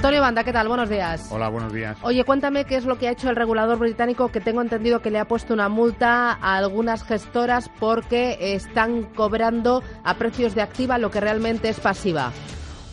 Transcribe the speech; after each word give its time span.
Antonio 0.00 0.22
Banda, 0.22 0.44
¿qué 0.44 0.52
tal? 0.54 0.66
Buenos 0.66 0.88
días. 0.88 1.28
Hola, 1.30 1.50
buenos 1.50 1.74
días. 1.74 1.98
Oye, 2.00 2.24
cuéntame 2.24 2.64
qué 2.64 2.76
es 2.76 2.86
lo 2.86 2.96
que 2.96 3.06
ha 3.06 3.10
hecho 3.10 3.28
el 3.28 3.36
regulador 3.36 3.78
británico, 3.78 4.32
que 4.32 4.40
tengo 4.40 4.62
entendido 4.62 5.02
que 5.02 5.10
le 5.10 5.18
ha 5.18 5.26
puesto 5.26 5.52
una 5.52 5.68
multa 5.68 6.32
a 6.32 6.56
algunas 6.56 7.04
gestoras 7.04 7.70
porque 7.78 8.38
están 8.54 9.02
cobrando 9.14 9.82
a 10.02 10.14
precios 10.14 10.54
de 10.54 10.62
activa 10.62 10.96
lo 10.96 11.10
que 11.10 11.20
realmente 11.20 11.68
es 11.68 11.78
pasiva. 11.80 12.32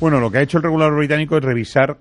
Bueno, 0.01 0.19
lo 0.19 0.29
que 0.29 0.39
ha 0.39 0.41
hecho 0.41 0.57
el 0.57 0.63
regulador 0.63 0.97
británico 0.97 1.37
es 1.37 1.45
revisar 1.45 1.97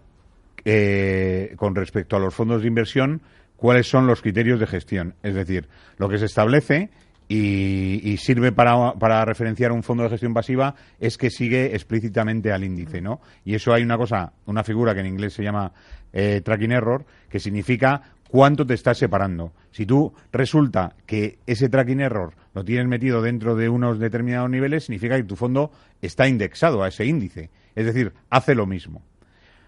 eh, 0.64 1.54
con 1.54 1.76
respecto 1.76 2.16
a 2.16 2.18
los 2.18 2.34
fondos 2.34 2.62
de 2.62 2.66
inversión 2.66 3.22
cuáles 3.54 3.88
son 3.88 4.08
los 4.08 4.22
criterios 4.22 4.58
de 4.58 4.66
gestión. 4.66 5.14
Es 5.22 5.36
decir, 5.36 5.68
lo 5.98 6.08
que 6.08 6.18
se 6.18 6.24
establece 6.24 6.90
y, 7.28 8.08
y 8.08 8.16
sirve 8.18 8.52
para, 8.52 8.92
para, 8.94 9.24
referenciar 9.24 9.72
un 9.72 9.82
fondo 9.82 10.04
de 10.04 10.10
gestión 10.10 10.32
pasiva 10.32 10.74
es 11.00 11.18
que 11.18 11.30
sigue 11.30 11.74
explícitamente 11.74 12.52
al 12.52 12.62
índice, 12.62 13.00
¿no? 13.00 13.20
Y 13.44 13.54
eso 13.54 13.72
hay 13.72 13.82
una 13.82 13.96
cosa, 13.96 14.32
una 14.46 14.62
figura 14.62 14.94
que 14.94 15.00
en 15.00 15.06
inglés 15.06 15.34
se 15.34 15.42
llama 15.42 15.72
eh, 16.12 16.40
tracking 16.44 16.72
error, 16.72 17.04
que 17.28 17.40
significa 17.40 18.02
cuánto 18.28 18.66
te 18.66 18.74
estás 18.74 18.98
separando. 18.98 19.52
Si 19.70 19.86
tú 19.86 20.12
resulta 20.32 20.94
que 21.04 21.38
ese 21.46 21.68
tracking 21.68 22.00
error 22.00 22.34
lo 22.54 22.64
tienes 22.64 22.86
metido 22.86 23.20
dentro 23.22 23.56
de 23.56 23.68
unos 23.68 23.98
determinados 23.98 24.50
niveles, 24.50 24.84
significa 24.84 25.16
que 25.16 25.24
tu 25.24 25.36
fondo 25.36 25.72
está 26.00 26.28
indexado 26.28 26.82
a 26.82 26.88
ese 26.88 27.06
índice. 27.06 27.50
Es 27.74 27.86
decir, 27.86 28.12
hace 28.30 28.54
lo 28.54 28.66
mismo. 28.66 29.02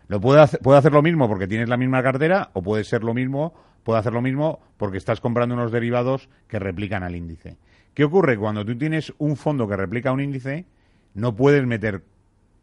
Lo 0.07 0.21
puede, 0.21 0.41
hacer, 0.41 0.61
puede 0.61 0.79
hacer 0.79 0.93
lo 0.93 1.03
mismo 1.03 1.29
porque 1.29 1.47
tienes 1.47 1.69
la 1.69 1.77
misma 1.77 2.03
cartera 2.03 2.51
o 2.55 2.63
puede 2.63 2.85
ser 2.85 3.05
lo 3.05 3.13
mismo 3.13 3.53
puede 3.89 4.01
hacer 4.01 4.13
lo 4.13 4.21
mismo 4.21 4.61
porque 4.77 4.99
estás 4.99 5.19
comprando 5.19 5.55
unos 5.55 5.73
derivados 5.73 6.29
que 6.47 6.59
replican 6.59 7.03
al 7.03 7.17
índice. 7.17 7.57
¿Qué 7.95 8.05
ocurre? 8.05 8.37
Cuando 8.37 8.63
tú 8.63 8.77
tienes 8.77 9.15
un 9.17 9.35
fondo 9.35 9.67
que 9.67 9.79
replica 9.79 10.13
un 10.13 10.21
índice, 10.21 10.67
no 11.15 11.35
puedes 11.35 11.67
meter 11.67 12.03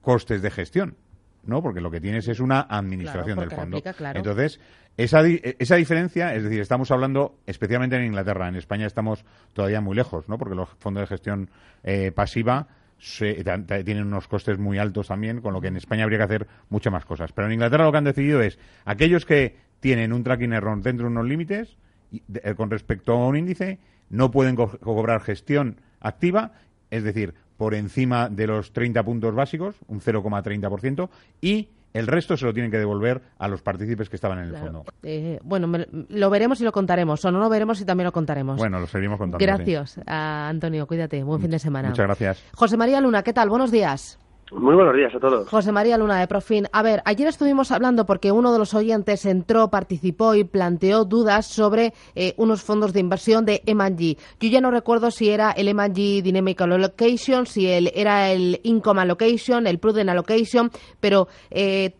costes 0.04 0.44
de 0.44 0.52
gestión, 0.52 0.98
¿no? 1.44 1.64
Porque 1.64 1.82
lo 1.82 1.90
que 1.90 2.00
tienes 2.00 2.28
es 2.28 2.40
una 2.40 2.60
administración 2.62 3.38
claro, 3.38 3.42
del 3.42 3.50
fondo. 3.50 3.78
Replica, 3.78 3.94
claro. 3.94 4.20
Entonces, 4.20 4.60
esa, 4.98 5.24
esa 5.26 5.76
diferencia, 5.78 6.36
es 6.36 6.44
decir, 6.44 6.62
estamos 6.62 6.92
hablando 6.92 7.40
especialmente 7.48 7.96
en 7.96 8.06
Inglaterra, 8.06 8.48
en 8.48 8.56
España 8.58 8.86
estamos 8.86 9.26
todavía 9.54 9.82
muy 9.82 9.96
lejos, 9.96 10.30
¿no? 10.30 10.38
Porque 10.38 10.54
los 10.54 10.70
fondos 10.78 11.02
de 11.02 11.08
gestión 11.08 11.50
eh, 11.84 12.12
pasiva 12.12 12.68
se, 13.00 13.44
tienen 13.84 14.06
unos 14.06 14.28
costes 14.28 14.58
muy 14.58 14.78
altos 14.78 15.08
también, 15.08 15.42
con 15.42 15.54
lo 15.54 15.62
que 15.62 15.70
en 15.70 15.78
España 15.78 16.04
habría 16.04 16.20
que 16.20 16.24
hacer 16.24 16.48
muchas 16.70 16.94
más 16.94 17.06
cosas. 17.06 17.32
Pero 17.32 17.48
en 17.48 17.54
Inglaterra 17.54 17.86
lo 17.86 17.92
que 17.92 17.98
han 17.98 18.04
decidido 18.04 18.42
es 18.42 18.60
aquellos 18.86 19.26
que 19.26 19.65
tienen 19.86 20.14
un 20.14 20.24
tracking 20.24 20.52
error 20.52 20.82
dentro 20.82 21.06
de 21.06 21.12
unos 21.12 21.28
límites 21.28 21.78
eh, 22.12 22.56
con 22.56 22.72
respecto 22.72 23.14
a 23.14 23.28
un 23.28 23.38
índice, 23.38 23.78
no 24.10 24.32
pueden 24.32 24.56
co 24.56 24.68
cobrar 24.80 25.22
gestión 25.22 25.80
activa, 26.00 26.54
es 26.90 27.04
decir, 27.04 27.36
por 27.56 27.76
encima 27.76 28.28
de 28.30 28.48
los 28.48 28.74
30 28.74 29.04
puntos 29.04 29.36
básicos, 29.36 29.76
un 29.88 30.02
0,30%, 30.02 31.10
y 31.40 31.70
el 31.94 32.08
resto 32.08 32.36
se 32.36 32.46
lo 32.46 32.54
tienen 32.54 32.72
que 32.72 32.80
devolver 32.80 33.22
a 33.38 33.48
los 33.48 33.62
partícipes 33.62 34.10
que 34.10 34.16
estaban 34.16 34.40
en 34.40 34.46
el 34.46 34.50
Claro. 34.52 34.66
fondo. 34.66 34.86
Eh, 35.04 35.40
bueno, 35.44 35.68
me- 35.68 35.86
lo 36.10 36.30
veremos 36.32 36.60
y 36.62 36.64
lo 36.64 36.72
contaremos, 36.72 37.24
o 37.24 37.32
no 37.32 37.38
lo 37.40 37.48
veremos 37.48 37.80
y 37.80 37.86
también 37.86 38.06
lo 38.06 38.12
contaremos. 38.12 38.58
Bueno, 38.58 38.80
lo 38.80 38.88
seguimos 38.88 39.20
contando. 39.20 39.38
sí. 39.38 39.46
Gracias, 39.46 40.00
a 40.08 40.50
Antonio. 40.50 40.88
Cuídate. 40.88 41.24
Buen 41.24 41.42
fin 41.42 41.52
de 41.52 41.60
semana. 41.60 41.90
Muchas 41.90 42.08
gracias. 42.08 42.44
José 42.56 42.76
María 42.76 43.00
Luna, 43.02 43.22
¿qué 43.22 43.34
tal? 43.34 43.50
Buenos 43.50 43.70
días. 43.70 44.18
Muy 44.52 44.76
buenos 44.76 44.96
días 44.96 45.14
a 45.16 45.20
todos. 45.20 45.50
José 45.50 45.72
María 45.72 45.98
Luna 45.98 46.20
de 46.20 46.28
Profin. 46.28 46.68
A 46.72 46.84
ver, 46.84 47.02
ayer 47.06 47.28
estuvimos 47.28 47.72
hablando 47.72 48.06
porque 48.06 48.32
uno 48.32 48.54
de 48.54 48.60
los 48.60 48.76
oyentes 48.76 49.26
entró, 49.26 49.70
participó 49.70 50.36
y 50.36 50.44
planteó 50.44 51.04
dudas 51.04 51.48
sobre 51.48 51.94
eh, 52.14 52.36
unos 52.38 52.62
fondos 52.62 52.94
de 52.94 53.00
inversión 53.00 53.46
de 53.46 53.64
M&G. 53.66 54.18
Yo 54.40 54.50
ya 54.50 54.62
no 54.62 54.70
recuerdo 54.70 55.10
si 55.10 55.30
era 55.30 55.52
el 55.52 55.68
M&G 55.70 56.22
Dynamic 56.22 56.62
Allocation, 56.62 57.48
si 57.48 57.68
el, 57.68 57.92
era 57.96 58.32
el 58.32 58.60
Income 58.64 59.02
Allocation, 59.02 59.66
el 59.66 59.80
Prudent 59.80 60.12
Allocation, 60.12 60.70
pero 61.00 61.28
eh, 61.50 61.96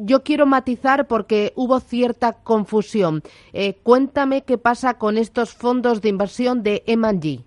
yo 0.00 0.22
quiero 0.22 0.46
matizar 0.46 1.06
porque 1.06 1.52
hubo 1.54 1.78
cierta 1.80 2.32
confusión. 2.32 3.22
Eh, 3.52 3.78
cuéntame 3.82 4.42
qué 4.42 4.58
pasa 4.58 4.94
con 4.94 5.16
estos 5.16 5.54
fondos 5.54 6.00
de 6.00 6.08
inversión 6.08 6.62
de 6.62 6.82
M&G. 6.86 7.44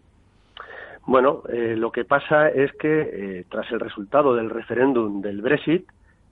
Bueno, 1.05 1.43
eh, 1.49 1.75
lo 1.77 1.91
que 1.91 2.03
pasa 2.03 2.49
es 2.49 2.71
que 2.73 3.01
eh, 3.01 3.45
tras 3.49 3.71
el 3.71 3.79
resultado 3.79 4.33
del 4.35 4.49
referéndum 4.49 5.21
del 5.21 5.41
Brexit 5.41 5.87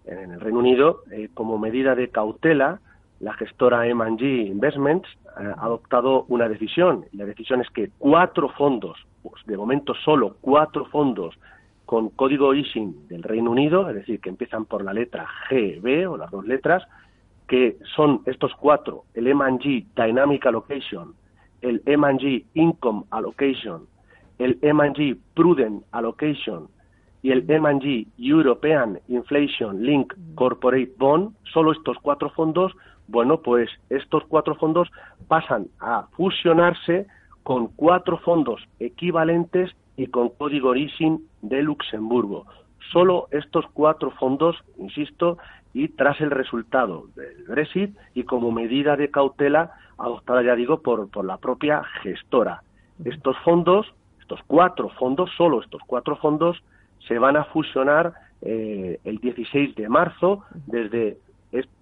en 0.05 0.31
el 0.31 0.39
Reino 0.39 0.59
Unido, 0.59 1.03
eh, 1.11 1.29
como 1.33 1.57
medida 1.57 1.95
de 1.95 2.09
cautela, 2.09 2.79
la 3.19 3.33
gestora 3.33 3.87
M&G 3.87 4.47
Investments 4.47 5.07
eh, 5.39 5.53
ha 5.57 5.65
adoptado 5.65 6.25
una 6.27 6.49
decisión. 6.49 7.05
La 7.13 7.25
decisión 7.25 7.61
es 7.61 7.69
que 7.69 7.89
cuatro 7.97 8.49
fondos, 8.49 8.97
pues, 9.21 9.45
de 9.45 9.55
momento 9.55 9.93
solo 9.93 10.37
cuatro 10.41 10.85
fondos 10.85 11.35
con 11.85 12.09
código 12.09 12.53
ISIN 12.53 13.07
del 13.07 13.23
Reino 13.23 13.51
Unido, 13.51 13.87
es 13.89 13.95
decir, 13.95 14.19
que 14.19 14.29
empiezan 14.29 14.65
por 14.65 14.83
la 14.83 14.93
letra 14.93 15.27
GB 15.49 16.09
o 16.09 16.17
las 16.17 16.31
dos 16.31 16.45
letras, 16.45 16.83
que 17.47 17.77
son 17.95 18.21
estos 18.25 18.53
cuatro, 18.55 19.03
el 19.13 19.27
M&G 19.27 19.85
Dynamic 19.95 20.45
Allocation, 20.45 21.13
el 21.61 21.81
M&G 21.85 22.45
Income 22.55 23.03
Allocation, 23.11 23.85
el 24.39 24.57
M&G 24.61 25.17
Prudent 25.33 25.83
Allocation 25.91 26.67
y 27.21 27.31
el 27.31 27.49
M&G 27.49 28.07
European 28.17 28.99
Inflation 29.07 29.83
Link 29.83 30.13
Corporate 30.35 30.91
Bond, 30.97 31.35
solo 31.53 31.71
estos 31.71 31.97
cuatro 32.01 32.29
fondos, 32.31 32.73
bueno, 33.07 33.37
pues 33.41 33.69
estos 33.89 34.23
cuatro 34.27 34.55
fondos 34.55 34.89
pasan 35.27 35.67
a 35.79 36.07
fusionarse 36.17 37.07
con 37.43 37.67
cuatro 37.67 38.17
fondos 38.17 38.61
equivalentes 38.79 39.71
y 39.97 40.07
con 40.07 40.29
código 40.29 40.75
ISIN 40.75 41.27
de 41.41 41.61
Luxemburgo. 41.61 42.45
Solo 42.91 43.27
estos 43.31 43.65
cuatro 43.73 44.11
fondos, 44.11 44.57
insisto, 44.77 45.37
y 45.73 45.89
tras 45.89 46.19
el 46.21 46.31
resultado 46.31 47.05
del 47.15 47.43
Brexit 47.47 47.95
y 48.13 48.23
como 48.23 48.51
medida 48.51 48.95
de 48.95 49.09
cautela 49.09 49.71
adoptada, 49.97 50.43
ya 50.43 50.55
digo, 50.55 50.81
por, 50.81 51.09
por 51.09 51.25
la 51.25 51.37
propia 51.37 51.83
gestora. 52.01 52.63
Estos 53.03 53.37
fondos, 53.39 53.91
estos 54.23 54.39
cuatro 54.47 54.89
fondos, 54.99 55.29
solo 55.37 55.61
estos 55.61 55.81
cuatro 55.85 56.15
fondos, 56.17 56.61
se 57.07 57.19
van 57.19 57.35
a 57.37 57.43
fusionar 57.45 58.13
eh, 58.41 58.99
el 59.03 59.17
16 59.19 59.75
de 59.75 59.87
marzo 59.87 60.43
desde 60.65 61.17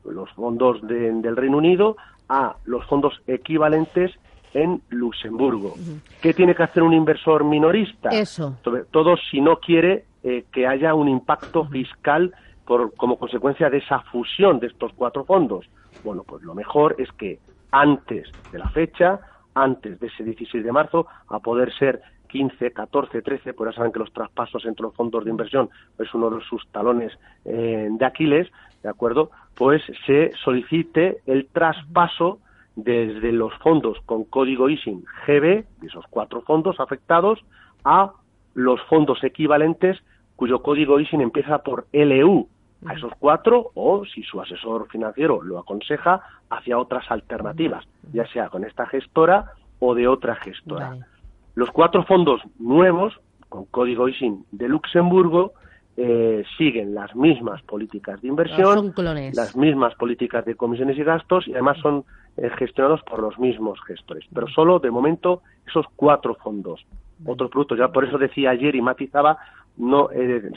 los 0.06 0.30
fondos 0.32 0.82
de- 0.86 1.12
del 1.14 1.36
Reino 1.38 1.58
Unido 1.58 1.96
a 2.28 2.56
los 2.66 2.86
fondos 2.88 3.14
equivalentes 3.28 4.12
en 4.54 4.82
Luxemburgo. 4.90 5.76
¿Qué 6.22 6.34
tiene 6.34 6.54
que 6.56 6.64
hacer 6.64 6.84
un 6.84 6.94
inversor 6.94 7.44
minorista? 7.46 8.10
Eso. 8.10 8.58
Sobre 8.64 8.84
todo 8.86 9.16
si 9.30 9.40
no 9.40 9.58
quiere 9.58 10.06
eh, 10.24 10.44
que 10.52 10.68
haya 10.68 10.94
un 10.94 11.08
impacto 11.08 11.66
fiscal 11.68 12.34
por, 12.66 12.94
como 12.96 13.18
consecuencia 13.18 13.70
de 13.70 13.78
esa 13.78 14.00
fusión 14.12 14.60
de 14.60 14.68
estos 14.68 14.92
cuatro 14.94 15.24
fondos. 15.26 15.66
Bueno, 16.04 16.24
pues 16.28 16.44
lo 16.44 16.54
mejor 16.54 16.96
es 17.00 17.10
que 17.14 17.40
antes 17.72 18.30
de 18.52 18.60
la 18.60 18.70
fecha, 18.70 19.20
antes 19.56 20.00
de 20.00 20.08
ese 20.08 20.24
16 20.24 20.64
de 20.64 20.72
marzo, 20.72 21.08
a 21.30 21.40
poder 21.40 21.74
ser 21.74 22.02
15, 22.32 22.72
14, 22.72 23.22
13, 23.22 23.54
pues 23.54 23.72
ya 23.72 23.76
saben 23.76 23.92
que 23.92 24.00
los 24.00 24.14
traspasos 24.14 24.66
entre 24.66 24.84
los 24.84 24.96
fondos 24.96 25.26
de 25.26 25.32
inversión 25.32 25.70
es 26.00 26.14
uno 26.14 26.30
de 26.30 26.42
sus 26.44 26.66
talones 26.70 27.12
eh, 27.46 27.90
de 27.92 28.06
Aquiles, 28.06 28.50
¿de 28.82 28.90
acuerdo? 28.90 29.32
Pues 29.56 29.82
se 30.06 30.32
solicite 30.44 31.18
el 31.26 31.48
traspaso 31.48 32.40
desde 32.76 33.32
los 33.34 33.54
fondos 33.56 33.98
con 34.06 34.24
código 34.24 34.70
ISIN 34.70 35.04
GB, 35.28 35.66
de 35.82 35.88
esos 35.88 36.06
cuatro 36.10 36.42
fondos 36.42 36.80
afectados, 36.80 37.40
a 37.84 38.14
los 38.54 38.82
fondos 38.84 39.24
equivalentes 39.24 39.98
cuyo 40.36 40.64
código 40.64 41.00
ISIN 41.00 41.22
empieza 41.22 41.60
por 41.60 41.86
LU, 41.92 42.48
a 42.88 42.94
esos 42.94 43.12
cuatro, 43.20 43.70
o 43.76 44.06
si 44.06 44.24
su 44.24 44.42
asesor 44.42 44.88
financiero 44.88 45.44
lo 45.44 45.60
aconseja, 45.60 46.22
hacia 46.50 46.80
otras 46.80 47.10
alternativas, 47.12 47.86
ya 48.12 48.26
sea 48.28 48.50
con 48.50 48.64
esta 48.64 48.88
gestora 48.88 49.52
o 49.80 49.94
de 49.94 50.08
otra 50.08 50.36
gestora. 50.36 50.90
Vale. 50.90 51.11
Los 51.56 51.70
cuatro 51.72 52.04
fondos 52.06 52.42
nuevos, 52.60 53.14
con 53.50 53.66
código 53.66 54.08
ISIN 54.08 54.46
de 54.52 54.70
Luxemburgo, 54.70 55.54
eh, 55.98 56.44
siguen 56.58 56.96
las 56.96 57.14
mismas 57.16 57.62
políticas 57.64 58.22
de 58.22 58.30
inversión, 58.30 58.94
las 59.34 59.56
mismas 59.58 59.94
políticas 59.96 60.46
de 60.46 60.56
comisiones 60.56 60.98
y 60.98 61.04
gastos 61.04 61.48
y 61.48 61.54
además 61.54 61.78
son 61.82 62.06
eh, 62.38 62.50
gestionados 62.58 63.02
por 63.04 63.20
los 63.20 63.38
mismos 63.38 63.78
gestores. 63.86 64.26
Pero 64.34 64.48
solo 64.48 64.80
de 64.80 64.90
momento 64.90 65.42
esos 65.68 65.86
cuatro 65.98 66.36
fondos. 66.36 66.86
Otros 67.26 67.52
productos, 67.52 67.78
ya 67.78 67.90
por 67.90 68.06
eso 68.06 68.18
decía 68.18 68.52
ayer 68.52 68.74
y 68.76 68.82
matizaba, 68.82 69.38
no 69.78 70.10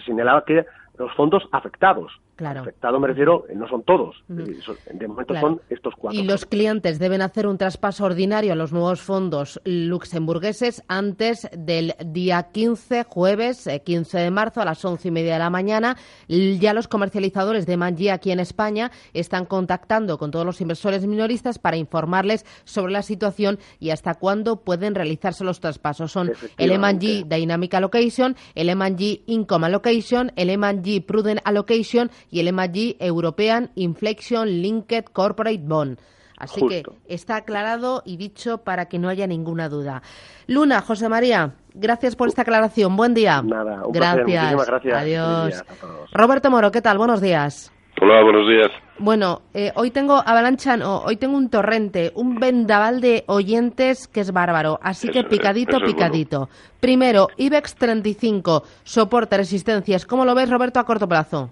señalaba 0.07 0.45
que 0.45 0.65
los 0.97 1.13
fondos 1.15 1.43
afectados. 1.53 2.13
Claro. 2.37 2.63
Afectado 2.63 2.99
me 2.99 3.09
refiero, 3.09 3.45
no 3.55 3.69
son 3.69 3.83
todos. 3.83 4.25
De 4.29 5.09
momento 5.09 5.35
son 5.39 5.61
estos 5.71 5.95
cuatro. 5.97 6.19
Y 6.19 6.25
los 6.25 6.47
clientes 6.47 6.99
deben 6.99 7.23
hacer 7.23 7.47
un 7.47 7.59
traspaso 7.59 8.05
ordinario 8.05 8.53
a 8.53 8.57
los 8.57 8.73
nuevos 8.73 9.01
fondos 9.01 9.61
luxemburgueses 9.65 10.83
antes 10.89 11.49
del 11.57 11.95
día 12.05 12.49
15, 12.53 13.05
jueves 13.05 13.69
15 13.85 14.19
de 14.19 14.31
marzo 14.31 14.61
a 14.61 14.65
las 14.65 14.85
once 14.85 15.09
y 15.09 15.11
media 15.11 15.35
de 15.35 15.39
la 15.39 15.51
mañana. 15.51 15.97
Ya 16.29 16.75
los 16.75 16.89
comercializadores 16.89 17.67
de 17.67 17.77
Manji 17.77 18.09
aquí 18.09 18.33
en 18.33 18.41
España 18.41 18.91
están 19.13 19.47
contactando 19.47 20.19
con 20.19 20.31
todos 20.31 20.45
los 20.45 20.61
inversores 20.61 21.07
minoristas 21.07 21.59
para 21.59 21.77
informarles 21.77 22.45
sobre 22.65 22.93
la 22.93 23.03
situación 23.03 23.59
y 23.79 23.91
hasta 23.91 24.15
cuándo 24.15 24.57
pueden 24.65 24.95
realizarse 24.95 25.45
los 25.45 25.61
traspasos. 25.61 26.11
Son 26.11 26.33
el 26.59 26.79
MG 26.79 27.29
Dynamic 27.29 27.75
Allocation, 27.75 28.37
el 28.55 28.75
MG 28.75 29.23
Income 29.27 29.67
Allocation, 29.67 30.33
el 30.37 30.57
MG 30.59 31.05
Prudent 31.07 31.41
Allocation 31.45 32.11
y 32.35 32.41
el 32.41 32.53
MG 32.53 32.97
European 32.99 33.71
Inflation 33.77 34.49
Linked 34.49 35.05
Corporate 35.13 35.63
Bond. 35.63 35.99
Así 36.37 36.67
que 36.67 36.83
está 37.07 37.37
aclarado 37.37 38.03
y 38.05 38.17
dicho 38.17 38.59
para 38.59 38.87
que 38.87 38.99
no 38.99 39.09
haya 39.09 39.29
ninguna 39.29 39.69
duda. 39.69 40.03
Luna, 40.49 40.81
José 40.81 41.09
María, 41.09 41.53
gracias 41.75 42.17
por 42.17 42.27
esta 42.27 42.43
aclaración. 42.43 42.97
Buen 42.97 43.15
día. 43.15 43.41
Nada, 43.41 43.87
un 43.87 43.93
gracias. 43.93 44.67
gracias. 44.67 44.95
Adiós. 44.97 45.65
Roberto 46.13 46.51
Moro, 46.51 46.73
¿qué 46.73 46.83
tal? 46.83 46.99
Buenos 46.99 47.21
días. 47.21 47.73
Hola, 48.03 48.25
buenos 48.25 48.49
días. 48.49 48.73
Bueno, 48.99 49.43
eh, 49.55 49.71
hoy 49.77 49.93
tengo 49.93 50.15
avalancha, 50.15 50.77
no, 50.77 50.99
hoy 51.03 51.17
tengo 51.17 51.37
un 51.37 51.49
torrente, 51.51 52.11
un 52.17 52.41
vendaval 52.41 53.01
de 53.01 53.23
oyentes 53.29 54.09
que 54.09 54.19
es 54.19 54.33
bárbaro. 54.33 54.81
Así 54.83 55.09
que 55.09 55.23
picadito, 55.23 55.79
picadito. 55.79 56.49
Primero, 56.81 57.29
IBEX 57.37 57.77
35, 57.77 58.65
soporte, 58.83 59.37
resistencias. 59.37 60.05
¿Cómo 60.05 60.25
lo 60.25 60.35
ves, 60.35 60.51
Roberto, 60.51 60.81
a 60.81 60.85
corto 60.85 61.09
plazo? 61.09 61.51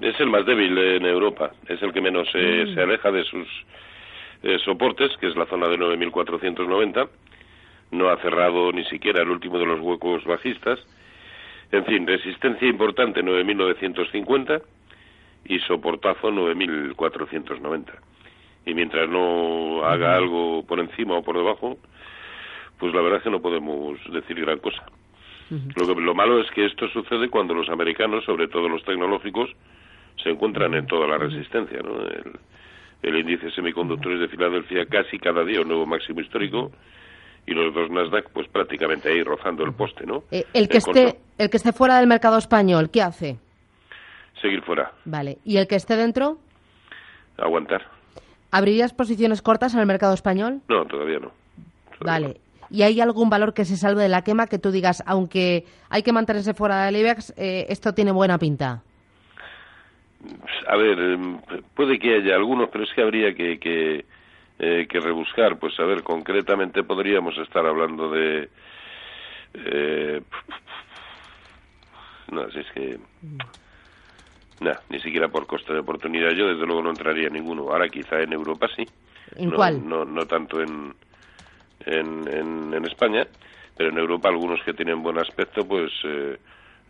Es 0.00 0.20
el 0.20 0.28
más 0.28 0.44
débil 0.44 0.76
en 0.76 1.06
Europa, 1.06 1.52
es 1.68 1.82
el 1.82 1.92
que 1.92 2.00
menos 2.00 2.28
eh, 2.34 2.66
mm. 2.66 2.74
se 2.74 2.82
aleja 2.82 3.10
de 3.10 3.24
sus 3.24 3.48
eh, 4.42 4.58
soportes, 4.64 5.16
que 5.18 5.28
es 5.28 5.36
la 5.36 5.46
zona 5.46 5.68
de 5.68 5.78
9.490. 5.78 7.08
No 7.92 8.08
ha 8.08 8.16
cerrado 8.18 8.72
ni 8.72 8.84
siquiera 8.84 9.22
el 9.22 9.30
último 9.30 9.58
de 9.58 9.66
los 9.66 9.80
huecos 9.80 10.24
bajistas. 10.24 10.78
En 11.72 11.84
fin, 11.84 12.06
resistencia 12.06 12.68
importante 12.68 13.22
9.950 13.22 14.62
y 15.46 15.58
soportazo 15.60 16.30
9.490. 16.30 17.92
Y 18.66 18.74
mientras 18.74 19.08
no 19.08 19.84
haga 19.84 20.16
algo 20.16 20.64
por 20.66 20.80
encima 20.80 21.16
o 21.16 21.22
por 21.22 21.36
debajo, 21.36 21.78
pues 22.78 22.92
la 22.92 23.00
verdad 23.00 23.18
es 23.18 23.24
que 23.24 23.30
no 23.30 23.40
podemos 23.40 23.98
decir 24.12 24.40
gran 24.40 24.58
cosa. 24.58 24.84
lo, 25.50 25.86
que, 25.86 26.00
lo 26.00 26.14
malo 26.14 26.40
es 26.40 26.50
que 26.50 26.66
esto 26.66 26.88
sucede 26.88 27.30
cuando 27.30 27.54
los 27.54 27.68
americanos, 27.68 28.24
sobre 28.24 28.48
todo 28.48 28.68
los 28.68 28.84
tecnológicos, 28.84 29.50
se 30.26 30.32
encuentran 30.32 30.74
en 30.74 30.86
toda 30.86 31.06
la 31.06 31.18
resistencia. 31.18 31.78
¿no? 31.82 32.02
El, 33.02 33.16
índice 33.16 33.50
semiconductores 33.52 34.18
de 34.18 34.28
Filadelfia 34.28 34.86
casi 34.86 35.18
cada 35.18 35.44
día 35.44 35.60
un 35.60 35.68
nuevo 35.68 35.86
máximo 35.86 36.20
histórico 36.20 36.72
y 37.46 37.54
los 37.54 37.72
dos 37.72 37.88
Nasdaq 37.90 38.30
pues 38.32 38.48
prácticamente 38.48 39.08
ahí 39.08 39.22
rozando 39.22 39.62
el 39.62 39.72
poste, 39.72 40.04
¿no? 40.04 40.24
Eh, 40.32 40.44
el 40.52 40.68
que 40.68 40.78
esté 40.78 41.18
el 41.38 41.48
que 41.48 41.58
esté 41.58 41.72
fuera 41.72 41.98
del 41.98 42.08
mercado 42.08 42.36
español, 42.38 42.90
¿qué 42.90 43.02
hace? 43.02 43.38
Seguir 44.42 44.62
fuera. 44.62 44.90
Vale. 45.04 45.38
¿Y 45.44 45.58
el 45.58 45.68
que 45.68 45.76
esté 45.76 45.96
dentro? 45.96 46.38
Aguantar. 47.38 47.82
¿Abrirías 48.50 48.92
posiciones 48.92 49.42
cortas 49.42 49.74
en 49.74 49.80
el 49.80 49.86
mercado 49.86 50.14
español? 50.14 50.62
No, 50.68 50.84
todavía 50.86 51.20
no. 51.20 51.30
vale. 52.00 52.40
¿Y 52.68 52.82
hay 52.82 53.00
algún 53.00 53.30
valor 53.30 53.54
que 53.54 53.64
se 53.64 53.76
salve 53.76 54.02
de 54.02 54.08
la 54.08 54.22
quema 54.22 54.48
que 54.48 54.58
tú 54.58 54.72
digas, 54.72 55.04
aunque 55.06 55.64
hay 55.88 56.02
que 56.02 56.12
mantenerse 56.12 56.52
fuera 56.52 56.86
del 56.86 56.96
IBEX, 56.96 57.32
eh, 57.36 57.66
esto 57.68 57.94
tiene 57.94 58.10
buena 58.10 58.38
pinta? 58.38 58.82
A 60.66 60.76
ver, 60.76 60.98
em, 60.98 61.38
puede 61.74 61.98
que 61.98 62.14
haya 62.14 62.34
algunos, 62.34 62.68
pero 62.70 62.84
es 62.84 62.92
que 62.92 63.02
habría 63.02 63.34
que, 63.34 63.58
que, 63.58 64.04
eh, 64.58 64.86
que 64.88 65.00
rebuscar. 65.00 65.58
Pues 65.58 65.78
a 65.80 65.84
ver, 65.84 66.02
concretamente 66.02 66.82
podríamos 66.82 67.36
estar 67.38 67.66
hablando 67.66 68.10
de. 68.10 68.48
Eh, 69.54 70.20
no, 72.30 72.50
si 72.50 72.58
es 72.60 72.72
que. 72.72 72.98
No, 74.60 74.72
ni 74.88 75.00
siquiera 75.00 75.28
por 75.28 75.46
coste 75.46 75.72
de 75.72 75.80
oportunidad. 75.80 76.30
Yo, 76.30 76.48
desde 76.48 76.66
luego, 76.66 76.82
no 76.82 76.90
entraría 76.90 77.26
en 77.26 77.34
ninguno. 77.34 77.70
Ahora, 77.70 77.88
quizá 77.88 78.20
en 78.22 78.32
Europa 78.32 78.68
sí. 78.74 78.88
¿En 79.36 79.50
no, 79.50 79.56
cuál? 79.56 79.86
No, 79.86 80.04
no 80.04 80.26
tanto 80.26 80.60
en, 80.62 80.94
en, 81.84 82.28
en, 82.28 82.72
en, 82.72 82.84
España, 82.86 83.26
pero 83.76 83.90
en 83.90 83.98
Europa 83.98 84.28
algunos 84.28 84.62
que 84.62 84.72
tienen 84.72 85.02
buen 85.02 85.18
aspecto, 85.18 85.66
pues. 85.66 85.92
Eh, 86.04 86.38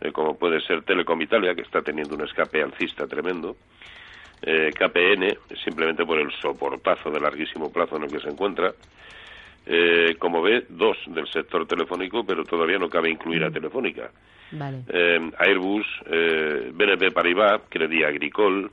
eh, 0.01 0.11
como 0.11 0.37
puede 0.37 0.61
ser 0.61 0.83
Telecom 0.83 1.21
Italia, 1.21 1.55
que 1.55 1.61
está 1.61 1.81
teniendo 1.81 2.15
un 2.15 2.23
escape 2.23 2.61
alcista 2.61 3.07
tremendo, 3.07 3.55
eh, 4.41 4.71
KPN, 4.71 5.37
simplemente 5.63 6.05
por 6.05 6.19
el 6.19 6.31
soportazo 6.33 7.09
de 7.09 7.19
larguísimo 7.19 7.71
plazo 7.71 7.97
en 7.97 8.03
el 8.03 8.11
que 8.11 8.19
se 8.19 8.29
encuentra, 8.29 8.73
eh, 9.65 10.15
como 10.19 10.41
ve, 10.41 10.65
dos 10.69 10.97
del 11.07 11.27
sector 11.27 11.67
telefónico, 11.67 12.23
pero 12.25 12.43
todavía 12.43 12.77
no 12.77 12.89
cabe 12.89 13.09
incluir 13.09 13.43
a 13.43 13.51
Telefónica. 13.51 14.11
Eh, 14.87 15.31
Airbus, 15.39 15.85
eh, 16.05 16.71
BNP 16.73 17.11
Paribas, 17.11 17.61
Credit 17.69 18.05
Agricole, 18.05 18.69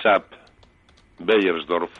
SAP, 0.00 0.24
Beyersdorf 1.18 1.90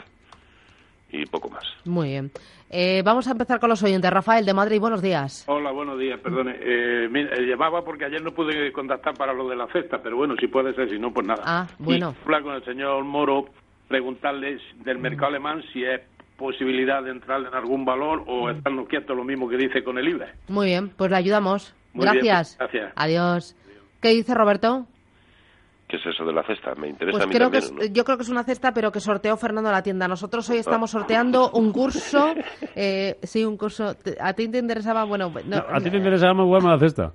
y 1.13 1.27
poco 1.27 1.49
más. 1.49 1.65
Muy 1.85 2.09
bien. 2.09 2.31
Eh, 2.71 3.03
vamos 3.05 3.27
a 3.27 3.33
empezar 3.33 3.59
con 3.59 3.69
los 3.69 3.83
oyentes. 3.83 4.11
Rafael 4.11 4.47
de 4.47 4.55
Madrid, 4.55 4.81
buenos 4.81 5.03
días. 5.03 5.45
Hola, 5.49 5.73
buenos 5.73 5.99
días, 5.99 6.21
perdone. 6.21 6.53
Eh, 6.61 7.09
eh, 7.13 7.47
llamaba 7.47 7.85
porque 7.85 8.05
ayer 8.05 8.23
no 8.23 8.33
pude 8.33 8.73
contactar 8.73 9.15
para 9.15 9.33
lo 9.33 9.49
de 9.49 9.57
la 9.57 9.67
cesta, 9.69 10.01
pero 10.01 10.17
bueno, 10.17 10.37
si 10.39 10.47
puede 10.47 10.73
ser, 10.75 10.89
si 10.89 10.99
no, 10.99 11.13
pues 11.13 11.27
nada. 11.27 11.43
Ah, 11.45 11.67
bueno. 11.79 12.15
Y 12.17 12.25
hablar 12.25 12.43
con 12.43 12.55
el 12.55 12.65
señor 12.65 13.05
Moro, 13.05 13.47
preguntarle 13.89 14.59
del 14.85 14.99
mercado 14.99 15.29
alemán 15.29 15.65
si 15.73 15.85
es 15.85 16.01
posibilidad 16.37 17.03
de 17.03 17.11
entrar 17.11 17.41
en 17.41 17.55
algún 17.55 17.85
valor 17.85 18.23
o 18.27 18.49
estarnos 18.49 18.89
quietos, 18.89 19.17
lo 19.17 19.25
mismo 19.25 19.49
que 19.49 19.57
dice 19.57 19.83
con 19.83 19.99
el 19.99 20.09
IBE. 20.09 20.27
Muy 20.49 20.67
bien, 20.67 20.91
pues 20.91 21.11
le 21.11 21.17
ayudamos. 21.17 21.75
gracias. 21.93 22.57
gracias. 22.59 22.93
Adiós. 22.95 23.57
¿Qué 24.01 24.11
dice 24.11 24.35
Roberto? 24.35 24.87
¿Qué 25.91 25.97
es 25.97 26.07
eso 26.07 26.25
de 26.25 26.33
la 26.33 26.45
cesta? 26.45 26.73
Me 26.77 26.89
interesa 26.89 27.19
pues 27.19 27.25
a 27.25 27.27
mí 27.27 27.35
creo 27.35 27.51
también, 27.51 27.77
que 27.77 27.91
Yo 27.91 28.05
creo 28.05 28.17
que 28.17 28.23
es 28.23 28.29
una 28.29 28.45
cesta, 28.45 28.73
pero 28.73 28.93
que 28.93 29.01
sorteó 29.01 29.37
Fernando 29.37 29.73
la 29.73 29.83
tienda. 29.83 30.07
Nosotros 30.07 30.49
hoy 30.49 30.59
estamos 30.59 30.93
sorteando 30.93 31.51
un 31.51 31.73
curso. 31.73 32.35
Eh, 32.77 33.19
sí, 33.23 33.45
un 33.45 33.57
curso. 33.57 33.97
¿A 34.21 34.33
ti 34.33 34.49
te 34.49 34.59
interesaba? 34.59 35.05
Bueno, 35.05 35.33
no, 35.47 35.57
a 35.57 35.81
ti 35.81 35.91
te 35.91 35.97
interesaba 35.97 36.35
muy 36.35 36.47
buena 36.47 36.71
la 36.71 36.79
cesta. 36.79 37.13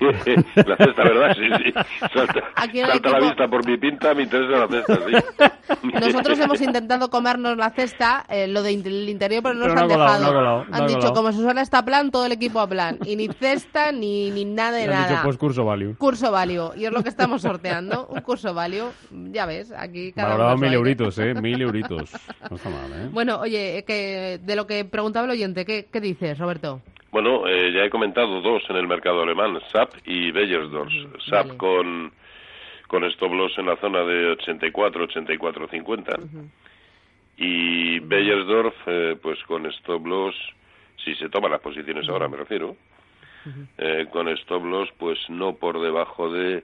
la 0.66 0.76
cesta, 0.76 1.02
¿verdad? 1.04 1.36
Sí, 1.36 1.64
sí. 1.64 1.72
Salta, 2.12 2.42
salta 2.86 3.10
la 3.10 3.20
vista 3.20 3.48
por 3.48 3.66
mi 3.66 3.76
pinta, 3.76 4.14
me 4.14 4.22
interesa 4.22 4.66
la 4.66 4.68
cesta, 4.68 4.98
sí. 5.06 5.82
Nosotros 6.00 6.38
hemos 6.40 6.60
intentado 6.60 7.10
comernos 7.10 7.56
la 7.56 7.70
cesta, 7.70 8.24
eh, 8.28 8.46
lo 8.48 8.62
del 8.62 9.08
interior, 9.08 9.42
pero 9.42 9.54
no 9.54 9.62
Pero 9.66 9.74
nos 9.74 9.74
no 9.74 9.80
han 9.84 9.90
ha 9.90 9.94
colado, 9.94 10.18
dejado. 10.18 10.32
no 10.32 10.38
colado, 10.38 10.64
no 10.68 10.76
han 10.76 10.82
ha 10.82 10.86
dicho, 10.86 10.98
colado. 10.98 11.14
como 11.14 11.32
Susana 11.32 11.62
está 11.62 11.84
plan, 11.84 12.10
todo 12.10 12.26
el 12.26 12.32
equipo 12.32 12.60
a 12.60 12.66
plan. 12.66 12.98
Y 13.04 13.16
ni 13.16 13.28
cesta, 13.28 13.92
ni, 13.92 14.30
ni 14.30 14.44
nada 14.44 14.78
de 14.78 14.84
han 14.84 14.90
nada. 14.90 15.08
dicho, 15.08 15.20
pues 15.24 15.36
curso 15.36 15.64
value. 15.64 15.94
Curso 15.96 16.30
valio. 16.32 16.72
Y 16.76 16.84
es 16.86 16.92
lo 16.92 17.02
que 17.02 17.08
estamos 17.08 17.42
sorteando. 17.42 18.06
Un 18.08 18.20
curso 18.22 18.54
valio. 18.54 18.92
Ya 19.10 19.46
ves, 19.46 19.72
aquí 19.72 20.12
cada 20.12 20.30
Valorado 20.30 20.56
mil 20.58 20.72
euritos, 20.72 21.18
¿eh? 21.18 21.34
Mil 21.34 21.60
euritos. 21.60 22.10
No 22.50 22.56
está 22.56 22.68
mal, 22.70 22.92
¿eh? 22.92 23.08
Bueno, 23.12 23.38
oye, 23.40 23.84
que 23.86 24.40
de 24.42 24.56
lo 24.56 24.66
que 24.66 24.84
preguntaba 24.84 25.24
el 25.26 25.32
oyente, 25.32 25.64
¿qué, 25.64 25.88
qué 25.92 26.00
dices, 26.00 26.38
Roberto? 26.38 26.80
Bueno, 27.10 27.46
eh, 27.48 27.72
ya 27.72 27.84
he 27.84 27.90
comentado 27.90 28.40
dos 28.40 28.62
en 28.68 28.76
el 28.76 28.86
mercado 28.86 29.22
alemán, 29.22 29.58
SAP 29.72 29.94
y 30.04 30.30
Beyersdorf. 30.30 30.92
SAP 31.28 31.46
vale. 31.46 31.58
con, 31.58 32.12
con 32.86 33.04
stop 33.04 33.32
loss 33.32 33.58
en 33.58 33.66
la 33.66 33.76
zona 33.76 34.04
de 34.04 34.30
84, 34.32 35.04
84, 35.04 35.68
50. 35.68 36.16
Y 37.36 37.98
Beyersdorf, 38.00 38.74
eh, 38.86 39.16
pues 39.20 39.42
con 39.44 39.66
stop 39.66 40.06
loss, 40.06 40.36
si 41.04 41.14
se 41.16 41.28
toman 41.28 41.50
las 41.50 41.60
posiciones 41.60 42.08
ahora 42.08 42.28
me 42.28 42.36
refiero, 42.36 42.76
eh, 43.78 44.06
con 44.12 44.28
stop 44.28 44.64
loss, 44.64 44.88
pues 44.98 45.18
no 45.30 45.54
por 45.54 45.80
debajo 45.80 46.30
de, 46.30 46.62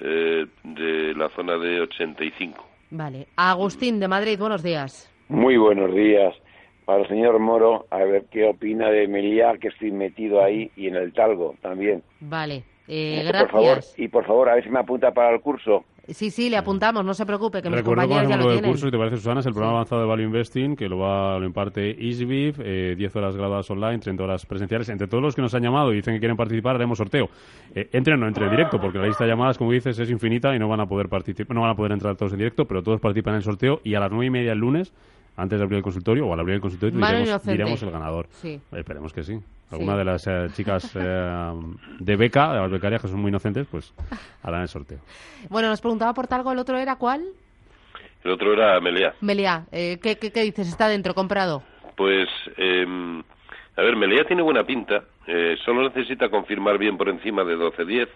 eh, 0.00 0.46
de 0.64 1.14
la 1.14 1.28
zona 1.30 1.58
de 1.58 1.82
85. 1.82 2.66
Vale. 2.90 3.26
Agustín, 3.36 4.00
de 4.00 4.08
Madrid, 4.08 4.38
buenos 4.38 4.62
días. 4.62 5.12
Muy 5.28 5.58
buenos 5.58 5.94
días. 5.94 6.34
Para 6.88 7.02
el 7.02 7.08
señor 7.08 7.38
Moro, 7.38 7.84
a 7.90 7.98
ver 7.98 8.24
qué 8.30 8.46
opina 8.48 8.88
de 8.88 9.06
Meliá, 9.08 9.58
que 9.60 9.68
estoy 9.68 9.90
metido 9.92 10.42
ahí, 10.42 10.70
y 10.74 10.86
en 10.86 10.96
el 10.96 11.12
Talgo 11.12 11.54
también. 11.60 12.02
Vale. 12.18 12.64
Eh, 12.88 13.20
Eso, 13.24 13.30
por 13.40 13.50
favor, 13.50 13.72
gracias. 13.74 13.98
y 13.98 14.08
por 14.08 14.24
favor, 14.24 14.48
a 14.48 14.54
ver 14.54 14.64
si 14.64 14.70
me 14.70 14.78
apunta 14.78 15.10
para 15.12 15.34
el 15.34 15.42
curso. 15.42 15.84
Sí, 16.06 16.30
sí, 16.30 16.48
le 16.48 16.56
apuntamos, 16.56 17.04
no 17.04 17.12
se 17.12 17.26
preocupe, 17.26 17.60
que 17.60 17.68
mis 17.68 17.80
Recuerdo 17.80 18.04
que 18.04 18.08
compañeros 18.08 18.28
ya 18.30 18.34
el 18.36 18.40
lo 18.40 18.44
número 18.46 18.52
del 18.54 18.60
tienen. 18.62 18.70
curso, 18.70 18.86
si 18.86 18.90
te 18.90 18.96
parece, 18.96 19.16
Susana, 19.18 19.40
es 19.40 19.46
el 19.46 19.52
programa 19.52 19.74
avanzado 19.74 20.00
de 20.00 20.06
Value 20.08 20.22
Investing, 20.24 20.76
que 20.76 20.88
lo, 20.88 20.96
va, 20.98 21.38
lo 21.38 21.44
imparte 21.44 21.90
EasyBiv, 21.90 22.54
eh, 22.64 22.94
10 22.96 23.16
horas 23.16 23.36
grabadas 23.36 23.70
online, 23.70 23.98
30 23.98 24.24
horas 24.24 24.46
presenciales. 24.46 24.88
Entre 24.88 25.06
todos 25.08 25.22
los 25.22 25.34
que 25.36 25.42
nos 25.42 25.54
han 25.54 25.62
llamado 25.64 25.92
y 25.92 25.96
dicen 25.96 26.14
que 26.14 26.20
quieren 26.20 26.38
participar, 26.38 26.76
haremos 26.76 26.96
sorteo. 26.96 27.28
Eh, 27.74 27.90
entren 27.92 28.16
o 28.16 28.20
no 28.20 28.28
entren 28.28 28.46
en 28.46 28.52
directo, 28.52 28.80
porque 28.80 28.96
la 28.96 29.04
lista 29.08 29.24
de 29.24 29.30
llamadas, 29.32 29.58
como 29.58 29.72
dices, 29.72 29.98
es 29.98 30.10
infinita 30.10 30.56
y 30.56 30.58
no 30.58 30.66
van 30.66 30.80
a 30.80 30.86
poder 30.86 31.10
participar, 31.10 31.54
no 31.54 31.60
van 31.60 31.72
a 31.72 31.74
poder 31.74 31.92
entrar 31.92 32.16
todos 32.16 32.32
en 32.32 32.38
directo, 32.38 32.64
pero 32.64 32.82
todos 32.82 32.98
participan 32.98 33.34
en 33.34 33.38
el 33.38 33.42
sorteo 33.44 33.80
y 33.84 33.94
a 33.94 34.00
las 34.00 34.10
nueve 34.10 34.24
y 34.24 34.30
media 34.30 34.52
el 34.52 34.60
lunes 34.60 34.94
antes 35.38 35.58
de 35.58 35.64
abrir 35.64 35.78
el 35.78 35.82
consultorio 35.82 36.26
o 36.26 36.34
al 36.34 36.40
abrir 36.40 36.56
el 36.56 36.60
consultorio 36.60 36.98
diremos, 36.98 37.46
diremos 37.46 37.82
el 37.82 37.90
ganador. 37.90 38.26
Sí. 38.30 38.60
Esperemos 38.72 39.12
que 39.12 39.22
sí. 39.22 39.38
Alguna 39.70 39.96
de 39.96 40.04
las 40.04 40.26
eh, 40.26 40.48
chicas 40.52 40.92
eh, 41.00 41.52
de 42.00 42.16
beca, 42.16 42.52
de 42.52 42.60
las 42.60 42.70
becarias 42.70 43.00
que 43.00 43.08
son 43.08 43.20
muy 43.20 43.28
inocentes, 43.30 43.66
pues 43.70 43.94
harán 44.42 44.62
el 44.62 44.68
sorteo. 44.68 44.98
Bueno, 45.48 45.68
nos 45.68 45.80
preguntaba 45.80 46.12
por 46.12 46.26
Talgo, 46.26 46.52
¿el 46.52 46.58
otro 46.58 46.76
era 46.76 46.96
cuál? 46.96 47.22
El 48.24 48.32
otro 48.32 48.52
era 48.52 48.80
Meliá. 48.80 49.14
Meliá, 49.20 49.66
eh, 49.70 49.98
¿qué, 50.02 50.16
qué, 50.16 50.32
qué 50.32 50.42
dices? 50.42 50.68
¿Está 50.68 50.88
dentro, 50.88 51.14
comprado? 51.14 51.62
Pues, 51.96 52.28
eh, 52.56 53.22
a 53.76 53.82
ver, 53.82 53.94
Meliá 53.94 54.24
tiene 54.24 54.42
buena 54.42 54.64
pinta, 54.64 55.04
eh, 55.28 55.56
solo 55.64 55.84
necesita 55.84 56.28
confirmar 56.28 56.78
bien 56.78 56.96
por 56.96 57.08
encima 57.08 57.44
de 57.44 57.56
12.10, 57.56 58.08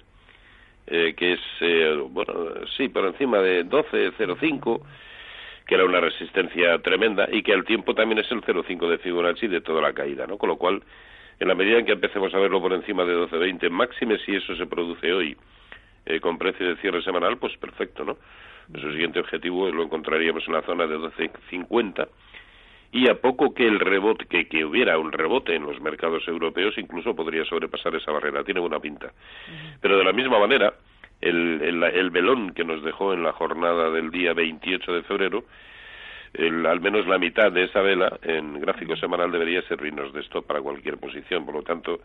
eh, 0.88 1.14
que 1.16 1.34
es, 1.34 1.40
eh, 1.60 1.96
bueno, 2.10 2.32
sí, 2.76 2.88
por 2.88 3.06
encima 3.06 3.38
de 3.38 3.64
12.05, 3.64 4.80
que 5.66 5.74
era 5.74 5.84
una 5.84 6.00
resistencia 6.00 6.78
tremenda, 6.78 7.28
y 7.30 7.42
que 7.42 7.52
al 7.52 7.64
tiempo 7.64 7.94
también 7.94 8.18
es 8.18 8.30
el 8.30 8.42
0.5 8.42 8.88
de 8.88 8.98
Fibonacci 8.98 9.46
de 9.46 9.60
toda 9.60 9.80
la 9.80 9.92
caída, 9.92 10.26
¿no? 10.26 10.38
Con 10.38 10.48
lo 10.48 10.56
cual, 10.56 10.82
en 11.38 11.48
la 11.48 11.54
medida 11.54 11.78
en 11.78 11.86
que 11.86 11.92
empecemos 11.92 12.34
a 12.34 12.38
verlo 12.38 12.60
por 12.60 12.72
encima 12.72 13.04
de 13.04 13.16
12.20, 13.16 13.70
máxime 13.70 14.18
si 14.18 14.36
eso 14.36 14.54
se 14.56 14.66
produce 14.66 15.12
hoy, 15.12 15.36
eh, 16.06 16.20
con 16.20 16.38
precio 16.38 16.66
de 16.68 16.76
cierre 16.76 17.02
semanal, 17.02 17.38
pues 17.38 17.56
perfecto, 17.56 18.04
¿no? 18.04 18.16
Su 18.80 18.92
siguiente 18.92 19.20
objetivo 19.20 19.70
lo 19.70 19.82
encontraríamos 19.82 20.46
en 20.46 20.54
la 20.54 20.62
zona 20.62 20.86
de 20.86 20.96
12.50 20.96 22.08
y 22.92 23.08
a 23.08 23.14
poco 23.14 23.54
que 23.54 23.66
el 23.66 23.80
rebote, 23.80 24.26
que, 24.26 24.46
que 24.46 24.64
hubiera 24.64 24.98
un 24.98 25.12
rebote 25.12 25.54
en 25.54 25.64
los 25.64 25.80
mercados 25.80 26.28
europeos, 26.28 26.76
incluso 26.76 27.16
podría 27.16 27.44
sobrepasar 27.46 27.94
esa 27.96 28.12
barrera. 28.12 28.44
Tiene 28.44 28.60
buena 28.60 28.80
pinta. 28.80 29.12
Pero 29.80 29.96
de 29.96 30.04
la 30.04 30.12
misma 30.12 30.38
manera, 30.38 30.74
el, 31.22 31.62
el, 31.62 31.82
el 31.82 32.10
velón 32.10 32.52
que 32.52 32.64
nos 32.64 32.82
dejó 32.82 33.14
en 33.14 33.22
la 33.22 33.32
jornada 33.32 33.90
del 33.90 34.10
día 34.10 34.34
28 34.34 34.92
de 34.92 35.02
febrero, 35.04 35.44
el- 36.34 36.66
al 36.66 36.80
menos 36.80 37.06
la 37.06 37.18
mitad 37.18 37.50
de 37.52 37.64
esa 37.64 37.80
vela 37.80 38.18
en 38.22 38.60
gráfico 38.60 38.96
semanal 38.96 39.30
debería 39.32 39.62
servirnos 39.62 40.12
de 40.12 40.20
stop 40.20 40.46
para 40.46 40.60
cualquier 40.60 40.98
posición. 40.98 41.44
Por 41.46 41.54
lo 41.54 41.62
tanto, 41.62 42.00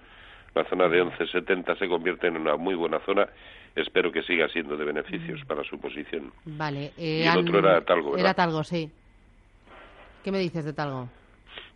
la 0.56 0.64
zona 0.66 0.88
de 0.88 1.04
11.70 1.04 1.78
se 1.78 1.88
convierte 1.88 2.28
en 2.28 2.38
una 2.38 2.56
muy 2.56 2.76
buena 2.76 3.00
zona. 3.00 3.28
Espero 3.76 4.12
que 4.12 4.24
siga 4.24 4.48
siendo 4.50 4.76
de 4.76 4.86
beneficios 4.86 5.44
para 5.46 5.64
su 5.64 5.80
posición. 5.80 6.32
Vale. 6.46 6.92
eh, 6.98 7.22
Y 7.24 7.28
el 7.28 7.38
otro 7.38 7.60
era 7.60 7.82
Talgo, 7.82 8.12
¿verdad? 8.12 8.26
Era 8.26 8.34
Talgo, 8.34 8.64
sí. 8.64 8.90
¿Qué 10.24 10.32
me 10.32 10.40
dices 10.40 10.66
de 10.66 10.74
Talgo? 10.74 11.10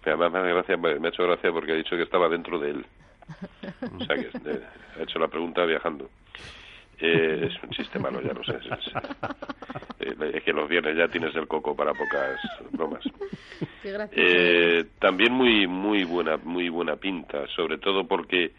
Además, 0.03 0.31
me, 0.31 0.41
gracia, 0.53 0.77
me 0.77 0.99
me 0.99 1.07
ha 1.07 1.09
hecho 1.11 1.23
gracia 1.23 1.51
porque 1.51 1.73
ha 1.73 1.75
dicho 1.75 1.95
que 1.95 2.03
estaba 2.03 2.27
dentro 2.27 2.57
de 2.59 2.71
él. 2.71 2.85
O 3.99 4.03
sea, 4.03 4.15
que 4.15 4.29
eh, 4.49 4.61
ha 4.99 5.03
hecho 5.03 5.19
la 5.19 5.27
pregunta 5.27 5.63
viajando. 5.65 6.09
Eh, 7.01 7.47
es 7.49 7.63
un 7.63 7.69
chiste 7.71 7.97
malo, 7.99 8.21
ya 8.21 8.33
lo 8.33 8.43
sé. 8.43 8.53
Es, 8.57 8.65
es- 8.65 8.93
eh, 9.99 10.31
es 10.35 10.43
que 10.43 10.53
los 10.53 10.69
viernes 10.69 10.95
ya 10.95 11.07
tienes 11.07 11.35
el 11.35 11.47
coco 11.47 11.75
para 11.75 11.93
pocas 11.93 12.39
bromas. 12.71 13.03
Qué. 14.09 14.19
Eh, 14.79 14.85
también 14.99 15.33
muy 15.33 15.67
muy 15.67 16.03
buena 16.03 16.37
muy 16.37 16.69
buena 16.69 16.95
pinta, 16.97 17.47
sobre 17.55 17.77
todo 17.77 18.07
porque 18.07 18.51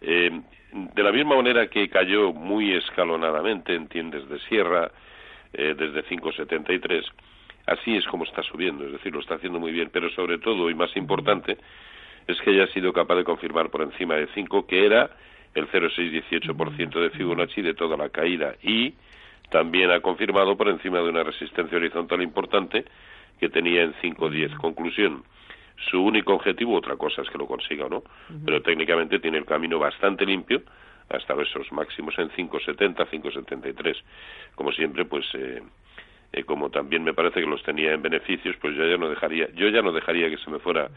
eh, 0.00 0.30
de 0.72 1.02
la 1.02 1.12
misma 1.12 1.36
manera 1.36 1.68
que 1.68 1.88
cayó 1.88 2.32
muy 2.32 2.72
escalonadamente 2.74 3.74
en 3.74 3.88
tiendas 3.88 4.28
de 4.28 4.38
sierra 4.40 4.90
eh, 5.52 5.74
desde 5.78 6.04
5.73, 6.04 7.04
así 7.66 7.96
es 7.96 8.04
como 8.06 8.24
está 8.24 8.42
subiendo, 8.42 8.84
es 8.84 8.92
decir, 8.92 9.12
lo 9.12 9.20
está 9.20 9.36
haciendo 9.36 9.60
muy 9.60 9.70
bien, 9.72 9.90
pero 9.92 10.10
sobre 10.10 10.38
todo 10.38 10.68
y 10.68 10.74
más 10.74 10.94
importante 10.96 11.56
es 12.26 12.40
que 12.40 12.50
haya 12.50 12.66
sido 12.68 12.92
capaz 12.92 13.14
de 13.16 13.24
confirmar 13.24 13.70
por 13.70 13.82
encima 13.82 14.14
de 14.16 14.26
5 14.34 14.66
que 14.66 14.84
era 14.84 15.10
el 15.54 15.68
0,618% 15.68 17.00
de 17.00 17.10
Fibonacci 17.10 17.62
de 17.62 17.74
toda 17.74 17.96
la 17.96 18.08
caída 18.08 18.54
y 18.62 18.94
también 19.50 19.90
ha 19.90 20.00
confirmado 20.00 20.56
por 20.56 20.68
encima 20.68 20.98
de 20.98 21.08
una 21.08 21.22
resistencia 21.22 21.76
horizontal 21.76 22.22
importante 22.22 22.84
que 23.38 23.48
tenía 23.48 23.82
en 23.82 23.94
5.10. 23.94 24.56
Conclusión, 24.56 25.22
su 25.90 26.02
único 26.02 26.34
objetivo, 26.34 26.74
otra 26.74 26.96
cosa 26.96 27.22
es 27.22 27.30
que 27.30 27.38
lo 27.38 27.46
consiga 27.46 27.86
o 27.86 27.88
no, 27.88 28.02
pero 28.44 28.62
técnicamente 28.62 29.18
tiene 29.18 29.38
el 29.38 29.44
camino 29.44 29.78
bastante 29.78 30.24
limpio 30.24 30.62
hasta 31.08 31.34
esos 31.42 31.70
máximos 31.72 32.18
en 32.18 32.30
5.70, 32.30 33.08
5.73. 33.08 33.96
Como 34.54 34.72
siempre, 34.72 35.04
pues 35.04 35.26
eh, 35.34 35.62
eh, 36.32 36.44
como 36.44 36.70
también 36.70 37.04
me 37.04 37.12
parece 37.12 37.40
que 37.40 37.46
los 37.46 37.62
tenía 37.62 37.92
en 37.92 38.02
beneficios, 38.02 38.56
pues 38.60 38.74
yo 38.74 38.86
ya 38.86 38.96
no 38.96 39.08
dejaría, 39.08 39.48
yo 39.54 39.68
ya 39.68 39.82
no 39.82 39.92
dejaría 39.92 40.30
que 40.30 40.38
se 40.38 40.50
me 40.50 40.58
fuera 40.58 40.88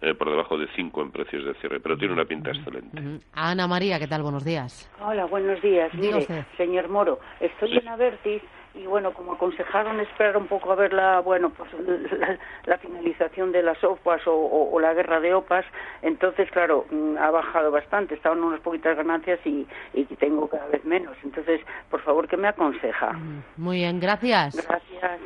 eh, 0.00 0.14
por 0.14 0.30
debajo 0.30 0.56
de 0.56 0.68
5 0.76 1.02
en 1.02 1.10
precios 1.10 1.44
de 1.44 1.54
cierre, 1.54 1.80
pero 1.80 1.96
tiene 1.96 2.14
una 2.14 2.24
pinta 2.24 2.50
excelente. 2.50 3.20
Ana 3.32 3.66
María, 3.66 3.98
¿qué 3.98 4.06
tal? 4.06 4.22
Buenos 4.22 4.44
días. 4.44 4.90
Hola, 5.00 5.24
buenos 5.26 5.60
días. 5.62 5.92
Mire, 5.94 6.18
usted. 6.18 6.44
señor 6.56 6.88
Moro, 6.88 7.18
estoy 7.40 7.76
en 7.78 7.88
Avertis 7.88 8.42
y 8.74 8.86
bueno, 8.86 9.12
como 9.12 9.32
aconsejaron 9.32 9.98
esperar 9.98 10.36
un 10.36 10.46
poco 10.46 10.70
a 10.70 10.76
ver 10.76 10.92
la, 10.92 11.18
bueno, 11.20 11.50
pues 11.50 11.68
la, 12.18 12.38
la 12.66 12.78
finalización 12.78 13.50
de 13.50 13.62
las 13.62 13.82
OPAs 13.82 14.24
o, 14.28 14.32
o- 14.34 14.70
o 14.72 14.78
la 14.80 14.94
guerra 14.94 15.18
de 15.18 15.34
OPAs, 15.34 15.64
entonces 16.02 16.48
claro, 16.52 16.86
mm, 16.90 17.16
ha 17.18 17.30
bajado 17.30 17.72
bastante, 17.72 18.14
estaban 18.14 18.42
unas 18.44 18.60
poquitas 18.60 18.96
ganancias 18.96 19.40
y, 19.44 19.66
y 19.94 20.04
tengo 20.04 20.48
cada 20.48 20.66
vez 20.66 20.84
menos. 20.84 21.16
Entonces, 21.24 21.60
por 21.90 22.02
favor, 22.02 22.28
¿qué 22.28 22.36
me 22.36 22.46
aconseja? 22.46 23.18
Muy 23.56 23.78
bien, 23.78 23.98
gracias. 23.98 24.54
Gracias. 24.68 25.20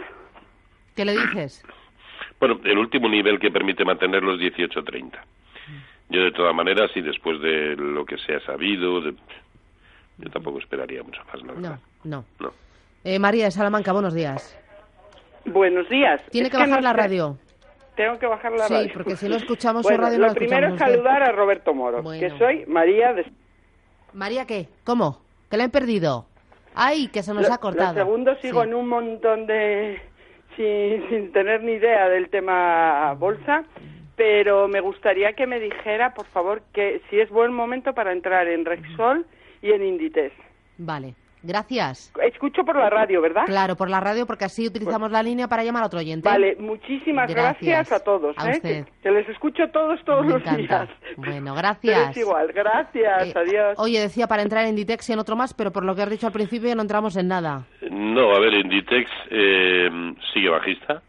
¿Qué 0.97 1.05
le 1.05 1.13
dices? 1.13 1.63
Bueno, 2.43 2.59
el 2.65 2.77
último 2.77 3.09
nivel 3.09 3.39
que 3.39 3.53
permite 3.53 3.85
mantener 3.85 4.21
los 4.25 4.37
18.30. 4.41 5.13
Yo, 6.09 6.23
de 6.23 6.33
todas 6.33 6.53
maneras, 6.53 6.91
y 6.97 7.01
después 7.01 7.41
de 7.41 7.77
lo 7.77 8.05
que 8.05 8.19
se 8.19 8.35
ha 8.35 8.41
sabido, 8.41 9.01
de- 9.01 9.15
yo 10.19 10.29
tampoco 10.29 10.59
esperaría 10.59 11.05
mucho 11.05 11.21
más, 11.27 11.37
la 11.41 11.53
No, 11.53 11.55
verdad. 11.55 11.79
no. 12.03 12.25
No. 12.41 12.51
Eh, 13.05 13.21
María 13.21 13.45
de 13.45 13.53
Salamanca, 13.53 13.93
buenos 13.93 14.13
días. 14.13 14.59
Buenos 15.45 15.89
días. 15.89 16.21
Tiene 16.33 16.49
Es 16.49 16.51
que 16.53 16.57
bajar 16.59 16.71
no 16.71 16.81
la 16.81 16.93
radio. 16.93 17.39
Tengo 17.95 18.19
que 18.19 18.27
bajar 18.27 18.51
la 18.51 18.67
Sí, 18.67 18.75
radio. 18.75 18.91
porque 18.93 19.15
si 19.15 19.29
no 19.29 19.37
escuchamos 19.37 19.83
su 19.87 19.89
Bueno, 19.91 20.03
radio, 20.03 20.19
no 20.19 20.27
Lo 20.27 20.35
primero 20.35 20.67
es 20.75 20.79
saludar 20.81 21.23
a 21.23 21.31
Roberto 21.31 21.73
Moro, 21.73 22.03
Bueno. 22.03 22.21
que 22.29 22.37
soy 22.39 22.67
María 22.67 23.13
de... 23.13 23.25
María, 24.15 24.47
¿qué? 24.49 24.67
¿Cómo? 24.83 25.21
¿Que 25.49 25.57
la 25.57 25.63
han 25.63 25.71
perdido? 25.71 26.27
¡Ay, 26.75 27.07
que 27.07 27.23
se 27.23 27.33
nos 27.35 27.47
Lo- 27.47 27.55
ha 27.55 27.59
cortado! 27.59 27.93
Lo 28.01 28.05
segundo, 28.05 28.35
sigo 28.43 28.63
Sí. 28.65 28.69
en 28.69 28.75
un 28.75 28.89
montón 28.89 29.47
de... 29.47 30.03
Sin, 30.57 31.09
sin 31.09 31.33
tener 31.33 31.63
ni 31.63 31.73
idea 31.73 32.09
del 32.09 32.29
tema 32.29 33.15
bolsa, 33.15 33.65
pero 34.17 34.69
me 34.69 34.81
gustaría 34.81 35.33
que 35.33 35.47
me 35.47 35.59
dijera, 35.59 36.15
por 36.15 36.27
favor, 36.27 36.63
que 36.73 37.01
si 37.09 37.21
es 37.21 37.31
buen 37.31 37.53
momento 37.53 37.95
para 37.95 38.13
entrar 38.13 38.47
en 38.49 38.65
Rexol 38.65 39.27
y 39.63 39.73
en 39.73 39.85
Inditex. 39.85 40.35
Vale, 40.79 41.15
gracias. 41.43 42.13
Escucho 42.23 42.65
por 42.65 42.77
la 42.77 42.91
radio, 42.91 43.21
¿verdad? 43.21 43.45
Claro, 43.47 43.77
por 43.77 43.89
la 43.91 44.01
radio, 44.01 44.27
porque 44.27 44.45
así 44.45 44.67
utilizamos 44.67 45.11
la 45.11 45.23
línea 45.23 45.49
para 45.49 45.65
llamar 45.65 45.83
a 45.83 45.87
otro 45.87 45.99
oyente. 46.01 46.29
Vale, 46.29 46.57
muchísimas 46.59 47.29
gracias, 47.33 47.89
Gracias. 47.89 48.01
a 48.01 48.05
todos. 48.05 48.37
A 48.39 48.49
¿eh? 48.51 48.53
usted. 48.57 48.85
Que, 48.87 48.93
que 49.03 49.11
les 49.11 49.29
escucho 49.29 49.69
todos, 49.73 50.03
todos 50.05 50.25
Me 50.27 50.33
los 50.33 50.43
encanta. 50.43 50.57
días. 50.85 50.89
Bueno, 51.17 51.41
Pero 51.43 51.55
gracias. 51.55 52.11
es 52.11 52.17
igual, 52.17 52.53
gracias, 52.53 53.27
Eh, 53.29 53.33
adiós. 53.37 53.75
Oye, 53.79 54.01
decía 54.01 54.27
para 54.27 54.43
entrar 54.43 54.65
en 54.67 54.77
Ditex 54.77 55.11
y 55.11 55.13
en 55.13 55.19
otro 55.19 55.37
más, 55.37 55.55
pero 55.55 55.71
por 55.73 55.85
lo 55.85 55.95
que 55.95 56.03
has 56.03 56.11
dicho 56.11 56.27
al 56.27 56.33
principio 56.33 56.75
no 56.75 56.83
entramos 56.83 57.17
en 57.17 57.29
nada. 57.29 57.65
No, 57.91 58.35
a 58.35 58.41
ver, 58.41 58.55
Inditex 58.55 59.11
eh, 59.31 59.91
sigue 60.33 60.49
bajista, 60.49 61.03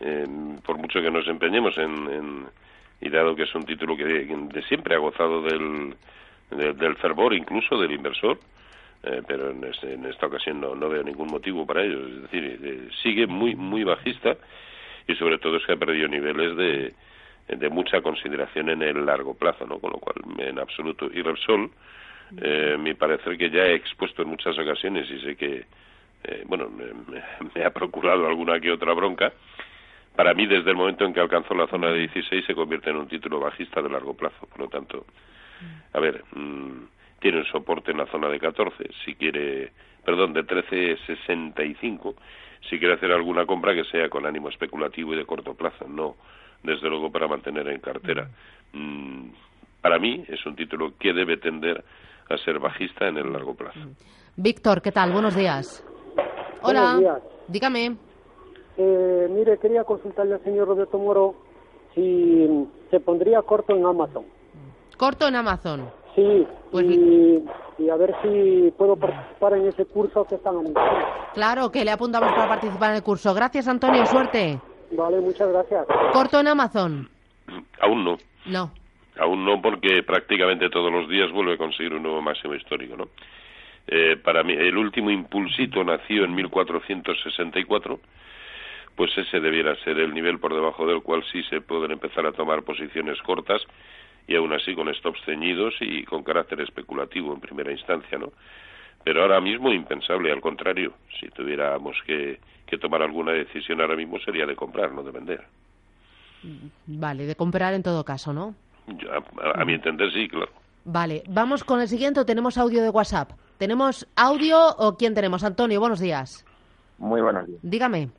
eh, 0.00 0.24
por 0.64 0.78
mucho 0.78 1.00
que 1.00 1.10
nos 1.10 1.26
empeñemos 1.28 1.76
en, 1.78 1.90
en- 2.12 2.46
y 3.00 3.10
dado 3.10 3.36
que 3.36 3.42
es 3.42 3.54
un 3.54 3.64
título 3.64 3.96
que 3.96 4.04
de, 4.04 4.24
de 4.24 4.62
siempre 4.64 4.94
ha 4.94 4.98
gozado 4.98 5.42
del, 5.42 5.94
de- 6.50 6.72
del 6.72 6.96
fervor 6.96 7.34
incluso 7.34 7.76
del 7.78 7.92
inversor, 7.92 8.38
eh, 9.02 9.22
pero 9.26 9.50
en, 9.50 9.64
este- 9.64 9.94
en 9.94 10.04
esta 10.06 10.26
ocasión 10.26 10.60
no, 10.60 10.74
no 10.74 10.88
veo 10.88 11.02
ningún 11.02 11.28
motivo 11.28 11.66
para 11.66 11.82
ello. 11.82 12.06
Es 12.06 12.22
decir, 12.22 12.60
eh, 12.62 12.88
sigue 13.02 13.26
muy 13.26 13.54
muy 13.54 13.84
bajista 13.84 14.36
y 15.08 15.14
sobre 15.16 15.38
todo 15.38 15.56
es 15.56 15.64
que 15.66 15.72
ha 15.72 15.76
perdido 15.76 16.08
niveles 16.08 16.56
de, 16.56 16.94
de 17.48 17.68
mucha 17.68 18.00
consideración 18.00 18.70
en 18.70 18.82
el 18.82 19.06
largo 19.06 19.34
plazo, 19.34 19.66
¿no? 19.66 19.78
Con 19.78 19.92
lo 19.92 19.98
cual, 19.98 20.16
en 20.38 20.58
absoluto. 20.58 21.08
Y 21.12 21.22
Repsol, 21.22 21.70
eh, 22.42 22.76
mi 22.78 22.94
parecer 22.94 23.38
que 23.38 23.50
ya 23.50 23.66
he 23.66 23.74
expuesto 23.74 24.22
en 24.22 24.28
muchas 24.28 24.58
ocasiones 24.58 25.08
y 25.10 25.20
sé 25.20 25.36
que, 25.36 25.64
eh, 26.24 26.42
bueno, 26.46 26.68
me, 26.68 26.86
me- 27.54 27.64
ha 27.64 27.70
procurado 27.70 28.26
alguna 28.26 28.58
que 28.58 28.72
otra 28.72 28.92
bronca. 28.94 29.32
Para 30.16 30.32
mí, 30.34 30.46
desde 30.46 30.70
el 30.70 30.76
momento 30.76 31.04
en 31.04 31.12
que 31.12 31.20
alcanzó 31.20 31.54
la 31.54 31.66
zona 31.68 31.88
de 31.92 31.98
16, 32.00 32.44
se 32.46 32.54
convierte 32.54 32.90
en 32.90 32.96
un 32.96 33.06
título 33.06 33.38
bajista 33.38 33.82
de 33.82 33.90
largo 33.90 34.14
plazo. 34.16 34.46
Por 34.48 34.60
lo 34.60 34.68
tanto, 34.68 35.04
a 35.92 36.00
ver, 36.00 36.24
mm, 36.34 36.72
tiene 37.20 37.38
un 37.38 37.46
soporte 37.46 37.90
en 37.90 37.98
la 37.98 38.06
zona 38.06 38.28
de 38.28 38.38
14. 38.38 38.90
Si 39.04 39.14
quiere, 39.14 39.72
perdón, 40.04 40.32
de 40.32 40.44
13,65. 40.44 42.14
Si 42.68 42.78
quiere 42.78 42.94
hacer 42.94 43.12
alguna 43.12 43.46
compra 43.46 43.74
que 43.74 43.84
sea 43.84 44.08
con 44.08 44.26
ánimo 44.26 44.48
especulativo 44.48 45.14
y 45.14 45.16
de 45.16 45.24
corto 45.24 45.54
plazo, 45.54 45.86
no, 45.88 46.16
desde 46.62 46.88
luego 46.88 47.10
para 47.10 47.28
mantener 47.28 47.68
en 47.68 47.80
cartera. 47.80 48.28
Mm, 48.72 49.28
para 49.80 49.98
mí 49.98 50.24
es 50.28 50.44
un 50.46 50.56
título 50.56 50.94
que 50.98 51.12
debe 51.12 51.36
tender 51.36 51.84
a 52.28 52.36
ser 52.38 52.58
bajista 52.58 53.06
en 53.06 53.18
el 53.18 53.32
largo 53.32 53.54
plazo. 53.54 53.78
Víctor, 54.36 54.82
¿qué 54.82 54.92
tal? 54.92 55.12
Buenos 55.12 55.36
días. 55.36 55.84
Hola. 56.62 56.80
Buenos 56.80 57.00
días. 57.00 57.22
Dígame. 57.48 57.96
Eh, 58.76 59.28
mire, 59.30 59.58
quería 59.58 59.84
consultarle 59.84 60.34
al 60.34 60.44
señor 60.44 60.68
Roberto 60.68 60.98
Moro 60.98 61.34
si 61.94 62.68
se 62.90 63.00
pondría 63.00 63.40
corto 63.42 63.74
en 63.74 63.86
Amazon. 63.86 64.24
Corto 64.96 65.28
en 65.28 65.36
Amazon. 65.36 65.88
Sí, 66.16 66.46
Pues- 66.72 66.86
y, 66.86 67.44
y 67.78 67.90
a 67.90 67.96
ver 67.96 68.12
si 68.22 68.72
puedo 68.76 68.96
participar 68.96 69.52
en 69.54 69.66
ese 69.68 69.84
curso 69.86 70.24
que 70.24 70.34
están 70.36 70.54
anunciando. 70.56 71.06
Claro 71.34 71.70
que 71.70 71.84
le 71.84 71.90
apuntamos 71.92 72.32
para 72.32 72.48
participar 72.48 72.90
en 72.90 72.96
el 72.96 73.02
curso. 73.02 73.32
Gracias, 73.34 73.68
Antonio. 73.68 74.04
Suerte. 74.06 74.58
Vale, 74.92 75.20
muchas 75.20 75.48
gracias. 75.48 75.86
Corto 76.12 76.40
en 76.40 76.48
Amazon. 76.48 77.08
Aún 77.80 78.04
no. 78.04 78.16
No. 78.46 78.70
Aún 79.18 79.44
no, 79.44 79.60
porque 79.62 80.02
prácticamente 80.02 80.68
todos 80.70 80.90
los 80.92 81.08
días 81.08 81.30
vuelve 81.32 81.54
a 81.54 81.58
conseguir 81.58 81.94
un 81.94 82.02
nuevo 82.02 82.20
máximo 82.22 82.54
histórico, 82.54 82.96
¿no? 82.96 83.08
Eh, 83.86 84.16
para 84.16 84.42
mí, 84.42 84.52
el 84.52 84.76
último 84.76 85.10
impulsito 85.10 85.84
nació 85.84 86.24
en 86.24 86.34
1464, 86.34 88.00
pues 88.96 89.16
ese 89.16 89.40
debiera 89.40 89.76
ser 89.84 89.98
el 89.98 90.12
nivel 90.12 90.38
por 90.38 90.52
debajo 90.54 90.86
del 90.86 91.02
cual 91.02 91.22
sí 91.30 91.42
se 91.44 91.60
pueden 91.60 91.92
empezar 91.92 92.26
a 92.26 92.32
tomar 92.32 92.62
posiciones 92.62 93.20
cortas 93.22 93.62
y 94.26 94.36
aún 94.36 94.52
así 94.52 94.74
con 94.74 94.92
stops 94.92 95.20
ceñidos 95.24 95.74
y 95.80 96.04
con 96.04 96.22
carácter 96.22 96.60
especulativo 96.60 97.32
en 97.32 97.40
primera 97.40 97.72
instancia, 97.72 98.18
¿no? 98.18 98.32
Pero 99.04 99.22
ahora 99.22 99.40
mismo 99.40 99.72
impensable, 99.72 100.32
al 100.32 100.40
contrario, 100.40 100.92
si 101.20 101.28
tuviéramos 101.28 101.96
que, 102.06 102.40
que 102.66 102.78
tomar 102.78 103.02
alguna 103.02 103.32
decisión 103.32 103.80
ahora 103.80 103.94
mismo 103.94 104.18
sería 104.18 104.46
de 104.46 104.56
comprar, 104.56 104.92
no 104.92 105.02
de 105.04 105.12
vender. 105.12 105.44
Vale, 106.86 107.26
de 107.26 107.36
comprar 107.36 107.74
en 107.74 107.82
todo 107.82 108.04
caso, 108.04 108.32
¿no? 108.32 108.54
Yo, 108.86 109.08
a, 109.12 109.62
a 109.62 109.64
mi 109.64 109.74
entender 109.74 110.12
sí, 110.12 110.28
claro. 110.28 110.50
Vale, 110.84 111.22
vamos 111.28 111.64
con 111.64 111.80
el 111.80 111.88
siguiente. 111.88 112.20
¿o 112.20 112.26
¿Tenemos 112.26 112.58
audio 112.58 112.82
de 112.82 112.90
WhatsApp? 112.90 113.30
¿Tenemos 113.58 114.06
audio 114.16 114.58
o 114.78 114.96
quién 114.96 115.14
tenemos? 115.14 115.42
Antonio, 115.44 115.80
buenos 115.80 116.00
días. 116.00 116.44
Muy 116.98 117.20
buenos 117.20 117.46
días. 117.46 117.58
Dígame. 117.62 118.10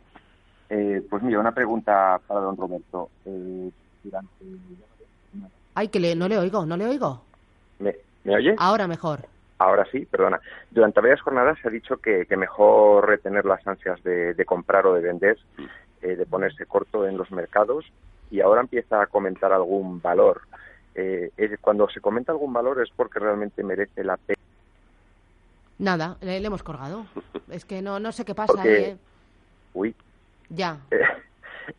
Eh, 0.69 1.01
pues 1.09 1.23
mira, 1.23 1.39
una 1.39 1.53
pregunta 1.53 2.19
para 2.27 2.41
don 2.41 2.57
Roberto. 2.57 3.09
Eh, 3.25 3.69
durante... 4.03 4.45
Ay, 5.77 5.89
que 5.89 5.99
le, 5.99 6.15
no 6.15 6.27
le 6.27 6.39
oigo, 6.39 6.65
no 6.65 6.75
le 6.75 6.87
oigo. 6.87 7.21
¿Me, 7.77 7.95
¿Me 8.23 8.35
oye? 8.35 8.55
Ahora 8.57 8.87
mejor. 8.87 9.27
Ahora 9.59 9.85
sí, 9.91 10.07
perdona. 10.07 10.41
Durante 10.71 10.99
varias 11.01 11.21
jornadas 11.21 11.55
se 11.61 11.67
ha 11.67 11.71
dicho 11.71 11.97
que, 11.97 12.25
que 12.25 12.35
mejor 12.35 13.07
retener 13.07 13.45
las 13.45 13.65
ansias 13.67 14.01
de, 14.01 14.33
de 14.33 14.45
comprar 14.45 14.87
o 14.87 14.95
de 14.95 15.01
vender, 15.01 15.37
eh, 16.01 16.15
de 16.15 16.25
ponerse 16.25 16.65
corto 16.65 17.07
en 17.07 17.15
los 17.15 17.29
mercados, 17.29 17.85
y 18.31 18.41
ahora 18.41 18.61
empieza 18.61 18.99
a 19.03 19.05
comentar 19.05 19.53
algún 19.53 20.01
valor. 20.01 20.41
Eh, 20.95 21.29
es- 21.37 21.59
cuando 21.61 21.87
se 21.89 22.01
comenta 22.01 22.31
algún 22.31 22.51
valor 22.53 22.81
es 22.81 22.89
porque 22.95 23.19
realmente 23.19 23.63
merece 23.63 24.03
la 24.03 24.17
pena. 24.17 24.35
Nada, 25.77 26.17
le, 26.21 26.39
le 26.39 26.47
hemos 26.47 26.63
colgado. 26.63 27.05
Es 27.51 27.65
que 27.65 27.83
no, 27.83 27.99
no 27.99 28.11
sé 28.11 28.25
qué 28.25 28.33
pasa. 28.33 28.51
Porque- 28.53 28.89
¿eh? 28.89 28.97
Uy, 29.75 29.95
Ya. 30.49 30.79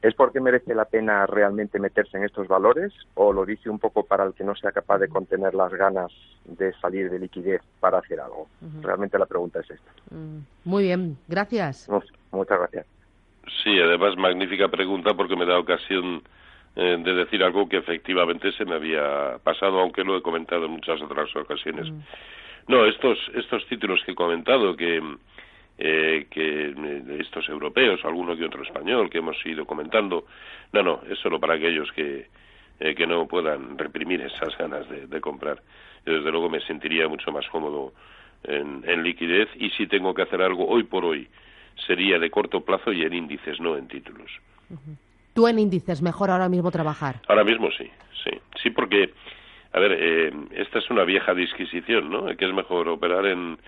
¿Es 0.02 0.14
porque 0.14 0.40
merece 0.40 0.74
la 0.74 0.84
pena 0.84 1.26
realmente 1.26 1.78
meterse 1.78 2.16
en 2.16 2.24
estos 2.24 2.48
valores 2.48 2.92
o 3.14 3.32
lo 3.32 3.44
dice 3.44 3.68
un 3.70 3.78
poco 3.78 4.04
para 4.04 4.24
el 4.24 4.34
que 4.34 4.44
no 4.44 4.54
sea 4.54 4.72
capaz 4.72 4.98
de 4.98 5.08
contener 5.08 5.54
las 5.54 5.72
ganas 5.72 6.12
de 6.44 6.72
salir 6.74 7.10
de 7.10 7.18
liquidez 7.18 7.62
para 7.80 7.98
hacer 7.98 8.20
algo? 8.20 8.48
Realmente 8.82 9.18
la 9.18 9.26
pregunta 9.26 9.60
es 9.60 9.70
esta. 9.70 9.90
Mm, 10.10 10.40
Muy 10.64 10.84
bien, 10.84 11.16
gracias. 11.28 11.88
Mu- 11.88 12.00
Muchas 12.32 12.58
gracias. 12.58 12.86
Sí, 13.64 13.78
además 13.80 14.16
magnífica 14.16 14.68
pregunta 14.68 15.14
porque 15.14 15.34
me 15.36 15.46
da 15.46 15.58
ocasión 15.58 16.22
eh, 16.76 16.96
de 17.02 17.14
decir 17.14 17.42
algo 17.42 17.68
que 17.68 17.78
efectivamente 17.78 18.52
se 18.52 18.64
me 18.64 18.74
había 18.74 19.38
pasado, 19.42 19.80
aunque 19.80 20.04
lo 20.04 20.16
he 20.16 20.22
comentado 20.22 20.66
en 20.66 20.72
muchas 20.72 21.00
otras 21.00 21.34
ocasiones. 21.34 21.90
No, 22.68 22.84
estos 22.84 23.18
estos 23.34 23.66
títulos 23.66 24.00
que 24.04 24.12
he 24.12 24.14
comentado 24.14 24.76
que 24.76 25.00
eh, 25.78 26.26
que 26.30 26.74
estos 27.28 27.48
europeos, 27.48 28.04
alguno 28.04 28.36
que 28.36 28.44
otro 28.44 28.62
español 28.62 29.08
que 29.10 29.18
hemos 29.18 29.36
ido 29.46 29.64
comentando, 29.66 30.24
no, 30.72 30.82
no, 30.82 31.00
es 31.08 31.18
solo 31.18 31.38
para 31.38 31.54
aquellos 31.54 31.90
que 31.92 32.26
eh, 32.80 32.94
que 32.94 33.06
no 33.08 33.26
puedan 33.26 33.76
reprimir 33.76 34.20
esas 34.20 34.56
ganas 34.56 34.88
de, 34.88 35.08
de 35.08 35.20
comprar. 35.20 35.60
Yo, 36.06 36.12
desde 36.14 36.30
luego 36.30 36.48
me 36.48 36.60
sentiría 36.60 37.08
mucho 37.08 37.32
más 37.32 37.46
cómodo 37.48 37.92
en, 38.44 38.84
en 38.86 39.02
liquidez 39.02 39.48
y 39.56 39.70
si 39.70 39.88
tengo 39.88 40.14
que 40.14 40.22
hacer 40.22 40.40
algo 40.40 40.66
hoy 40.68 40.84
por 40.84 41.04
hoy 41.04 41.28
sería 41.86 42.20
de 42.20 42.30
corto 42.30 42.60
plazo 42.60 42.92
y 42.92 43.02
en 43.02 43.14
índices, 43.14 43.60
no 43.60 43.76
en 43.76 43.88
títulos. 43.88 44.30
Tú 45.34 45.48
en 45.48 45.58
índices, 45.58 46.02
mejor 46.02 46.30
ahora 46.30 46.48
mismo 46.48 46.70
trabajar. 46.70 47.16
Ahora 47.26 47.44
mismo 47.44 47.68
sí, 47.72 47.90
sí. 48.22 48.30
Sí, 48.62 48.70
porque, 48.70 49.12
a 49.72 49.80
ver, 49.80 49.96
eh, 49.98 50.32
esta 50.52 50.78
es 50.78 50.88
una 50.90 51.04
vieja 51.04 51.34
disquisición, 51.34 52.10
¿no? 52.10 52.26
Que 52.36 52.46
es 52.46 52.54
mejor 52.54 52.88
operar 52.88 53.26
en, 53.26 53.58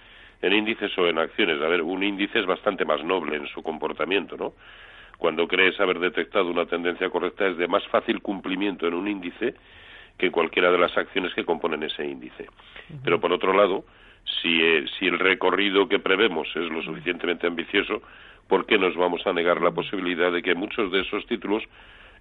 en 0.42 0.53
índices 0.53 0.96
o 0.98 1.07
en 1.07 1.18
acciones. 1.18 1.61
A 1.61 1.68
ver, 1.68 1.83
un 1.83 2.03
índice 2.03 2.38
es 2.38 2.46
bastante 2.46 2.85
más 2.85 3.05
noble 3.05 3.37
en 3.37 3.46
su 3.48 3.62
comportamiento, 3.62 4.37
¿no? 4.37 4.55
Cuando 5.18 5.46
crees 5.46 5.79
haber 5.81 5.98
detectado 5.98 6.50
una 6.50 6.64
tendencia 6.64 7.11
correcta 7.11 7.46
es 7.46 7.59
de 7.59 7.68
más 7.68 7.87
fácil 7.88 8.22
cumplimiento 8.22 8.87
en 8.87 8.94
un 8.94 9.07
índice 9.07 9.55
que 10.16 10.26
en 10.26 10.33
cualquiera 10.33 10.70
de 10.70 10.79
las 10.79 10.96
acciones 10.96 11.35
que 11.35 11.44
componen 11.44 11.83
ese 11.83 12.07
índice. 12.07 12.46
Pero 13.05 13.20
por 13.20 13.33
otro 13.33 13.53
lado, 13.53 13.85
si, 14.40 14.62
eh, 14.62 14.87
si 14.98 15.07
el 15.07 15.18
recorrido 15.18 15.88
que 15.88 15.98
prevemos 15.98 16.48
es 16.57 16.70
lo 16.70 16.83
suficientemente 16.83 17.46
ambicioso, 17.46 18.03
¿por 18.48 18.66
qué 18.66 18.79
nos 18.79 18.96
vamos 18.96 19.26
a 19.26 19.33
negar 19.33 19.61
la 19.61 19.72
posibilidad 19.72 20.33
de 20.33 20.42
que 20.42 20.55
muchos 20.55 20.90
de 20.90 21.00
esos 21.00 21.26
títulos 21.26 21.62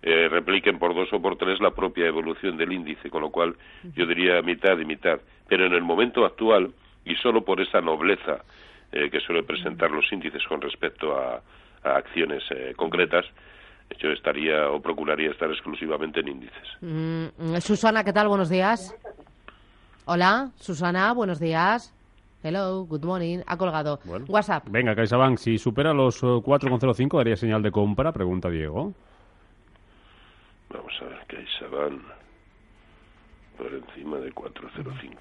eh, 0.01 0.27
repliquen 0.29 0.79
por 0.79 0.93
dos 0.93 1.12
o 1.13 1.21
por 1.21 1.38
tres 1.38 1.60
la 1.60 1.71
propia 1.71 2.08
evolución 2.08 2.58
del 2.58 2.71
índice? 2.71 3.10
Con 3.10 3.21
lo 3.21 3.32
cual, 3.32 3.55
yo 3.95 4.05
diría 4.05 4.41
mitad 4.41 4.77
y 4.77 4.86
mitad. 4.86 5.19
Pero 5.47 5.65
en 5.65 5.73
el 5.73 5.84
momento 5.84 6.25
actual, 6.25 6.73
y 7.05 7.15
solo 7.15 7.43
por 7.43 7.62
esa 7.62 7.81
nobleza 7.81 8.43
eh, 8.91 9.09
que 9.09 9.19
suele 9.19 9.43
presentar 9.43 9.91
los 9.91 10.12
índices 10.12 10.43
con 10.47 10.62
respecto 10.62 11.15
a, 11.15 11.41
a 11.83 11.95
acciones 11.97 12.43
eh, 12.51 12.73
concretas, 12.75 13.25
yo 13.99 14.09
estaría 14.12 14.69
o 14.69 14.81
procuraría 14.81 15.31
estar 15.31 15.49
exclusivamente 15.49 16.19
en 16.19 16.27
índices. 16.27 16.67
Mm, 16.81 17.57
Susana, 17.59 18.03
¿qué 18.03 18.13
tal? 18.13 18.27
Buenos 18.27 18.49
días. 18.49 18.95
Hola, 20.05 20.51
Susana, 20.55 21.13
buenos 21.13 21.39
días. 21.39 21.93
Hello, 22.41 22.85
good 22.85 23.03
morning. 23.03 23.39
Ha 23.47 23.57
colgado. 23.57 23.99
Bueno. 24.05 24.25
WhatsApp. 24.29 24.65
Venga, 24.69 24.95
CaixaBank, 24.95 25.38
si 25.38 25.57
supera 25.57 25.93
los 25.93 26.23
eh, 26.23 26.27
4,05 26.27 27.17
daría 27.17 27.35
señal 27.35 27.62
de 27.62 27.71
compra, 27.71 28.12
pregunta 28.12 28.49
Diego. 28.49 28.93
Vamos 30.69 30.93
a 31.01 31.05
ver, 31.05 31.19
CaixaBank 31.27 32.01
por 33.57 33.73
encima 33.73 34.17
de 34.19 34.31
4.05. 34.31 35.17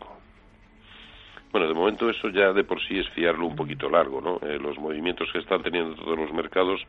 Bueno, 1.51 1.67
de 1.67 1.75
momento 1.75 2.11
eso 2.11 2.29
ya 2.29 2.53
de 2.53 2.65
por 2.65 2.81
sí 2.87 2.99
es 2.99 3.09
fiarlo 3.11 3.47
un 3.47 3.57
poquito 3.57 3.89
largo, 3.89 4.21
¿no? 4.21 4.39
Eh, 4.47 4.59
los 4.59 4.79
movimientos 4.79 5.31
que 5.33 5.39
están 5.39 5.63
teniendo 5.63 5.95
todos 5.95 6.19
los 6.19 6.33
mercados 6.33 6.81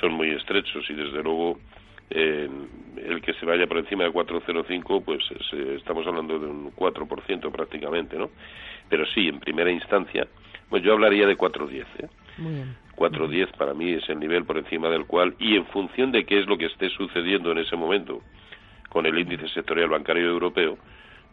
son 0.00 0.12
muy 0.12 0.30
estrechos 0.30 0.88
y 0.88 0.94
desde 0.94 1.22
luego 1.22 1.58
eh, 2.10 2.48
el 2.96 3.20
que 3.20 3.34
se 3.34 3.46
vaya 3.46 3.66
por 3.66 3.78
encima 3.78 4.04
de 4.04 4.10
4.05, 4.10 5.04
pues 5.04 5.24
es, 5.30 5.52
eh, 5.52 5.74
estamos 5.76 6.06
hablando 6.06 6.38
de 6.38 6.46
un 6.46 6.72
4% 6.74 7.50
prácticamente, 7.50 8.16
¿no? 8.16 8.30
Pero 8.88 9.04
sí, 9.06 9.28
en 9.28 9.40
primera 9.40 9.70
instancia, 9.70 10.26
pues 10.68 10.82
yo 10.82 10.92
hablaría 10.92 11.26
de 11.26 11.36
4.10, 11.36 11.84
¿eh? 11.98 12.08
Muy 12.38 12.52
bien. 12.52 12.76
4.10 12.96 13.56
para 13.56 13.74
mí 13.74 13.92
es 13.92 14.08
el 14.08 14.20
nivel 14.20 14.44
por 14.44 14.58
encima 14.58 14.88
del 14.88 15.06
cual, 15.06 15.34
y 15.38 15.56
en 15.56 15.66
función 15.66 16.12
de 16.12 16.24
qué 16.24 16.38
es 16.38 16.46
lo 16.46 16.56
que 16.56 16.66
esté 16.66 16.88
sucediendo 16.90 17.50
en 17.50 17.58
ese 17.58 17.74
momento 17.74 18.22
con 18.88 19.06
el 19.06 19.18
índice 19.18 19.48
sectorial 19.48 19.88
bancario 19.88 20.28
europeo, 20.28 20.78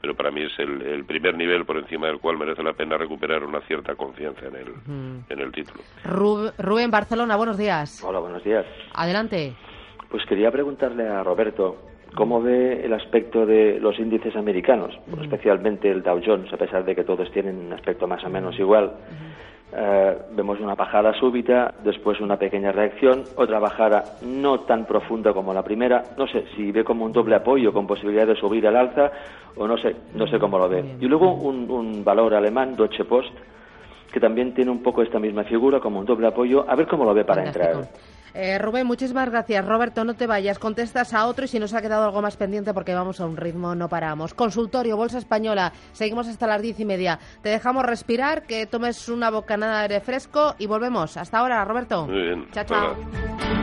pero 0.01 0.15
para 0.15 0.31
mí 0.31 0.41
es 0.41 0.57
el, 0.59 0.81
el 0.81 1.05
primer 1.05 1.35
nivel 1.35 1.63
por 1.65 1.77
encima 1.77 2.07
del 2.07 2.19
cual 2.19 2.37
merece 2.37 2.63
la 2.63 2.73
pena 2.73 2.97
recuperar 2.97 3.43
una 3.43 3.61
cierta 3.61 3.95
confianza 3.95 4.47
en 4.47 4.55
el, 4.55 4.67
Mm. 4.85 5.25
en 5.29 5.39
el 5.39 5.51
título. 5.51 5.81
Rub- 6.05 6.53
Rubén, 6.57 6.89
Barcelona, 6.91 7.35
buenos 7.35 7.57
días. 7.57 8.03
Hola, 8.03 8.19
buenos 8.19 8.43
días. 8.43 8.65
Adelante. 8.95 9.53
Pues 10.09 10.25
quería 10.25 10.51
preguntarle 10.51 11.07
a 11.07 11.23
Roberto 11.23 11.77
cómo 12.15 12.41
ve 12.41 12.83
el 12.83 12.93
aspecto 12.93 13.45
de 13.45 13.79
los 13.79 13.97
índices 13.99 14.35
americanos, 14.35 14.93
especialmente 15.21 15.89
el 15.89 16.03
Dow 16.03 16.19
Jones, 16.25 16.51
a 16.51 16.57
pesar 16.57 16.83
de 16.83 16.95
que 16.95 17.03
todos 17.05 17.31
tienen 17.31 17.55
un 17.57 17.71
aspecto 17.73 18.07
más 18.07 18.21
o 18.25 18.29
menos 18.29 18.57
igual. 18.59 18.91
Eh, 19.73 20.17
vemos 20.31 20.59
una 20.59 20.75
bajada 20.75 21.13
súbita, 21.13 21.73
después 21.83 22.19
una 22.19 22.37
pequeña 22.37 22.73
reacción, 22.73 23.23
otra 23.37 23.57
bajada 23.59 24.03
no 24.21 24.59
tan 24.61 24.85
profunda 24.85 25.33
como 25.33 25.53
la 25.53 25.63
primera. 25.63 26.03
No 26.17 26.27
sé 26.27 26.45
si 26.55 26.71
ve 26.71 26.83
como 26.83 27.05
un 27.05 27.13
doble 27.13 27.35
apoyo 27.35 27.71
con 27.71 27.87
posibilidad 27.87 28.27
de 28.27 28.35
subir 28.35 28.67
al 28.67 28.75
alza 28.75 29.11
o 29.55 29.67
no 29.67 29.77
sé, 29.77 29.95
no 30.13 30.27
sé 30.27 30.39
cómo 30.39 30.57
lo 30.57 30.67
ve. 30.67 30.83
Y 30.99 31.05
luego 31.05 31.33
un, 31.33 31.69
un 31.71 32.03
valor 32.03 32.33
alemán, 32.33 32.75
Deutsche 32.75 33.05
Post, 33.05 33.33
que 34.11 34.19
también 34.19 34.53
tiene 34.53 34.71
un 34.71 34.83
poco 34.83 35.01
esta 35.01 35.19
misma 35.19 35.43
figura 35.45 35.79
como 35.79 35.99
un 35.99 36.05
doble 36.05 36.27
apoyo. 36.27 36.65
A 36.69 36.75
ver 36.75 36.87
cómo 36.87 37.05
lo 37.05 37.13
ve 37.13 37.23
para 37.23 37.45
entrar. 37.45 37.87
Eh, 38.33 38.57
Rubén, 38.57 38.87
muchísimas 38.87 39.29
gracias. 39.29 39.65
Roberto, 39.65 40.03
no 40.03 40.13
te 40.13 40.27
vayas. 40.27 40.59
Contestas 40.59 41.13
a 41.13 41.27
otro 41.27 41.45
y 41.45 41.47
si 41.47 41.59
nos 41.59 41.73
ha 41.73 41.81
quedado 41.81 42.05
algo 42.05 42.21
más 42.21 42.37
pendiente 42.37 42.73
porque 42.73 42.93
vamos 42.93 43.19
a 43.19 43.25
un 43.25 43.37
ritmo, 43.37 43.75
no 43.75 43.89
paramos. 43.89 44.33
Consultorio, 44.33 44.97
Bolsa 44.97 45.17
Española. 45.17 45.73
Seguimos 45.91 46.27
hasta 46.27 46.47
las 46.47 46.61
diez 46.61 46.79
y 46.79 46.85
media. 46.85 47.19
Te 47.41 47.49
dejamos 47.49 47.85
respirar, 47.85 48.43
que 48.43 48.65
tomes 48.65 49.09
una 49.09 49.29
bocanada 49.29 49.77
de 49.77 49.81
aire 49.81 50.01
fresco 50.01 50.55
y 50.57 50.67
volvemos. 50.67 51.17
Hasta 51.17 51.39
ahora, 51.39 51.63
Roberto. 51.65 52.07
Muy 52.07 52.21
bien. 52.21 52.47
Chao, 52.51 52.65
chao. 52.65 53.60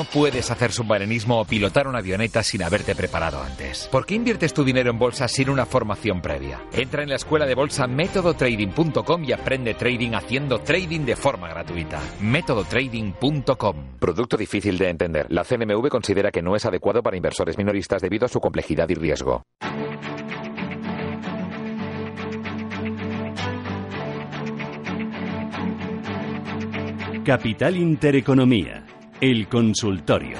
No 0.00 0.04
puedes 0.04 0.50
hacer 0.50 0.72
submarinismo 0.72 1.42
o 1.42 1.44
pilotar 1.44 1.86
una 1.86 1.98
avioneta 1.98 2.42
sin 2.42 2.62
haberte 2.62 2.94
preparado 2.94 3.42
antes. 3.42 3.86
¿Por 3.92 4.06
qué 4.06 4.14
inviertes 4.14 4.54
tu 4.54 4.64
dinero 4.64 4.90
en 4.90 4.98
bolsa 4.98 5.28
sin 5.28 5.50
una 5.50 5.66
formación 5.66 6.22
previa? 6.22 6.62
Entra 6.72 7.02
en 7.02 7.10
la 7.10 7.16
escuela 7.16 7.44
de 7.44 7.54
bolsa 7.54 7.86
métodotrading.com 7.86 9.24
y 9.24 9.32
aprende 9.32 9.74
trading 9.74 10.12
haciendo 10.12 10.60
trading 10.60 11.00
de 11.00 11.16
forma 11.16 11.50
gratuita. 11.50 12.00
métodotrading.com. 12.22 13.98
Producto 13.98 14.38
difícil 14.38 14.78
de 14.78 14.88
entender. 14.88 15.26
La 15.28 15.44
CNMV 15.44 15.90
considera 15.90 16.30
que 16.30 16.40
no 16.40 16.56
es 16.56 16.64
adecuado 16.64 17.02
para 17.02 17.18
inversores 17.18 17.58
minoristas 17.58 18.00
debido 18.00 18.24
a 18.24 18.30
su 18.30 18.40
complejidad 18.40 18.88
y 18.88 18.94
riesgo. 18.94 19.42
Capital 27.22 27.76
Intereconomía 27.76 28.89
el 29.20 29.48
consultorio. 29.48 30.38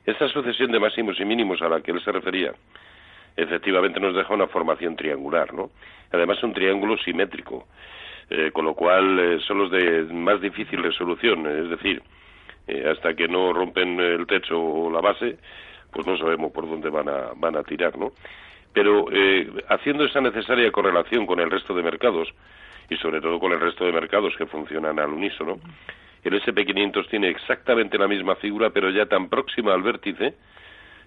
Esta 0.07 0.29
sucesión 0.29 0.73
de 0.73 0.81
máximos 0.81 1.21
y 1.21 1.25
mínimos 1.27 1.61
a 1.61 1.69
la 1.69 1.83
que 1.83 1.91
él 1.91 2.03
se 2.03 2.13
refería, 2.13 2.53
efectivamente 3.37 4.01
nos 4.01 4.15
deja 4.15 4.33
una 4.33 4.47
formación 4.47 4.97
triangular, 4.97 5.53
¿no? 5.53 5.71
Además, 6.13 6.43
un 6.43 6.55
triángulo 6.55 6.97
simétrico. 6.99 7.67
Eh, 8.31 8.51
con 8.53 8.65
lo 8.65 8.75
cual 8.75 9.19
eh, 9.19 9.39
son 9.47 9.59
los 9.59 9.71
de 9.71 10.05
más 10.05 10.41
difícil 10.41 10.83
resolución, 10.83 11.47
es 11.47 11.69
decir, 11.69 12.03
eh, 12.67 12.89
hasta 12.91 13.15
que 13.15 13.29
no 13.29 13.53
rompen 13.53 14.01
el 14.01 14.27
techo 14.27 14.59
o 14.59 14.91
la 14.91 15.03
base, 15.03 15.37
pues 15.93 16.07
no 16.07 16.17
sabemos 16.17 16.51
por 16.51 16.69
dónde 16.69 16.89
van 16.89 17.09
a, 17.09 17.33
van 17.37 17.57
a 17.57 17.63
tirar, 17.63 17.99
¿no? 17.99 18.13
Pero 18.73 19.07
haciendo 19.69 20.05
esa 20.05 20.21
necesaria 20.21 20.73
correlación 20.73 21.27
con 21.27 21.39
el 21.39 21.49
resto 21.49 21.75
de 21.75 21.83
mercados, 21.85 22.29
y 22.91 22.97
sobre 22.97 23.21
todo 23.21 23.39
con 23.39 23.53
el 23.53 23.61
resto 23.61 23.85
de 23.85 23.93
mercados 23.93 24.35
que 24.37 24.47
funcionan 24.47 24.99
al 24.99 25.11
unísono, 25.11 25.61
el 26.25 26.43
SP500 26.43 27.09
tiene 27.09 27.29
exactamente 27.29 27.99
la 27.99 28.09
misma 28.09 28.35
figura, 28.37 28.71
pero 28.71 28.91
ya 28.91 29.07
tan 29.07 29.29
próxima 29.29 29.75
al 29.75 29.83
vértice, 29.83 30.35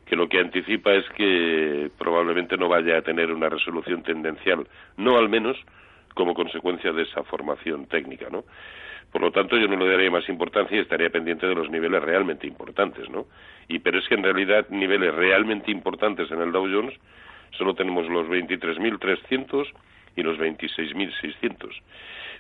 que 0.05 0.15
lo 0.15 0.29
que 0.29 0.39
anticipa 0.39 0.93
es 0.93 1.09
que 1.09 1.91
probablemente 1.97 2.55
no 2.55 2.69
vaya 2.69 2.99
a 2.99 3.01
tener 3.01 3.33
una 3.33 3.49
resolución 3.49 4.01
tendencial, 4.03 4.65
no 4.95 5.17
al 5.17 5.27
menos 5.27 5.57
como 6.17 6.33
consecuencia 6.33 6.91
de 6.91 7.03
esa 7.03 7.23
formación 7.23 7.85
técnica, 7.85 8.27
¿no? 8.29 8.43
Por 9.11 9.21
lo 9.21 9.31
tanto, 9.31 9.55
yo 9.55 9.67
no 9.67 9.77
le 9.77 9.89
daría 9.89 10.11
más 10.11 10.27
importancia 10.27 10.75
y 10.75 10.81
estaría 10.81 11.09
pendiente 11.09 11.47
de 11.47 11.55
los 11.55 11.69
niveles 11.69 12.03
realmente 12.03 12.45
importantes, 12.45 13.09
¿no? 13.09 13.27
Y 13.69 13.79
pero 13.79 13.99
es 13.99 14.07
que 14.09 14.15
en 14.15 14.23
realidad 14.23 14.67
niveles 14.69 15.13
realmente 15.13 15.71
importantes 15.71 16.29
en 16.31 16.41
el 16.41 16.51
Dow 16.51 16.67
Jones 16.69 16.93
solo 17.57 17.73
tenemos 17.73 18.09
los 18.09 18.27
23.300 18.27 19.67
y 20.17 20.23
los 20.23 20.37
26.600. 20.37 21.69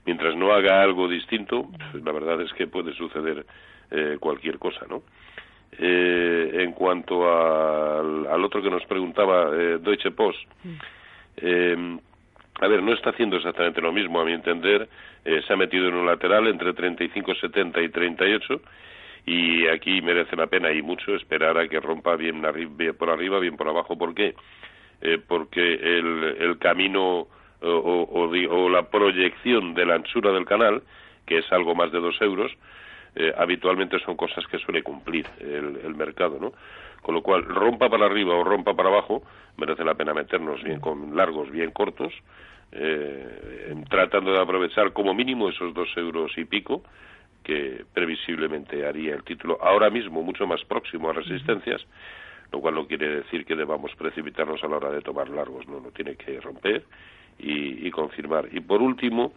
Mientras 0.05 0.35
no 0.35 0.51
haga 0.51 0.81
algo 0.81 1.07
distinto, 1.07 1.69
pues, 1.91 2.03
la 2.03 2.11
verdad 2.11 2.41
es 2.41 2.51
que 2.53 2.67
puede 2.67 2.93
suceder 2.93 3.45
eh, 3.91 4.17
cualquier 4.19 4.57
cosa, 4.57 4.85
¿no? 4.89 5.03
Eh, 5.79 6.63
en 6.63 6.71
cuanto 6.71 7.23
al, 7.29 8.43
otro 8.43 8.61
que 8.61 8.69
nos 8.69 8.85
preguntaba 8.85 9.49
eh, 9.53 9.77
Deutsche 9.79 10.11
Post, 10.11 10.39
eh, 11.37 11.97
a 12.59 12.67
ver, 12.67 12.81
no 12.81 12.93
está 12.93 13.11
haciendo 13.11 13.37
exactamente 13.37 13.81
lo 13.81 13.91
mismo, 13.91 14.19
a 14.19 14.25
mi 14.25 14.33
entender. 14.33 14.89
Eh, 15.23 15.41
se 15.45 15.53
ha 15.53 15.57
metido 15.57 15.87
en 15.87 15.95
un 15.95 16.05
lateral 16.05 16.47
entre 16.47 16.73
35,70 16.73 17.83
y 17.83 17.89
38 17.89 18.61
y 19.25 19.67
aquí 19.67 20.01
merece 20.01 20.35
la 20.35 20.47
pena 20.47 20.71
y 20.71 20.81
mucho 20.81 21.15
esperar 21.15 21.57
a 21.57 21.67
que 21.67 21.79
rompa 21.79 22.15
bien, 22.15 22.41
por 22.97 23.09
arriba, 23.09 23.39
bien 23.39 23.57
por 23.57 23.67
abajo. 23.67 23.97
¿Por 23.97 24.15
qué? 24.15 24.35
Eh, 25.01 25.19
porque 25.27 25.73
el, 25.73 26.37
el 26.39 26.57
camino 26.57 27.27
o, 27.61 28.27
o, 28.29 28.69
la 28.69 28.83
proyección 28.89 29.73
de 29.73 29.85
la 29.85 29.95
anchura 29.95 30.31
del 30.31 30.45
canal, 30.45 30.81
que 31.25 31.39
es 31.39 31.51
algo 31.51 31.75
más 31.75 31.91
de 31.91 31.99
dos 31.99 32.19
euros, 32.21 32.51
eh, 33.15 33.33
habitualmente 33.37 33.99
son 33.99 34.15
cosas 34.15 34.45
que 34.47 34.59
suele 34.59 34.83
cumplir 34.83 35.25
el, 35.39 35.79
el 35.83 35.95
mercado, 35.95 36.37
¿no? 36.39 36.53
Con 37.01 37.15
lo 37.15 37.21
cual, 37.21 37.43
rompa 37.45 37.89
para 37.89 38.05
arriba 38.05 38.35
o 38.35 38.43
rompa 38.43 38.75
para 38.75 38.89
abajo, 38.89 39.23
merece 39.57 39.83
la 39.83 39.95
pena 39.95 40.13
meternos 40.13 40.63
bien 40.63 40.79
con 40.79 41.15
largos, 41.15 41.49
bien 41.51 41.71
cortos, 41.71 42.13
eh, 42.71 43.75
tratando 43.89 44.31
de 44.33 44.41
aprovechar 44.41 44.93
como 44.93 45.13
mínimo 45.13 45.49
esos 45.49 45.73
dos 45.73 45.89
euros 45.95 46.31
y 46.37 46.45
pico 46.45 46.83
que 47.43 47.85
previsiblemente 47.93 48.85
haría 48.85 49.15
el 49.15 49.23
título 49.23 49.57
ahora 49.61 49.89
mismo 49.89 50.21
mucho 50.21 50.45
más 50.45 50.63
próximo 50.65 51.09
a 51.09 51.13
resistencias, 51.13 51.81
lo 52.51 52.59
cual 52.59 52.75
no 52.75 52.87
quiere 52.87 53.07
decir 53.07 53.45
que 53.45 53.55
debamos 53.55 53.95
precipitarnos 53.95 54.61
a 54.63 54.67
la 54.67 54.77
hora 54.77 54.91
de 54.91 55.01
tomar 55.01 55.29
largos, 55.29 55.67
no, 55.67 55.79
no 55.79 55.89
tiene 55.91 56.15
que 56.15 56.41
romper 56.41 56.83
y, 57.39 57.89
confirmar. 57.91 58.49
Y 58.51 58.59
por 58.59 58.81
último, 58.81 59.31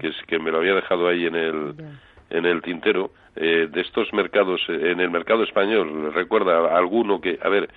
que 0.00 0.08
es 0.08 0.16
que 0.26 0.38
me 0.38 0.50
lo 0.50 0.58
había 0.58 0.74
dejado 0.74 1.08
ahí 1.08 1.26
en 1.26 1.34
el 1.34 1.74
en 2.30 2.46
el 2.46 2.62
tintero 2.62 3.12
eh, 3.36 3.68
de 3.70 3.80
estos 3.82 4.10
mercados 4.14 4.62
en 4.68 5.00
el 5.00 5.10
mercado 5.10 5.42
español 5.42 6.12
recuerda 6.14 6.74
alguno 6.76 7.20
que 7.20 7.38
a 7.42 7.48
ver 7.50 7.68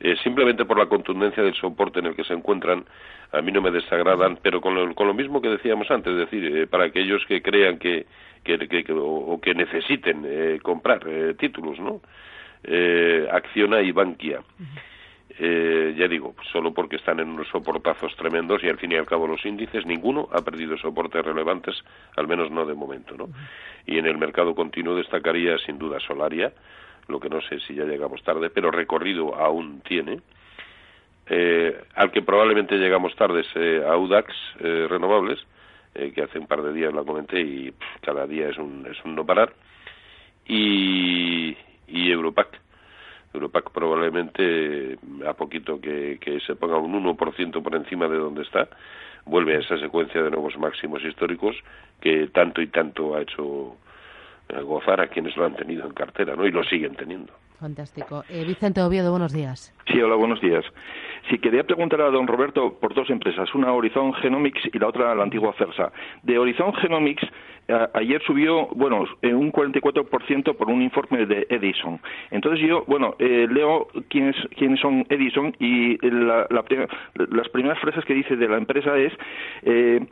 eh, 0.00 0.16
simplemente 0.22 0.64
por 0.64 0.78
la 0.78 0.86
contundencia 0.86 1.42
del 1.42 1.54
soporte 1.54 2.00
en 2.00 2.06
el 2.06 2.14
que 2.14 2.24
se 2.24 2.34
encuentran, 2.34 2.84
a 3.32 3.40
mí 3.40 3.50
no 3.50 3.62
me 3.62 3.70
desagradan, 3.70 4.38
pero 4.42 4.60
con 4.60 4.74
lo, 4.74 4.94
con 4.94 5.06
lo 5.06 5.14
mismo 5.14 5.40
que 5.40 5.48
decíamos 5.48 5.90
antes, 5.90 6.12
es 6.12 6.18
decir, 6.18 6.44
eh, 6.56 6.66
para 6.66 6.84
aquellos 6.84 7.24
que 7.26 7.42
crean 7.42 7.78
que, 7.78 8.06
que, 8.44 8.58
que, 8.68 8.84
o, 8.92 9.40
que 9.40 9.54
necesiten 9.54 10.24
eh, 10.26 10.58
comprar 10.62 11.00
títulos, 11.38 11.78
¿no? 11.78 12.00
Acciona 13.30 13.80
y 13.80 13.92
Bankia. 13.92 14.40
ya 15.38 16.08
digo, 16.08 16.34
solo 16.52 16.74
porque 16.74 16.96
están 16.96 17.20
en 17.20 17.28
unos 17.28 17.48
soportazos 17.48 18.14
tremendos 18.16 18.64
y 18.64 18.68
al 18.68 18.78
fin 18.78 18.92
y 18.92 18.96
al 18.96 19.06
cabo 19.06 19.28
los 19.28 19.44
índices, 19.46 19.86
ninguno 19.86 20.28
ha 20.32 20.42
perdido 20.42 20.76
soportes 20.76 21.24
relevantes, 21.24 21.76
al 22.16 22.26
menos 22.26 22.50
no 22.50 22.66
de 22.66 22.74
momento, 22.74 23.16
¿no? 23.16 23.28
Y 23.86 23.98
en 23.98 24.06
el 24.06 24.18
mercado 24.18 24.54
continuo 24.54 24.96
destacaría 24.96 25.58
sin 25.58 25.78
duda 25.78 26.00
Solaria, 26.00 26.52
lo 27.08 27.20
que 27.20 27.28
no 27.28 27.40
sé 27.42 27.60
si 27.60 27.74
ya 27.74 27.84
llegamos 27.84 28.22
tarde, 28.22 28.50
pero 28.50 28.70
recorrido 28.70 29.34
aún 29.34 29.80
tiene. 29.80 30.20
Eh, 31.28 31.76
al 31.94 32.12
que 32.12 32.22
probablemente 32.22 32.76
llegamos 32.76 33.14
tarde 33.16 33.40
es 33.40 33.48
eh, 33.56 33.84
Audax 33.86 34.32
eh, 34.60 34.86
Renovables, 34.88 35.44
que 36.14 36.22
hace 36.22 36.38
un 36.38 36.46
par 36.46 36.62
de 36.62 36.74
días 36.74 36.92
la 36.92 37.04
comenté 37.04 37.40
y 37.40 37.72
cada 38.02 38.26
día 38.26 38.50
es 38.50 38.58
un, 38.58 38.86
es 38.86 39.02
un 39.04 39.14
no 39.14 39.24
parar. 39.24 39.54
Y, 40.46 41.56
y 41.88 42.10
Europac. 42.10 42.60
Europac 43.32 43.70
probablemente 43.70 44.98
a 45.26 45.32
poquito 45.32 45.80
que, 45.80 46.18
que 46.20 46.38
se 46.40 46.54
ponga 46.54 46.76
un 46.76 47.02
1% 47.02 47.62
por 47.62 47.74
encima 47.74 48.08
de 48.08 48.18
donde 48.18 48.42
está, 48.42 48.68
vuelve 49.24 49.56
a 49.56 49.60
esa 49.60 49.78
secuencia 49.78 50.22
de 50.22 50.30
nuevos 50.30 50.56
máximos 50.58 51.02
históricos 51.02 51.56
que 52.00 52.28
tanto 52.28 52.60
y 52.60 52.66
tanto 52.68 53.14
ha 53.14 53.22
hecho 53.22 53.76
gozar 54.64 55.00
a 55.00 55.08
quienes 55.08 55.36
lo 55.36 55.44
han 55.44 55.54
tenido 55.56 55.86
en 55.86 55.92
cartera, 55.92 56.36
¿no? 56.36 56.46
Y 56.46 56.50
lo 56.52 56.62
siguen 56.64 56.94
teniendo. 56.94 57.32
Fantástico. 57.58 58.22
Eh, 58.28 58.44
Vicente 58.46 58.82
Oviedo, 58.82 59.10
buenos 59.10 59.32
días. 59.32 59.72
Sí, 59.90 59.98
hola, 60.00 60.14
buenos 60.16 60.40
días. 60.42 60.62
Sí, 61.30 61.38
quería 61.38 61.64
preguntar 61.64 62.00
a 62.02 62.10
don 62.10 62.26
Roberto 62.26 62.74
por 62.78 62.92
dos 62.94 63.08
empresas, 63.08 63.52
una 63.54 63.72
Horizon 63.72 64.12
Genomics 64.14 64.60
y 64.72 64.78
la 64.78 64.88
otra 64.88 65.14
la 65.14 65.22
antigua 65.22 65.54
CERSA. 65.56 65.90
De 66.22 66.38
Horizon 66.38 66.74
Genomics, 66.74 67.22
a- 67.68 67.88
ayer 67.94 68.22
subió, 68.26 68.66
bueno, 68.68 69.04
eh, 69.22 69.32
un 69.32 69.50
44% 69.50 70.54
por 70.54 70.68
un 70.68 70.82
informe 70.82 71.24
de 71.24 71.46
Edison. 71.48 71.98
Entonces 72.30 72.60
yo, 72.68 72.84
bueno, 72.86 73.16
eh, 73.18 73.48
leo 73.50 73.88
quiénes, 74.10 74.36
quiénes 74.56 74.78
son 74.78 75.06
Edison 75.08 75.56
y 75.58 75.96
la- 76.10 76.46
la 76.50 76.62
las 77.30 77.48
primeras 77.48 77.78
frases 77.80 78.04
que 78.04 78.12
dice 78.14 78.36
de 78.36 78.48
la 78.48 78.58
empresa 78.58 78.96
es... 78.98 79.12
Eh, 79.62 80.06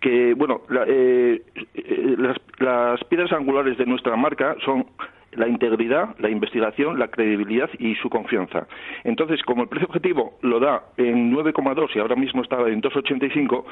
que 0.00 0.34
bueno 0.34 0.62
la- 0.68 0.84
eh, 0.86 1.42
eh, 1.74 2.14
las, 2.18 2.36
las 2.58 3.04
piedras 3.04 3.32
angulares 3.32 3.76
de 3.78 3.86
nuestra 3.86 4.16
marca 4.16 4.56
son 4.64 4.86
la 5.32 5.46
integridad, 5.46 6.16
la 6.18 6.28
investigación, 6.28 6.98
la 6.98 7.06
credibilidad 7.08 7.70
y 7.78 7.94
su 7.96 8.10
confianza. 8.10 8.66
Entonces, 9.04 9.40
como 9.44 9.62
el 9.62 9.68
precio 9.68 9.86
objetivo 9.86 10.32
lo 10.42 10.58
da 10.58 10.82
en 10.96 11.32
9,2 11.32 11.90
y 11.94 12.00
ahora 12.00 12.16
mismo 12.16 12.42
está 12.42 12.56
en 12.68 12.82
2,85, 12.82 13.64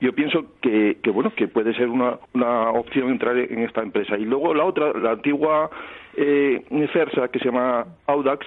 yo 0.00 0.12
pienso 0.14 0.46
que, 0.62 0.96
que, 1.02 1.10
bueno 1.10 1.30
que 1.36 1.46
puede 1.46 1.74
ser 1.74 1.88
una, 1.90 2.16
una 2.32 2.70
opción 2.70 3.10
entrar 3.10 3.36
en 3.36 3.58
esta 3.60 3.82
empresa. 3.82 4.16
Y 4.16 4.24
luego 4.24 4.54
la 4.54 4.64
otra, 4.64 4.92
la 4.98 5.10
antigua 5.12 5.68
eh, 6.16 6.62
CERSA, 6.92 7.28
que 7.28 7.38
se 7.38 7.46
llama 7.46 7.84
Audax, 8.06 8.46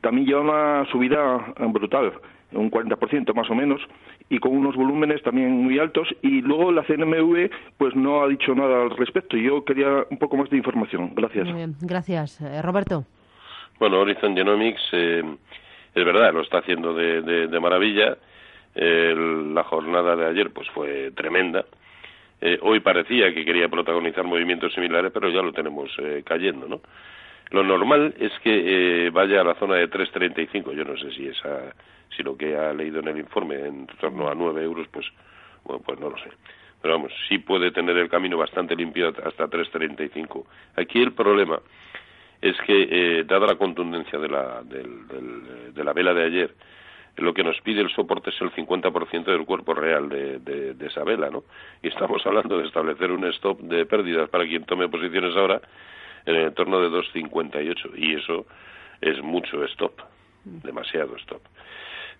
también 0.00 0.26
lleva 0.26 0.40
una 0.40 0.84
subida 0.90 1.54
brutal, 1.68 2.12
un 2.54 2.70
40% 2.70 3.34
más 3.34 3.48
o 3.50 3.54
menos, 3.54 3.80
y 4.28 4.38
con 4.38 4.56
unos 4.56 4.76
volúmenes 4.76 5.22
también 5.22 5.50
muy 5.50 5.78
altos. 5.78 6.08
Y 6.22 6.40
luego 6.42 6.72
la 6.72 6.82
CNMV 6.84 7.50
pues 7.78 7.94
no 7.96 8.22
ha 8.22 8.28
dicho 8.28 8.54
nada 8.54 8.82
al 8.82 8.90
respecto. 8.96 9.36
Yo 9.36 9.64
quería 9.64 10.04
un 10.10 10.18
poco 10.18 10.36
más 10.36 10.48
de 10.50 10.56
información. 10.56 11.12
Gracias. 11.14 11.46
Muy 11.46 11.56
bien, 11.56 11.74
gracias. 11.80 12.40
Eh, 12.40 12.62
Roberto. 12.62 13.04
Bueno, 13.78 14.00
Horizon 14.00 14.36
Genomics 14.36 14.82
eh, 14.92 15.22
es 15.94 16.04
verdad, 16.04 16.32
lo 16.32 16.42
está 16.42 16.58
haciendo 16.58 16.94
de, 16.94 17.22
de- 17.22 17.46
de 17.48 17.60
maravilla. 17.60 18.16
El- 18.74 19.54
la 19.54 19.64
jornada 19.64 20.16
de 20.16 20.26
ayer 20.26 20.50
pues 20.50 20.68
fue 20.70 21.10
tremenda. 21.12 21.64
Eh, 22.40 22.58
hoy 22.62 22.80
parecía 22.80 23.32
que 23.32 23.44
quería 23.44 23.68
protagonizar 23.68 24.24
movimientos 24.24 24.72
similares, 24.74 25.12
pero 25.12 25.28
ya 25.30 25.42
lo 25.42 25.52
tenemos 25.52 25.90
eh, 25.98 26.22
cayendo, 26.24 26.66
¿no? 26.66 26.80
Lo 27.50 27.62
normal 27.62 28.14
es 28.18 28.32
que 28.42 29.06
eh, 29.06 29.10
vaya 29.10 29.42
a 29.42 29.44
la 29.44 29.54
zona 29.56 29.74
de 29.76 29.88
3.35. 29.90 30.72
Yo 30.74 30.84
no 30.84 30.96
sé 30.96 31.10
si 31.12 31.28
esa, 31.28 31.72
si 32.16 32.22
lo 32.22 32.36
que 32.36 32.56
ha 32.56 32.72
leído 32.72 33.00
en 33.00 33.08
el 33.08 33.18
informe 33.18 33.56
en 33.66 33.86
torno 34.00 34.28
a 34.28 34.34
9 34.34 34.62
euros, 34.62 34.86
pues, 34.90 35.06
bueno, 35.64 35.82
pues 35.84 35.98
no 36.00 36.10
lo 36.10 36.18
sé. 36.18 36.30
Pero 36.80 36.94
vamos, 36.94 37.12
sí 37.28 37.38
puede 37.38 37.70
tener 37.70 37.96
el 37.96 38.08
camino 38.08 38.36
bastante 38.36 38.74
limpio 38.74 39.08
hasta 39.24 39.48
3.35. 39.48 40.44
Aquí 40.76 41.00
el 41.00 41.12
problema 41.12 41.60
es 42.40 42.56
que, 42.66 42.88
eh, 43.20 43.24
dada 43.24 43.46
la 43.46 43.54
contundencia 43.56 44.18
de 44.18 44.28
la, 44.28 44.62
del- 44.64 45.06
del- 45.06 45.74
de 45.74 45.84
la 45.84 45.92
vela 45.92 46.12
de 46.12 46.24
ayer, 46.24 46.54
lo 47.18 47.32
que 47.34 47.44
nos 47.44 47.60
pide 47.60 47.82
el 47.82 47.90
soporte 47.90 48.30
es 48.30 48.40
el 48.40 48.50
50% 48.52 49.30
del 49.30 49.44
cuerpo 49.44 49.74
real 49.74 50.08
de, 50.08 50.38
de- 50.40 50.74
de 50.74 50.86
esa 50.86 51.04
vela, 51.04 51.30
¿no? 51.30 51.44
Y 51.82 51.88
estamos 51.88 52.26
hablando 52.26 52.58
de 52.58 52.66
establecer 52.66 53.12
un 53.12 53.24
stop 53.26 53.60
de 53.60 53.86
pérdidas 53.86 54.28
para 54.30 54.44
quien 54.46 54.64
tome 54.64 54.88
posiciones 54.88 55.36
ahora 55.36 55.60
en 56.26 56.34
el 56.36 56.46
entorno 56.46 56.80
de 56.80 56.88
2,58 56.88 57.92
y 57.96 58.14
eso 58.14 58.46
es 59.00 59.22
mucho 59.22 59.62
stop, 59.66 60.00
demasiado 60.44 61.14
stop. 61.18 61.42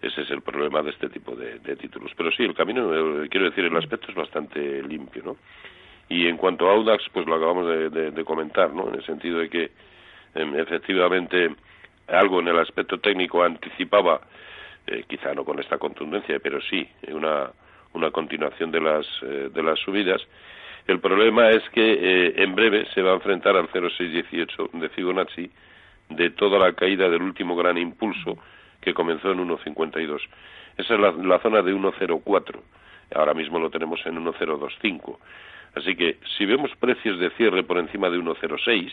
Ese 0.02 0.22
es 0.22 0.30
el 0.30 0.42
problema 0.42 0.82
de 0.82 0.90
este 0.90 1.08
tipo 1.08 1.36
de, 1.36 1.60
de 1.60 1.76
títulos. 1.76 2.10
Pero 2.16 2.32
sí, 2.32 2.42
el 2.42 2.54
camino, 2.54 3.22
eh, 3.22 3.28
quiero 3.30 3.46
decir, 3.46 3.64
el 3.64 3.76
aspecto 3.76 4.08
es 4.10 4.16
bastante 4.16 4.82
limpio, 4.82 5.22
¿no? 5.24 5.36
Y 6.08 6.26
en 6.26 6.36
cuanto 6.36 6.68
a 6.68 6.72
Audax, 6.72 7.04
pues 7.12 7.24
lo 7.26 7.36
acabamos 7.36 7.66
de, 7.92 8.24
comentar, 8.24 8.74
¿no? 8.74 8.88
En 8.88 8.96
el 8.96 9.06
sentido 9.06 9.38
de 9.38 9.48
que 9.48 9.70
em, 10.34 10.58
efectivamente 10.58 11.54
algo 12.08 12.40
en 12.40 12.48
el 12.48 12.58
aspecto 12.58 12.98
técnico 12.98 13.42
anticipaba, 13.42 14.20
eh, 14.86 15.04
quizá 15.08 15.32
no 15.32 15.44
con 15.44 15.58
esta 15.60 15.78
contundencia, 15.78 16.38
pero 16.40 16.60
sí 16.60 16.86
una, 17.08 17.50
una 17.94 18.10
continuación 18.10 18.70
de 18.70 18.80
las, 18.80 19.06
eh, 19.22 19.50
de 19.54 19.62
las 19.62 19.78
subidas. 19.78 20.20
El 20.86 20.98
problema 20.98 21.48
es 21.50 21.62
que 21.70 21.92
eh, 21.92 22.34
en 22.36 22.54
breve 22.54 22.86
se 22.92 23.02
va 23.02 23.12
a 23.12 23.14
enfrentar 23.14 23.56
al 23.56 23.68
0,618 23.72 24.70
de 24.72 24.88
Fibonacci 24.88 25.50
de 26.10 26.30
toda 26.30 26.58
la 26.58 26.72
caída 26.72 27.08
del 27.08 27.22
último 27.22 27.54
gran 27.56 27.78
impulso 27.78 28.36
que 28.82 28.92
comenzó 28.92 29.32
en 29.32 29.38
1,52. 29.38 30.20
Esa 30.76 30.94
es 30.94 31.00
la, 31.00 31.12
la 31.12 31.38
zona 31.38 31.62
de 31.62 31.74
1,04. 31.74 32.60
Ahora 33.14 33.32
mismo 33.34 33.58
lo 33.58 33.70
tenemos 33.70 34.04
en 34.04 34.18
1,025. 34.18 35.18
Así 35.74 35.96
que 35.96 36.18
si 36.36 36.44
vemos 36.44 36.70
precios 36.78 37.18
de 37.18 37.30
cierre 37.30 37.62
por 37.62 37.78
encima 37.78 38.10
de 38.10 38.18
1,06, 38.18 38.90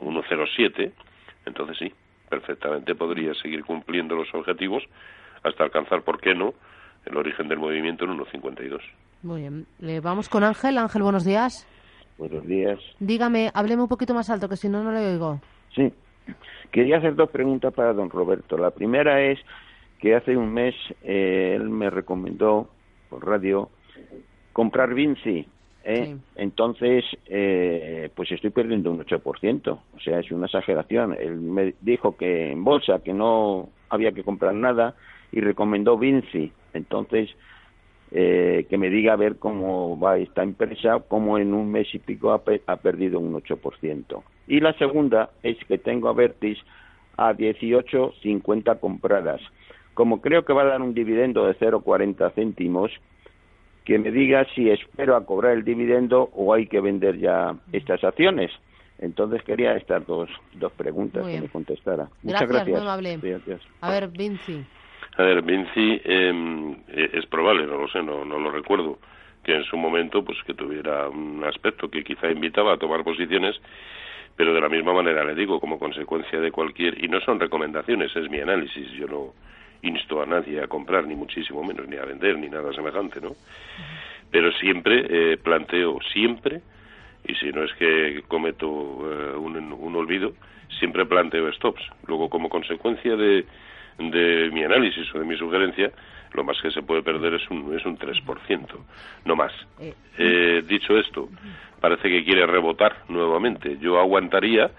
1,07, 0.00 0.92
entonces 1.46 1.76
sí, 1.78 1.92
perfectamente 2.28 2.94
podría 2.94 3.34
seguir 3.34 3.64
cumpliendo 3.64 4.14
los 4.14 4.32
objetivos 4.34 4.84
hasta 5.42 5.64
alcanzar, 5.64 6.02
¿por 6.02 6.20
qué 6.20 6.34
no?, 6.34 6.54
el 7.06 7.16
origen 7.16 7.48
del 7.48 7.58
movimiento 7.58 8.04
en 8.04 8.18
1,52. 8.18 8.80
Muy 9.22 9.40
bien. 9.40 9.66
Le 9.78 10.00
vamos 10.00 10.28
con 10.28 10.44
Ángel. 10.44 10.78
Ángel, 10.78 11.02
buenos 11.02 11.24
días. 11.24 11.66
Buenos 12.18 12.46
días. 12.46 12.78
Dígame, 12.98 13.50
hábleme 13.54 13.82
un 13.82 13.88
poquito 13.88 14.14
más 14.14 14.28
alto, 14.30 14.48
que 14.48 14.56
si 14.56 14.68
no, 14.68 14.82
no 14.82 14.92
le 14.92 15.14
oigo. 15.14 15.40
Sí. 15.74 15.92
Quería 16.70 16.98
hacer 16.98 17.14
dos 17.14 17.30
preguntas 17.30 17.72
para 17.72 17.92
don 17.92 18.10
Roberto. 18.10 18.58
La 18.58 18.70
primera 18.70 19.22
es 19.22 19.38
que 19.98 20.14
hace 20.14 20.36
un 20.36 20.52
mes 20.52 20.74
eh, 21.02 21.54
él 21.56 21.68
me 21.70 21.90
recomendó 21.90 22.68
por 23.08 23.26
radio 23.26 23.70
comprar 24.52 24.94
Vinci. 24.94 25.46
¿eh? 25.84 26.16
Entonces, 26.36 27.04
eh, 27.26 28.10
pues 28.14 28.30
estoy 28.32 28.50
perdiendo 28.50 28.90
un 28.90 29.00
8%. 29.00 29.68
O 29.70 30.00
sea, 30.00 30.20
es 30.20 30.30
una 30.30 30.46
exageración. 30.46 31.16
Él 31.18 31.36
me 31.36 31.74
dijo 31.80 32.16
que 32.16 32.52
en 32.52 32.64
bolsa 32.64 33.00
que 33.02 33.14
no 33.14 33.68
había 33.88 34.12
que 34.12 34.24
comprar 34.24 34.54
nada 34.54 34.94
y 35.32 35.40
recomendó 35.40 35.96
Vinci. 35.96 36.52
Entonces, 36.74 37.30
eh, 38.10 38.66
que 38.70 38.78
me 38.78 38.88
diga 38.90 39.12
a 39.12 39.16
ver 39.16 39.36
cómo 39.38 39.98
va 39.98 40.18
esta 40.18 40.42
empresa, 40.42 41.02
cómo 41.08 41.38
en 41.38 41.52
un 41.54 41.70
mes 41.70 41.94
y 41.94 41.98
pico 41.98 42.32
ha, 42.32 42.42
pe- 42.42 42.62
ha 42.66 42.76
perdido 42.76 43.18
un 43.20 43.34
8%. 43.34 44.22
Y 44.46 44.60
la 44.60 44.72
segunda 44.74 45.30
es 45.42 45.56
que 45.66 45.78
tengo 45.78 46.08
a 46.08 46.12
Vertis 46.14 46.58
a 47.16 47.34
18.50 47.34 48.78
compradas. 48.80 49.40
Como 49.94 50.20
creo 50.20 50.44
que 50.44 50.52
va 50.52 50.62
a 50.62 50.66
dar 50.66 50.80
un 50.82 50.94
dividendo 50.94 51.46
de 51.46 51.54
0,40 51.58 52.32
céntimos, 52.34 52.90
que 53.84 53.98
me 53.98 54.10
diga 54.10 54.46
si 54.54 54.70
espero 54.70 55.16
a 55.16 55.24
cobrar 55.24 55.52
el 55.52 55.64
dividendo 55.64 56.30
o 56.34 56.52
hay 56.54 56.66
que 56.66 56.80
vender 56.80 57.18
ya 57.18 57.54
estas 57.72 58.04
acciones. 58.04 58.50
Entonces 58.98 59.42
quería 59.44 59.76
estas 59.76 60.06
dos, 60.06 60.28
dos 60.54 60.72
preguntas 60.72 61.24
que 61.26 61.40
me 61.40 61.48
contestara. 61.48 62.08
Muchas 62.22 62.48
Gracias, 62.48 62.48
gracias. 62.50 62.68
muy 62.68 62.80
amable. 62.80 63.18
Gracias. 63.22 63.60
A 63.80 63.90
ver, 63.90 64.08
Vinci. 64.08 64.64
A 65.18 65.24
ver, 65.24 65.42
Vinci 65.42 66.00
eh, 66.04 66.76
es 67.12 67.26
probable, 67.26 67.66
no 67.66 67.76
lo 67.76 67.88
sé, 67.88 68.00
no, 68.04 68.24
no 68.24 68.38
lo 68.38 68.52
recuerdo, 68.52 69.00
que 69.42 69.52
en 69.52 69.64
su 69.64 69.76
momento 69.76 70.24
pues 70.24 70.38
que 70.46 70.54
tuviera 70.54 71.08
un 71.08 71.42
aspecto 71.42 71.90
que 71.90 72.04
quizá 72.04 72.30
invitaba 72.30 72.74
a 72.74 72.76
tomar 72.76 73.02
posiciones, 73.02 73.60
pero 74.36 74.54
de 74.54 74.60
la 74.60 74.68
misma 74.68 74.92
manera 74.92 75.24
le 75.24 75.34
digo, 75.34 75.58
como 75.58 75.76
consecuencia 75.76 76.38
de 76.38 76.52
cualquier, 76.52 77.02
y 77.02 77.08
no 77.08 77.20
son 77.20 77.40
recomendaciones, 77.40 78.14
es 78.14 78.30
mi 78.30 78.38
análisis, 78.38 78.92
yo 78.92 79.08
no 79.08 79.34
insto 79.82 80.22
a 80.22 80.26
nadie 80.26 80.62
a 80.62 80.68
comprar, 80.68 81.04
ni 81.04 81.16
muchísimo 81.16 81.64
menos, 81.64 81.88
ni 81.88 81.96
a 81.96 82.04
vender, 82.04 82.38
ni 82.38 82.48
nada 82.48 82.72
semejante, 82.72 83.20
¿no? 83.20 83.34
Pero 84.30 84.52
siempre 84.52 85.04
eh, 85.08 85.36
planteo, 85.36 85.98
siempre, 86.12 86.60
y 87.26 87.34
si 87.34 87.50
no 87.50 87.64
es 87.64 87.72
que 87.74 88.22
cometo 88.28 88.68
eh, 88.68 89.36
un, 89.36 89.56
un 89.56 89.96
olvido, 89.96 90.34
siempre 90.78 91.06
planteo 91.06 91.52
stops. 91.54 91.82
Luego, 92.06 92.28
como 92.30 92.48
consecuencia 92.48 93.16
de, 93.16 93.44
de 93.98 94.50
mi 94.52 94.64
análisis 94.64 95.12
o 95.14 95.18
de 95.18 95.24
mi 95.24 95.36
sugerencia, 95.36 95.90
lo 96.32 96.44
más 96.44 96.60
que 96.60 96.70
se 96.70 96.82
puede 96.82 97.02
perder 97.02 97.34
es 97.34 97.50
un, 97.50 97.76
es 97.76 97.84
un 97.84 97.98
3%, 97.98 98.66
no 99.24 99.36
más. 99.36 99.52
Eh, 100.18 100.62
dicho 100.66 100.96
esto, 100.98 101.28
parece 101.80 102.08
que 102.08 102.24
quiere 102.24 102.46
rebotar 102.46 103.04
nuevamente. 103.08 103.78
Yo 103.80 103.98
aguantaría, 103.98 104.70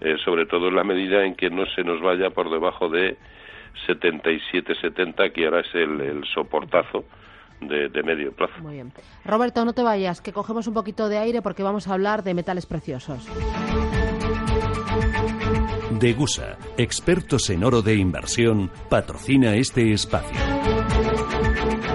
eh, 0.00 0.16
sobre 0.24 0.46
todo 0.46 0.68
en 0.68 0.76
la 0.76 0.84
medida 0.84 1.24
en 1.24 1.34
que 1.34 1.50
no 1.50 1.66
se 1.66 1.82
nos 1.82 2.00
vaya 2.00 2.30
por 2.30 2.50
debajo 2.50 2.88
de 2.88 3.16
77-70, 3.86 5.32
que 5.32 5.44
ahora 5.44 5.60
es 5.60 5.74
el, 5.74 6.00
el 6.00 6.24
soportazo 6.26 7.04
de, 7.60 7.88
de 7.88 8.02
medio 8.02 8.32
plazo. 8.32 8.54
Muy 8.60 8.74
bien. 8.74 8.92
Roberto, 9.24 9.64
no 9.64 9.72
te 9.72 9.82
vayas, 9.82 10.20
que 10.20 10.32
cogemos 10.32 10.66
un 10.66 10.74
poquito 10.74 11.08
de 11.08 11.18
aire 11.18 11.42
porque 11.42 11.62
vamos 11.62 11.88
a 11.88 11.94
hablar 11.94 12.22
de 12.22 12.34
metales 12.34 12.66
preciosos. 12.66 13.26
Degusa, 15.90 16.58
expertos 16.76 17.48
en 17.48 17.64
oro 17.64 17.80
de 17.80 17.94
inversión, 17.94 18.70
patrocina 18.90 19.54
este 19.56 19.92
espacio. 19.92 20.36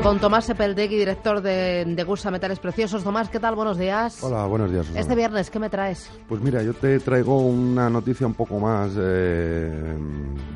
Con 0.02 0.20
Tomás 0.20 0.46
Sepeldegui, 0.46 0.98
director 0.98 1.42
de 1.42 1.86
Degusa 1.86 2.32
Metales 2.32 2.60
Preciosos. 2.60 3.04
Tomás, 3.04 3.30
¿qué 3.30 3.40
tal? 3.40 3.56
Buenos 3.56 3.78
días. 3.78 4.22
Hola, 4.24 4.46
buenos 4.48 4.72
días. 4.72 4.88
Susana. 4.88 5.00
Este 5.00 5.16
viernes, 5.16 5.50
¿qué 5.50 5.60
me 5.60 5.70
traes? 5.70 6.10
Pues 6.28 6.42
mira, 6.42 6.64
yo 6.64 6.74
te 6.74 7.00
traigo 7.00 7.40
una 7.40 7.90
noticia 7.90 8.26
un 8.26 8.34
poco 8.34 8.60
más 8.60 8.92
eh, 8.98 9.96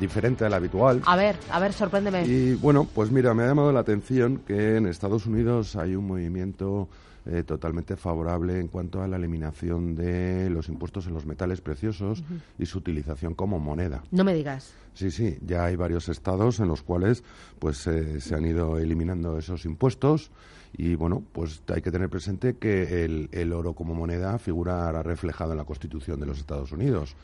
diferente 0.00 0.44
de 0.44 0.50
la 0.50 0.56
habitual. 0.56 1.00
A 1.06 1.16
ver, 1.16 1.36
a 1.50 1.60
ver, 1.60 1.72
sorpréndeme. 1.72 2.26
Y 2.26 2.54
bueno, 2.56 2.86
pues 2.92 3.10
mira, 3.10 3.32
me 3.34 3.44
ha 3.44 3.46
llamado 3.46 3.72
la 3.72 3.80
atención 3.80 4.38
que 4.46 4.76
en 4.76 4.86
Estados 4.86 5.26
Unidos 5.26 5.76
hay 5.76 5.94
un 5.94 6.08
movimiento 6.08 6.88
eh, 7.28 7.42
totalmente 7.42 7.96
favorable 7.96 8.58
en 8.58 8.68
cuanto 8.68 9.02
a 9.02 9.08
la 9.08 9.16
eliminación 9.16 9.94
de 9.94 10.48
los 10.50 10.68
impuestos 10.68 11.06
en 11.06 11.14
los 11.14 11.26
metales 11.26 11.60
preciosos 11.60 12.24
y 12.58 12.66
su 12.66 12.78
utilización 12.78 13.34
como 13.34 13.58
moneda. 13.58 14.02
No 14.10 14.24
me 14.24 14.34
digas. 14.34 14.72
Sí, 14.94 15.10
sí, 15.10 15.38
ya 15.46 15.64
hay 15.64 15.76
varios 15.76 16.08
estados 16.08 16.58
en 16.58 16.68
los 16.68 16.82
cuales 16.82 17.22
pues 17.58 17.86
eh, 17.86 18.20
se 18.20 18.34
han 18.34 18.46
ido 18.46 18.78
eliminando 18.78 19.38
esos 19.38 19.64
impuestos 19.64 20.30
y 20.72 20.94
bueno, 20.94 21.22
pues 21.32 21.62
hay 21.68 21.82
que 21.82 21.90
tener 21.90 22.08
presente 22.08 22.56
que 22.56 23.04
el, 23.04 23.28
el 23.32 23.52
oro 23.52 23.74
como 23.74 23.94
moneda 23.94 24.38
figura 24.38 25.02
reflejado 25.02 25.52
en 25.52 25.58
la 25.58 25.64
Constitución 25.64 26.20
de 26.20 26.26
los 26.26 26.38
Estados 26.38 26.72
Unidos. 26.72 27.14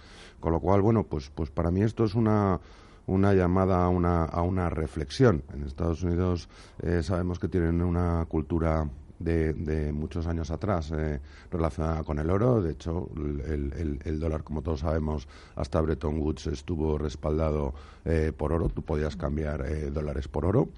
Con 0.40 0.53
lo 0.53 0.61
cual, 0.61 0.83
bueno, 0.83 1.05
pues, 1.05 1.31
pues 1.35 1.51
para 1.51 1.71
mí 1.71 1.83
esto 1.83 2.05
es 2.05 2.14
una, 2.14 2.61
una 3.07 3.33
llamada 3.33 3.85
a 3.85 3.88
una, 3.88 4.25
a 4.25 4.43
una 4.43 4.71
reflexión. 4.71 5.43
En 5.53 5.64
Estados 5.64 6.03
Unidos 6.03 6.49
eh, 6.83 7.03
sabemos 7.03 7.38
que 7.38 7.49
tienen 7.49 7.83
una 7.83 8.25
cultura 8.29 8.88
de, 9.18 9.53
de 9.53 9.92
muchos 9.92 10.27
años 10.27 10.50
atrás 10.50 10.92
eh, 10.96 11.20
relacionada 11.50 12.03
con 12.05 12.18
el 12.18 12.31
oro. 12.31 12.62
De 12.62 12.72
hecho, 12.72 13.09
el, 13.16 14.20
dólar, 14.20 14.42
como 14.42 14.62
todos 14.62 14.81
sabemos, 14.81 15.29
hasta 15.57 15.81
Bretton 15.81 16.18
Woods 16.18 16.46
estuvo 16.48 16.98
respaldado 16.98 17.74
eh, 18.05 18.33
por 18.37 18.53
oro. 18.53 18.68
Tú 18.68 18.83
podías 18.83 19.16
cambiar 19.16 19.64
eh, 19.66 19.90
dólares 19.90 20.29
por 20.29 20.44
oro. 20.44 20.68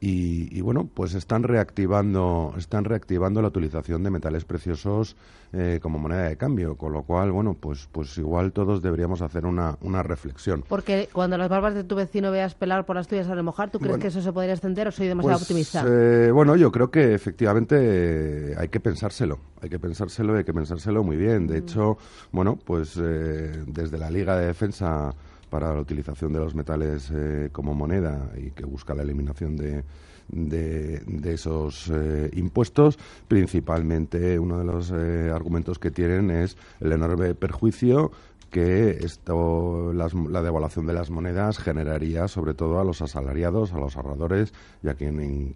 Y, 0.00 0.56
y, 0.56 0.60
bueno, 0.60 0.88
pues 0.94 1.14
están 1.14 1.42
reactivando, 1.42 2.54
están 2.56 2.84
reactivando 2.84 3.42
la 3.42 3.48
utilización 3.48 4.04
de 4.04 4.10
metales 4.10 4.44
preciosos 4.44 5.16
eh, 5.52 5.80
como 5.82 5.98
moneda 5.98 6.22
de 6.28 6.36
cambio, 6.36 6.76
con 6.76 6.92
lo 6.92 7.02
cual, 7.02 7.32
bueno, 7.32 7.54
pues, 7.58 7.88
pues 7.90 8.16
igual 8.18 8.52
todos 8.52 8.80
deberíamos 8.80 9.22
hacer 9.22 9.44
una, 9.44 9.76
una 9.80 10.04
reflexión. 10.04 10.62
Porque 10.68 11.08
cuando 11.12 11.36
las 11.36 11.48
barbas 11.48 11.74
de 11.74 11.82
tu 11.82 11.96
vecino 11.96 12.30
veas 12.30 12.54
pelar 12.54 12.86
por 12.86 12.94
las 12.94 13.08
tuyas 13.08 13.28
a 13.28 13.34
remojar, 13.34 13.70
¿tú 13.70 13.78
crees 13.78 13.92
Bueno. 13.92 14.02
que 14.02 14.08
eso 14.08 14.20
se 14.22 14.32
podría 14.32 14.52
extender 14.52 14.86
o 14.86 14.92
soy 14.92 15.08
demasiado 15.08 15.38
Pues, 15.38 15.42
optimista? 15.50 15.84
eh, 15.88 16.30
bueno, 16.30 16.54
yo 16.54 16.70
creo 16.70 16.90
que 16.92 17.14
efectivamente 17.14 17.76
eh, 17.80 18.54
hay 18.56 18.68
que 18.68 18.78
pensárselo, 18.78 19.40
hay 19.60 19.68
que 19.68 19.80
pensárselo, 19.80 20.36
hay 20.36 20.44
que 20.44 20.54
pensárselo 20.54 21.02
muy 21.02 21.16
bien. 21.16 21.46
De 21.48 21.58
hecho, 21.58 21.98
bueno, 22.30 22.56
pues 22.64 22.96
eh, 23.02 23.64
desde 23.66 23.98
la 23.98 24.10
Liga 24.10 24.36
de 24.36 24.46
Defensa 24.46 25.12
para 25.48 25.74
la 25.74 25.80
utilización 25.80 26.32
de 26.32 26.38
los 26.40 26.54
metales 26.54 27.10
eh, 27.14 27.48
como 27.52 27.74
moneda 27.74 28.30
y 28.36 28.50
que 28.50 28.64
busca 28.64 28.94
la 28.94 29.02
eliminación 29.02 29.56
de, 29.56 29.84
de, 30.28 31.32
esos 31.32 31.90
eh, 31.92 32.30
impuestos, 32.34 32.98
principalmente 33.28 34.38
uno 34.38 34.58
de 34.58 34.64
los 34.64 34.90
eh, 34.94 35.30
argumentos 35.34 35.78
que 35.78 35.90
tienen 35.90 36.30
es 36.30 36.56
el 36.80 36.92
enorme 36.92 37.34
perjuicio 37.34 38.10
que 38.50 38.90
esto, 39.04 39.92
las- 39.92 40.14
la 40.14 40.42
devaluación 40.42 40.86
de 40.86 40.94
las 40.94 41.10
monedas 41.10 41.58
generaría 41.58 42.28
sobre 42.28 42.54
todo 42.54 42.80
a 42.80 42.84
los 42.84 43.02
asalariados, 43.02 43.72
a 43.72 43.78
los 43.78 43.96
ahorradores 43.96 44.52
y 44.82 44.88
a, 44.88 44.94
quien- 44.94 45.54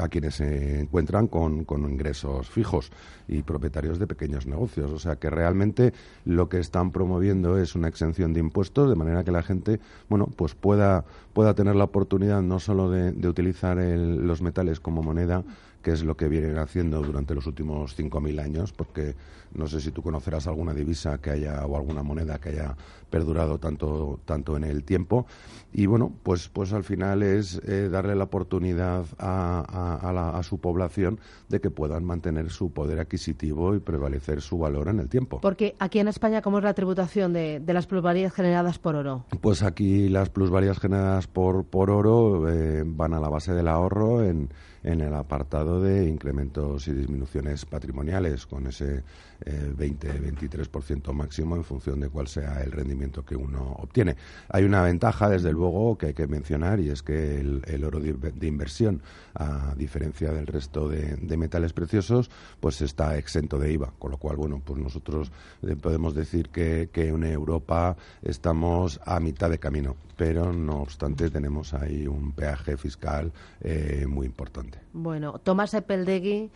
a 0.00 0.08
quienes 0.08 0.34
se 0.36 0.80
encuentran 0.80 1.26
con, 1.26 1.64
con 1.64 1.88
ingresos 1.90 2.48
fijos 2.50 2.90
y 3.28 3.42
propietarios 3.42 3.98
de 3.98 4.06
pequeños 4.06 4.46
negocios. 4.46 4.92
O 4.92 4.98
sea 4.98 5.16
que 5.16 5.30
realmente 5.30 5.92
lo 6.24 6.48
que 6.48 6.58
están 6.58 6.90
promoviendo 6.90 7.58
es 7.58 7.74
una 7.74 7.88
exención 7.88 8.32
de 8.32 8.40
impuestos 8.40 8.88
de 8.88 8.96
manera 8.96 9.24
que 9.24 9.30
la 9.32 9.42
gente, 9.42 9.80
bueno, 10.08 10.26
pues 10.36 10.54
pueda, 10.54 11.04
pueda 11.32 11.54
tener 11.54 11.76
la 11.76 11.84
oportunidad 11.84 12.42
no 12.42 12.60
solo 12.60 12.90
de, 12.90 13.12
de 13.12 13.28
utilizar 13.28 13.78
el- 13.78 14.26
los 14.26 14.42
metales 14.42 14.80
como 14.80 15.02
moneda, 15.02 15.44
que 15.82 15.92
es 15.92 16.02
lo 16.02 16.16
que 16.16 16.28
vienen 16.28 16.58
haciendo 16.58 17.00
durante 17.00 17.34
los 17.34 17.46
últimos 17.46 17.94
5.000 17.96 18.40
años, 18.40 18.72
porque 18.72 19.14
no 19.56 19.66
sé 19.66 19.80
si 19.80 19.90
tú 19.90 20.02
conocerás 20.02 20.46
alguna 20.46 20.72
divisa 20.74 21.18
que 21.18 21.30
haya 21.30 21.64
o 21.66 21.76
alguna 21.76 22.02
moneda 22.02 22.38
que 22.38 22.50
haya 22.50 22.76
perdurado 23.10 23.58
tanto, 23.58 24.20
tanto 24.24 24.56
en 24.56 24.64
el 24.64 24.82
tiempo. 24.84 25.26
Y 25.72 25.86
bueno, 25.86 26.12
pues, 26.22 26.48
pues 26.48 26.72
al 26.72 26.84
final 26.84 27.22
es 27.22 27.60
eh, 27.66 27.88
darle 27.90 28.14
la 28.16 28.24
oportunidad 28.24 29.04
a, 29.18 29.64
a- 30.00 30.08
a 30.08 30.12
la- 30.12 30.30
a 30.30 30.42
su 30.42 30.58
población 30.58 31.20
de 31.48 31.60
que 31.60 31.70
puedan 31.70 32.04
mantener 32.04 32.50
su 32.50 32.70
poder 32.72 32.98
adquisitivo 33.00 33.74
y 33.74 33.80
prevalecer 33.80 34.40
su 34.40 34.58
valor 34.58 34.88
en 34.88 35.00
el 35.00 35.08
tiempo. 35.08 35.40
Porque 35.40 35.76
aquí 35.78 35.98
en 35.98 36.08
España, 36.08 36.42
¿cómo 36.42 36.58
es 36.58 36.64
la 36.64 36.74
tributación 36.74 37.32
de, 37.32 37.60
de 37.60 37.72
las 37.74 37.86
plusvalías 37.86 38.32
generadas 38.32 38.78
por 38.78 38.96
oro? 38.96 39.24
Pues 39.40 39.62
aquí 39.62 40.08
las 40.08 40.30
plusvalías 40.30 40.78
generadas 40.78 41.26
por, 41.26 41.64
por 41.64 41.90
oro 41.90 42.48
eh, 42.48 42.82
van 42.84 43.14
a 43.14 43.20
la 43.20 43.28
base 43.28 43.52
del 43.52 43.68
ahorro 43.68 44.22
en, 44.24 44.48
en 44.82 45.00
el 45.00 45.14
apartado 45.14 45.80
de 45.80 46.08
incrementos 46.08 46.88
y 46.88 46.92
disminuciones 46.92 47.64
patrimoniales, 47.66 48.46
con 48.46 48.66
ese 48.66 49.04
eh, 49.46 49.72
20-23% 49.76 51.12
máximo 51.12 51.56
en 51.56 51.64
función 51.64 52.00
de 52.00 52.08
cuál 52.08 52.26
sea 52.26 52.62
el 52.62 52.72
rendimiento 52.72 53.24
que 53.24 53.36
uno 53.36 53.76
obtiene. 53.78 54.16
Hay 54.48 54.64
una 54.64 54.82
ventaja, 54.82 55.28
desde 55.28 55.52
luego, 55.52 55.96
que 55.96 56.06
hay 56.06 56.14
que 56.14 56.26
mencionar 56.26 56.80
y 56.80 56.90
es 56.90 57.02
que 57.02 57.40
el, 57.40 57.84
oro 57.84 58.00
de, 58.00 58.46
inversión, 58.46 59.02
a 59.34 59.74
diferencia 59.76 60.32
del 60.32 60.46
resto 60.46 60.88
de, 60.88 61.36
metales 61.36 61.72
preciosos, 61.72 62.30
pues 62.60 62.80
está 62.80 63.16
exento 63.16 63.58
de 63.58 63.72
IVA, 63.72 63.92
con 63.98 64.10
lo 64.10 64.16
cual, 64.16 64.36
bueno, 64.36 64.60
pues 64.64 64.80
nosotros 64.80 65.30
podemos 65.80 66.14
decir 66.14 66.48
que, 66.48 66.88
que 66.92 67.08
en 67.08 67.24
Europa 67.24 67.96
estamos 68.22 69.00
a 69.04 69.20
mitad 69.20 69.50
de 69.50 69.58
camino, 69.58 69.96
pero 70.16 70.52
no 70.52 70.80
obstante 70.80 71.30
tenemos 71.30 71.74
ahí 71.74 72.06
un 72.06 72.32
peaje 72.32 72.76
fiscal 72.76 73.32
eh, 73.60 74.06
muy 74.08 74.26
importante. 74.26 74.78
Bueno, 74.92 75.38
Tomás 75.38 75.74
Epeldegui, 75.74 76.50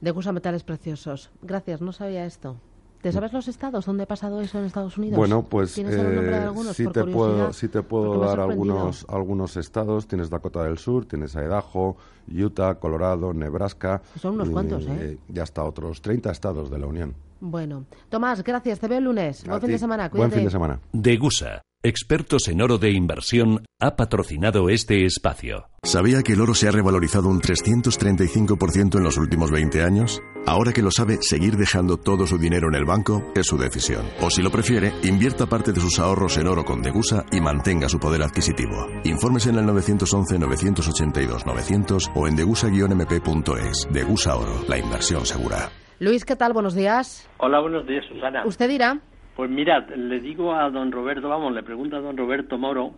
de 0.00 0.10
Gusa 0.10 0.32
Metales 0.32 0.64
Preciosos. 0.64 1.30
Gracias, 1.42 1.80
no 1.80 1.92
sabía 1.92 2.24
esto. 2.24 2.56
¿Te 3.00 3.12
sabes 3.12 3.32
los 3.32 3.46
estados 3.46 3.86
donde 3.86 4.02
ha 4.02 4.06
pasado 4.06 4.40
eso 4.40 4.58
en 4.58 4.64
Estados 4.64 4.98
Unidos? 4.98 5.16
Bueno, 5.16 5.44
pues 5.44 5.72
¿Tienes 5.74 5.94
el 5.94 6.02
nombre 6.02 6.30
de 6.30 6.36
eh, 6.36 6.42
algunos, 6.42 6.76
sí 6.76 6.84
te 6.88 7.04
puedo, 7.04 7.52
sí 7.52 7.68
te 7.68 7.82
puedo 7.82 8.18
dar 8.18 8.40
algunos, 8.40 9.06
algunos 9.08 9.56
estados. 9.56 10.08
Tienes 10.08 10.30
Dakota 10.30 10.64
del 10.64 10.78
Sur, 10.78 11.06
tienes 11.06 11.36
Idaho, 11.36 11.96
Utah, 12.28 12.74
Colorado, 12.74 13.32
Nebraska. 13.32 14.02
Son 14.20 14.34
unos 14.34 14.50
cuantos, 14.50 14.84
¿eh? 14.88 15.16
Y 15.32 15.38
hasta 15.38 15.62
otros 15.62 16.02
30 16.02 16.32
estados 16.32 16.70
de 16.70 16.78
la 16.78 16.86
Unión. 16.86 17.14
Bueno, 17.40 17.84
Tomás, 18.08 18.42
gracias. 18.42 18.80
Te 18.80 18.88
veo 18.88 18.98
el 18.98 19.04
lunes. 19.04 19.44
A 19.44 19.50
Buen 19.50 19.60
fin 19.60 19.68
ti. 19.68 19.72
de 19.72 19.78
semana. 19.78 20.08
Buen 20.08 20.22
Cuídate. 20.22 20.36
fin 20.36 20.44
de 20.46 20.50
semana. 20.50 20.80
Degusa, 20.92 21.60
expertos 21.82 22.48
en 22.48 22.60
oro 22.62 22.78
de 22.78 22.90
inversión, 22.90 23.64
ha 23.80 23.94
patrocinado 23.96 24.68
este 24.70 25.04
espacio. 25.04 25.68
¿Sabía 25.84 26.22
que 26.22 26.32
el 26.32 26.40
oro 26.40 26.54
se 26.54 26.66
ha 26.68 26.72
revalorizado 26.72 27.28
un 27.28 27.40
335% 27.40 28.96
en 28.98 29.04
los 29.04 29.16
últimos 29.16 29.50
20 29.52 29.82
años? 29.84 30.20
Ahora 30.46 30.72
que 30.72 30.82
lo 30.82 30.90
sabe, 30.90 31.18
seguir 31.20 31.56
dejando 31.56 31.96
todo 31.98 32.26
su 32.26 32.38
dinero 32.38 32.66
en 32.68 32.74
el 32.74 32.84
banco 32.84 33.22
es 33.34 33.46
su 33.46 33.56
decisión. 33.58 34.04
O 34.20 34.30
si 34.30 34.42
lo 34.42 34.50
prefiere, 34.50 34.92
invierta 35.04 35.46
parte 35.46 35.72
de 35.72 35.80
sus 35.80 35.98
ahorros 36.00 36.36
en 36.38 36.48
oro 36.48 36.64
con 36.64 36.82
Degusa 36.82 37.24
y 37.30 37.40
mantenga 37.40 37.88
su 37.88 37.98
poder 38.00 38.22
adquisitivo. 38.22 38.86
Infórmese 39.04 39.50
en 39.50 39.58
el 39.58 39.66
911-982-900 39.66 42.10
o 42.14 42.26
en 42.26 42.34
degusa-mp.es. 42.36 43.86
Degusa 43.92 44.34
Oro, 44.36 44.64
la 44.68 44.78
inversión 44.78 45.24
segura. 45.26 45.70
Luis, 46.00 46.24
¿qué 46.24 46.36
tal? 46.36 46.52
Buenos 46.52 46.76
días. 46.76 47.28
Hola, 47.38 47.58
buenos 47.58 47.84
días, 47.84 48.04
Susana. 48.06 48.44
Usted 48.46 48.68
dirá. 48.68 48.98
Pues 49.34 49.50
mirad, 49.50 49.88
le 49.88 50.20
digo 50.20 50.54
a 50.54 50.70
don 50.70 50.92
Roberto, 50.92 51.28
vamos, 51.28 51.52
le 51.52 51.64
pregunto 51.64 51.96
a 51.96 52.00
don 52.00 52.16
Roberto 52.16 52.56
Moro, 52.56 52.92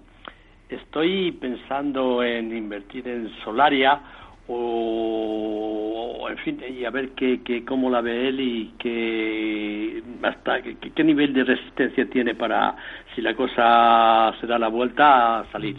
estoy 0.69 1.33
pensando 1.33 2.23
en 2.23 2.55
invertir 2.55 3.09
en 3.09 3.31
Solaria 3.43 4.01
o, 4.49 6.27
en 6.29 6.37
fin, 6.39 6.63
y 6.79 6.85
a 6.85 6.91
ver 6.91 7.11
qué, 7.11 7.41
qué, 7.43 7.65
cómo 7.65 7.89
la 7.89 8.03
ve 8.03 8.29
él 8.29 8.41
y 8.41 8.75
qué, 8.79 10.03
hasta 10.23 10.61
qué, 10.61 10.77
qué 10.77 11.05
nivel 11.05 11.33
de 11.33 11.45
resistencia 11.45 12.09
tiene 12.11 12.35
para, 12.35 12.77
si 13.15 13.23
la 13.23 13.35
cosa 13.35 14.35
se 14.41 14.47
da 14.47 14.59
la 14.59 14.69
vuelta, 14.69 15.41
a 15.41 15.53
salir. 15.53 15.77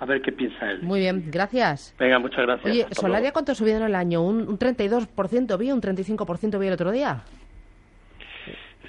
A 0.00 0.04
ver 0.06 0.22
qué 0.22 0.30
piensa 0.32 0.70
él. 0.70 0.82
Muy 0.82 1.00
bien, 1.00 1.24
gracias. 1.30 1.94
Venga, 1.98 2.18
muchas 2.18 2.42
gracias. 2.46 2.70
Oye, 2.70 2.82
Hasta 2.84 2.94
Solaria, 2.94 3.20
luego. 3.20 3.32
¿cuánto 3.32 3.52
ha 3.52 3.54
subido 3.56 3.78
en 3.78 3.82
el 3.82 3.94
año? 3.94 4.22
¿Un, 4.22 4.48
un 4.48 4.58
32% 4.58 5.58
vi, 5.58 5.72
un 5.72 5.80
35% 5.80 6.58
vi 6.58 6.66
el 6.68 6.72
otro 6.74 6.90
día? 6.92 7.22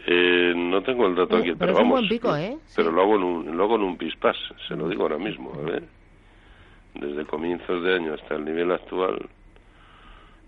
Eh, 0.08 0.54
no 0.56 0.82
tengo 0.84 1.08
el 1.08 1.16
dato 1.16 1.38
Eh, 1.38 1.40
aquí, 1.42 1.48
pero 1.50 1.58
pero, 1.60 1.72
es 1.72 1.78
un 1.78 1.84
vamos. 1.84 2.00
buen 2.00 2.10
pico, 2.10 2.36
¿eh? 2.36 2.58
Pero 2.76 2.92
lo 2.92 3.02
hago 3.02 3.16
en 3.16 3.24
un, 3.24 3.58
lo 3.58 3.64
hago 3.64 3.76
en 3.76 3.82
un 3.84 3.98
pispás, 3.98 4.38
se 4.68 4.76
lo 4.76 4.88
digo 4.88 5.04
ahora 5.04 5.18
mismo. 5.18 5.52
A 5.56 5.62
ver. 5.70 5.84
Desde 6.96 7.26
comienzos 7.26 7.84
de 7.84 7.96
año 7.96 8.14
hasta 8.14 8.36
el 8.36 8.46
nivel 8.46 8.72
actual, 8.72 9.30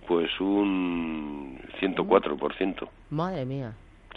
pues 0.08 0.30
un 0.40 1.60
104%. 1.80 2.88
Madre 3.12 3.46
mía. 3.46 3.74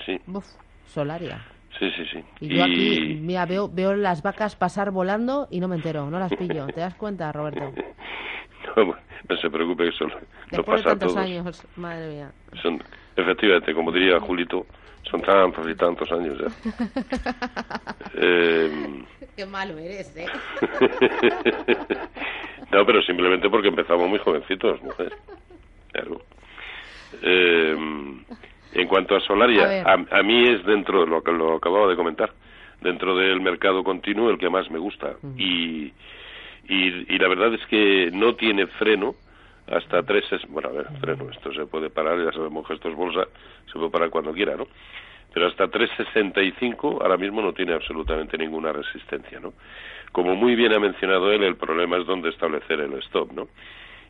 Sí, 0.06 0.18
Buf, 0.26 0.44
Solaria. 0.86 1.42
Sí, 1.78 1.90
sí, 1.96 2.04
sí. 2.12 2.24
Y 2.40 2.56
yo 2.56 2.64
aquí, 2.64 3.18
mira, 3.20 3.46
veo, 3.46 3.68
veo 3.72 3.94
las 3.94 4.22
vacas 4.22 4.56
pasar 4.56 4.90
volando 4.90 5.48
y 5.50 5.60
no 5.60 5.68
me 5.68 5.76
entero, 5.76 6.08
no 6.10 6.18
las 6.18 6.32
pillo. 6.34 6.66
¿Te 6.66 6.80
das 6.80 6.94
cuenta, 6.94 7.30
Roberto? 7.32 7.72
No, 8.76 8.86
no 9.28 9.36
se 9.36 9.50
preocupe, 9.50 9.86
eso 9.88 10.06
lo- 10.06 10.18
Después 10.50 10.50
de 10.50 10.64
pasa 10.64 10.78
a 10.80 10.82
tantos 10.98 11.14
todos. 11.14 11.24
años, 11.24 11.66
madre 11.76 12.08
mía. 12.08 12.32
Son, 12.60 12.82
efectivamente, 13.14 13.72
como 13.74 13.92
diría 13.92 14.18
Julito, 14.18 14.66
son 15.08 15.20
tantos 15.22 15.68
y 15.68 15.74
tantos 15.76 16.10
años 16.10 16.36
ya. 16.38 16.48
Eh, 18.16 19.04
Qué 19.36 19.46
malo 19.46 19.76
eres, 19.78 20.16
¿eh? 20.16 20.26
no, 22.72 22.86
pero 22.86 23.02
simplemente 23.02 23.48
porque 23.50 23.68
empezamos 23.68 24.08
muy 24.08 24.18
jovencitos, 24.18 24.82
mujer. 24.82 25.12
Claro. 25.92 26.20
Eh, 27.22 27.76
en 28.74 28.88
cuanto 28.88 29.14
a 29.14 29.18
A 29.18 29.20
Solaria, 29.20 29.66
ver. 29.66 29.86
a, 29.88 30.18
a 30.18 30.22
mí 30.22 30.48
es 30.48 30.64
dentro 30.64 31.00
de 31.00 31.06
lo 31.06 31.22
que 31.22 31.32
lo 31.32 31.54
acababa 31.56 31.88
de 31.88 31.96
comentar, 31.96 32.32
dentro 32.80 33.16
del 33.16 33.40
mercado 33.40 33.82
continuo 33.84 34.30
el 34.30 34.38
que 34.38 34.50
más 34.50 34.70
me 34.70 34.78
gusta. 34.78 35.14
y, 35.36 35.92
y, 36.68 37.14
y 37.14 37.18
la 37.18 37.28
verdad 37.28 37.52
es 37.54 37.64
que 37.66 38.10
no 38.12 38.34
tiene 38.36 38.66
freno 38.66 39.14
hasta 39.66 40.02
tres, 40.02 40.24
bueno, 40.48 40.68
a 40.68 40.72
ver, 40.72 40.86
freno, 41.00 41.30
esto 41.30 41.52
se 41.52 41.66
puede 41.66 41.88
parar, 41.90 42.18
ya 42.22 42.32
sabemos 42.32 42.66
que 42.66 42.74
esto 42.74 42.88
es 42.88 42.94
bolsa, 42.94 43.26
se 43.66 43.72
puede 43.74 43.90
parar 43.90 44.10
cuando 44.10 44.32
quiera, 44.32 44.56
¿no? 44.56 44.66
Pero 45.32 45.46
hasta 45.48 45.66
3.65 45.68 47.00
ahora 47.02 47.16
mismo 47.16 47.42
no 47.42 47.52
tiene 47.52 47.72
absolutamente 47.72 48.38
ninguna 48.38 48.72
resistencia, 48.72 49.40
¿no? 49.40 49.52
Como 50.12 50.36
muy 50.36 50.54
bien 50.54 50.72
ha 50.72 50.78
mencionado 50.78 51.32
él, 51.32 51.42
el 51.42 51.56
problema 51.56 51.96
es 51.96 52.06
dónde 52.06 52.28
establecer 52.28 52.78
el 52.80 52.92
stop, 53.04 53.32
¿no? 53.32 53.48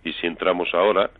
Y 0.04 0.12
si 0.14 0.26
entramos 0.26 0.68
ahora, 0.74 1.10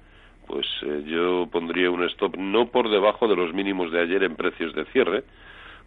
pues 0.47 0.67
eh, 0.83 1.03
yo 1.07 1.49
pondría 1.51 1.91
un 1.91 2.05
stop 2.05 2.37
no 2.37 2.67
por 2.67 2.91
debajo 2.91 3.29
de 3.29 3.37
los 3.37 3.53
mínimos 3.53 3.91
de 3.91 4.01
ayer 4.01 4.23
en 4.23 4.37
precios 4.37 4.75
de 4.75 4.85
cierre, 4.87 5.25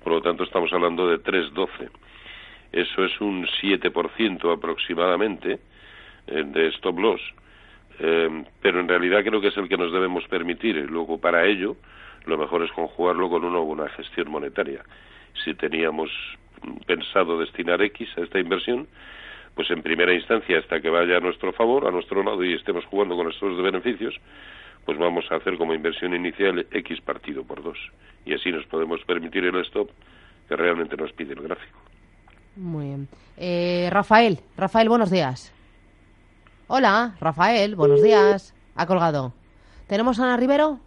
por 0.03 0.14
lo 0.14 0.22
tanto 0.22 0.43
estamos 0.43 0.72
hablando 0.74 1.08
de 1.08 1.22
3.12. 1.22 1.89
Eso 2.72 3.05
es 3.05 3.22
un 3.22 3.45
7% 3.62 4.53
aproximadamente 4.53 5.60
eh, 6.28 6.43
de 6.45 6.68
stop 6.70 6.99
loss. 6.99 7.22
Eh, 7.99 8.43
pero 8.62 8.80
en 8.80 8.88
realidad 8.88 9.24
creo 9.24 9.41
que 9.41 9.47
es 9.47 9.58
el 9.58 9.70
que 9.70 9.78
nos 9.78 9.91
debemos 9.91 10.28
permitir. 10.28 10.76
Y 10.76 10.84
luego, 10.84 11.20
para 11.20 11.45
ello, 11.45 11.78
lo 12.26 12.38
mejor 12.38 12.64
es 12.64 12.72
conjugarlo 12.72 13.30
con 13.30 13.43
una 13.43 13.60
buena 13.60 13.89
gestión 13.89 14.30
monetaria. 14.30 14.84
Si 15.43 15.53
teníamos 15.53 16.12
pensado 16.86 17.39
destinar 17.39 17.82
X 17.82 18.10
a 18.18 18.22
esta 18.22 18.39
inversión, 18.39 18.88
pues 19.58 19.72
en 19.72 19.82
primera 19.82 20.14
instancia, 20.14 20.60
hasta 20.60 20.80
que 20.80 20.89
vaya 20.89 21.18
a 21.18 21.20
nuestro 21.20 21.51
favor, 21.51 21.88
a 21.88 21.91
nuestro 21.91 22.24
lado 22.24 22.43
y 22.43 22.53
estemos 22.53 22.86
jugando 22.86 23.18
con 23.18 23.28
estos 23.30 23.60
beneficios, 23.62 24.14
pues 24.86 24.99
vamos 24.99 25.26
a 25.32 25.38
hacer 25.38 25.58
como 25.58 25.74
inversión 25.74 26.14
inicial 26.14 26.68
X 26.72 27.01
partido 27.01 27.43
por 27.43 27.64
dos. 27.64 27.78
Y 28.24 28.36
así 28.36 28.51
nos 28.51 28.68
podemos 28.68 29.01
permitir 29.05 29.43
el 29.45 29.55
stop 29.66 29.89
que 30.47 30.55
realmente 30.55 30.95
nos 30.95 31.12
pide 31.12 31.34
el 31.34 31.41
gráfico. 31.41 31.80
Muy 32.55 32.86
bien. 32.86 33.08
Eh, 33.36 33.89
Rafael, 33.91 34.39
Rafael, 34.55 34.89
buenos 34.89 35.10
días. 35.10 35.51
Hola, 36.68 37.16
Rafael, 37.20 37.76
buenos 37.76 38.03
días. 38.03 38.53
Ha 38.76 38.86
colgado. 38.86 39.34
¿Tenemos 39.88 40.20
Ana 40.20 40.38
Rivero? 40.38 40.80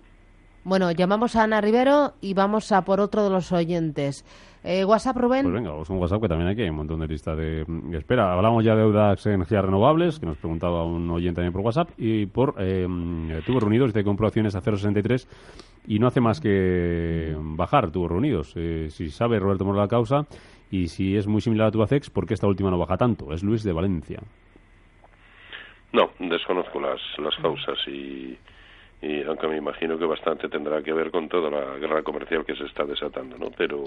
Bueno, 0.63 0.93
llamamos 0.93 1.37
a 1.37 1.45
Ana 1.45 1.61
Rivero 1.61 2.13
y 2.21 2.35
vamos 2.35 2.71
a 2.73 2.85
por 2.85 3.01
otro 3.01 3.25
de 3.25 3.31
los 3.31 3.51
oyentes. 3.51 4.25
Eh, 4.63 4.85
WhatsApp, 4.85 5.17
Rubén. 5.17 5.45
Pues 5.45 5.55
venga, 5.55 5.71
vamos 5.71 5.89
un 5.89 5.97
WhatsApp 5.97 6.21
que 6.21 6.29
también 6.29 6.51
aquí 6.51 6.61
hay 6.61 6.69
un 6.69 6.77
montón 6.77 7.01
de 7.01 7.07
listas 7.07 7.35
de, 7.37 7.65
espera. 7.93 8.35
Hablamos 8.35 8.63
ya 8.63 8.75
de 8.75 8.83
deudas 8.83 9.25
energías 9.25 9.65
renovables, 9.65 10.21
que 10.21 10.27
nos 10.27 10.37
preguntaba 10.37 10.85
un 10.85 11.09
oyente 11.11 11.37
también 11.37 11.55
por 11.55 11.63
WhatsApp, 11.63 11.89
y 11.97 12.27
por 12.27 12.57
eh, 12.59 12.87
tubos 13.47 13.63
reunidos, 13.63 13.95
te 13.95 14.05
compró 14.05 14.27
acciones 14.27 14.55
a 14.55 14.61
0,63 14.61 15.27
y 15.87 15.99
no 15.99 16.07
hace 16.07 16.21
más 16.21 16.41
que 16.41 17.35
bajar 17.39 17.91
tubos 17.91 18.11
reunidos. 18.11 18.53
Eh, 18.57 18.89
si 18.91 19.09
sabe 19.09 19.39
Roberto 19.39 19.65
Moro 19.65 19.81
la 19.81 19.89
causa 19.89 20.27
y 20.71 20.89
si 20.89 21.17
es 21.17 21.27
muy 21.27 21.41
similar 21.41 21.69
a 21.69 21.71
Tubacex, 21.71 22.11
¿por 22.11 22.27
qué 22.27 22.35
esta 22.35 22.47
última 22.47 22.71
no 22.71 22.77
baja 22.77 22.99
tanto? 22.99 23.33
Es 23.33 23.43
Luis 23.43 23.65
de 23.65 23.73
Valencia. 23.73 24.21
No, 25.93 26.11
desconozco 26.19 26.81
las, 26.81 27.01
las 27.19 27.35
causas 27.37 27.79
y 27.89 28.37
y 29.03 29.23
aunque 29.23 29.49
me 29.49 29.57
imagino 29.57 29.99
que 29.99 30.05
bastante 30.05 30.49
tendrá 30.49 30.83
que 30.83 30.93
ver 30.93 31.11
con 31.11 31.29
toda 31.29 31.51
la 31.51 31.79
guerra 31.79 32.03
comercial 32.03 32.45
que 32.45 32.55
se 32.55 32.65
está 32.65 32.85
desatando, 32.85 33.39
¿no? 33.39 33.51
Pero 33.57 33.85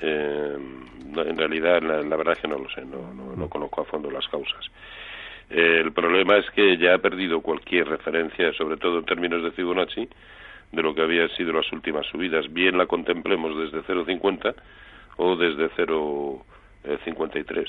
eh, 0.00 0.56
en 0.56 1.36
realidad 1.36 1.82
la, 1.82 2.16
verdad 2.16 2.34
es 2.34 2.40
que 2.40 2.48
no 2.48 2.58
lo 2.58 2.70
sé, 2.70 2.84
no, 2.84 3.12
no, 3.12 3.48
conozco 3.48 3.82
a 3.82 3.84
fondo 3.84 4.10
las 4.10 4.26
causas. 4.28 4.64
Eh, 5.50 5.80
el 5.84 5.92
problema 5.92 6.36
es 6.36 6.48
que 6.50 6.76
ya 6.76 6.94
ha 6.94 6.98
perdido 6.98 7.40
cualquier 7.40 7.88
referencia, 7.88 8.52
sobre 8.52 8.76
todo 8.76 8.98
en 8.98 9.04
términos 9.06 9.42
de 9.42 9.50
Fibonacci, 9.50 10.08
de 10.72 10.82
lo 10.82 10.94
que 10.94 11.02
había 11.02 11.28
sido 11.36 11.52
las 11.52 11.70
últimas 11.72 12.06
subidas, 12.06 12.52
bien 12.52 12.78
la 12.78 12.86
contemplemos 12.86 13.56
desde 13.56 13.82
0,50 13.82 14.54
o 15.16 15.36
desde 15.36 15.68
0,53, 15.70 17.66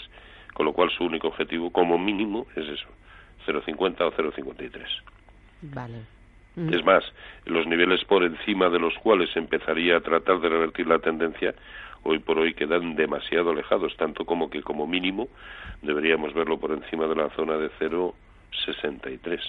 con 0.54 0.66
lo 0.66 0.74
cual 0.74 0.92
su 0.92 1.04
único 1.04 1.30
objetivo 1.30 1.72
como 1.72 1.98
mínimo 1.98 2.46
es 2.56 2.68
eso, 2.68 2.88
0,50 3.48 4.02
o 4.02 4.12
0,53. 4.12 4.84
Vale. 5.62 6.17
Es 6.58 6.84
más, 6.84 7.04
los 7.46 7.68
niveles 7.68 8.04
por 8.06 8.24
encima 8.24 8.68
de 8.70 8.80
los 8.80 8.96
cuales 8.96 9.30
empezaría 9.36 9.98
a 9.98 10.02
tratar 10.02 10.40
de 10.40 10.50
revertir 10.50 10.88
la 10.88 10.98
tendencia, 10.98 11.54
hoy 12.02 12.18
por 12.18 12.40
hoy 12.40 12.56
quedan 12.56 12.96
demasiado 12.96 13.52
alejados, 13.52 13.96
tanto 13.96 14.26
como 14.26 14.50
que 14.50 14.64
como 14.64 14.88
mínimo 14.88 15.28
deberíamos 15.84 16.34
verlo 16.34 16.60
por 16.60 16.72
encima 16.72 17.06
de 17.06 17.16
la 17.16 17.30
zona 17.36 17.58
de 17.58 17.70
0,63, 17.80 19.40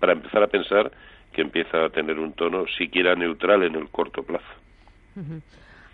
para 0.00 0.14
empezar 0.14 0.42
a 0.42 0.48
pensar 0.48 0.90
que 1.32 1.42
empieza 1.42 1.84
a 1.84 1.90
tener 1.90 2.18
un 2.18 2.32
tono 2.32 2.66
siquiera 2.76 3.14
neutral 3.14 3.62
en 3.62 3.76
el 3.76 3.88
corto 3.88 4.24
plazo. 4.24 4.44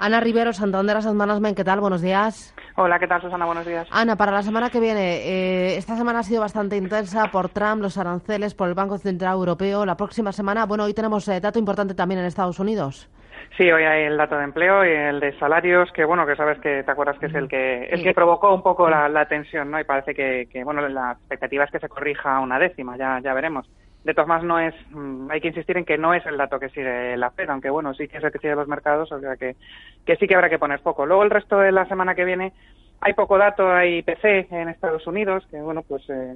Ana 0.02 0.18
Rivero, 0.18 0.52
Santander 0.52 0.96
Asset 0.96 1.14
Management, 1.14 1.56
¿qué 1.56 1.62
tal? 1.62 1.78
Buenos 1.78 2.02
días. 2.02 2.52
Hola, 2.74 2.98
¿qué 2.98 3.06
tal, 3.06 3.20
Susana? 3.20 3.46
Buenos 3.46 3.64
días. 3.64 3.86
Ana, 3.92 4.16
para 4.16 4.32
la 4.32 4.42
semana 4.42 4.68
que 4.68 4.80
viene, 4.80 5.18
eh, 5.18 5.76
esta 5.76 5.94
semana 5.94 6.18
ha 6.18 6.22
sido 6.24 6.40
bastante 6.40 6.76
intensa 6.76 7.30
por 7.30 7.50
Trump, 7.50 7.82
los 7.82 7.96
aranceles, 7.96 8.52
por 8.52 8.66
el 8.66 8.74
Banco 8.74 8.98
Central 8.98 9.34
Europeo. 9.34 9.86
La 9.86 9.96
próxima 9.96 10.32
semana, 10.32 10.66
bueno, 10.66 10.82
hoy 10.82 10.92
tenemos 10.92 11.28
eh, 11.28 11.38
dato 11.40 11.60
importante 11.60 11.94
también 11.94 12.18
en 12.18 12.26
Estados 12.26 12.58
Unidos. 12.58 13.08
Sí, 13.56 13.70
hoy 13.70 13.84
hay 13.84 14.06
el 14.06 14.16
dato 14.16 14.36
de 14.36 14.42
empleo 14.42 14.84
y 14.84 14.90
el 14.90 15.20
de 15.20 15.38
salarios, 15.38 15.88
que 15.92 16.04
bueno, 16.04 16.26
que 16.26 16.34
sabes 16.34 16.58
que 16.58 16.82
te 16.82 16.90
acuerdas 16.90 17.16
que 17.20 17.26
es 17.26 17.34
el 17.36 17.46
que 17.46 17.84
el 17.84 18.02
que 18.02 18.12
provocó 18.12 18.52
un 18.52 18.62
poco 18.64 18.90
la, 18.90 19.26
tensión, 19.26 19.70
¿no? 19.70 19.78
Y 19.78 19.84
parece 19.84 20.16
que, 20.16 20.48
que, 20.50 20.64
bueno, 20.64 20.80
la 20.88 21.12
expectativa 21.12 21.62
es 21.62 21.70
que 21.70 21.78
se 21.78 21.88
corrija 21.88 22.40
una 22.40 22.58
décima, 22.58 22.96
ya, 22.96 23.20
ya 23.22 23.32
veremos 23.34 23.68
de 24.04 24.14
todas 24.14 24.28
maneras 24.28 24.46
no 24.46 24.58
es 24.58 24.74
mm, 24.90 25.30
hay 25.30 25.40
que 25.40 25.48
insistir 25.48 25.76
en 25.76 25.84
que 25.84 25.98
no 25.98 26.14
es 26.14 26.24
el 26.26 26.36
dato 26.36 26.58
que 26.58 26.68
sigue 26.70 27.16
la 27.16 27.30
Fed 27.30 27.48
aunque 27.50 27.70
bueno 27.70 27.94
sí 27.94 28.08
que 28.08 28.18
es 28.18 28.24
el 28.24 28.32
que 28.32 28.38
sigue 28.38 28.54
los 28.54 28.68
mercados 28.68 29.10
o 29.12 29.20
sea 29.20 29.36
que, 29.36 29.56
que 30.04 30.16
sí 30.16 30.26
que 30.26 30.34
habrá 30.34 30.48
que 30.48 30.58
poner 30.58 30.80
poco 30.80 31.06
luego 31.06 31.22
el 31.22 31.30
resto 31.30 31.58
de 31.58 31.72
la 31.72 31.86
semana 31.86 32.14
que 32.14 32.24
viene 32.24 32.52
hay 33.00 33.14
poco 33.14 33.38
dato 33.38 33.72
hay 33.72 33.98
IPC 33.98 34.52
en 34.52 34.68
Estados 34.68 35.06
Unidos 35.06 35.46
que 35.50 35.60
bueno 35.60 35.82
pues 35.82 36.02
eh, 36.08 36.34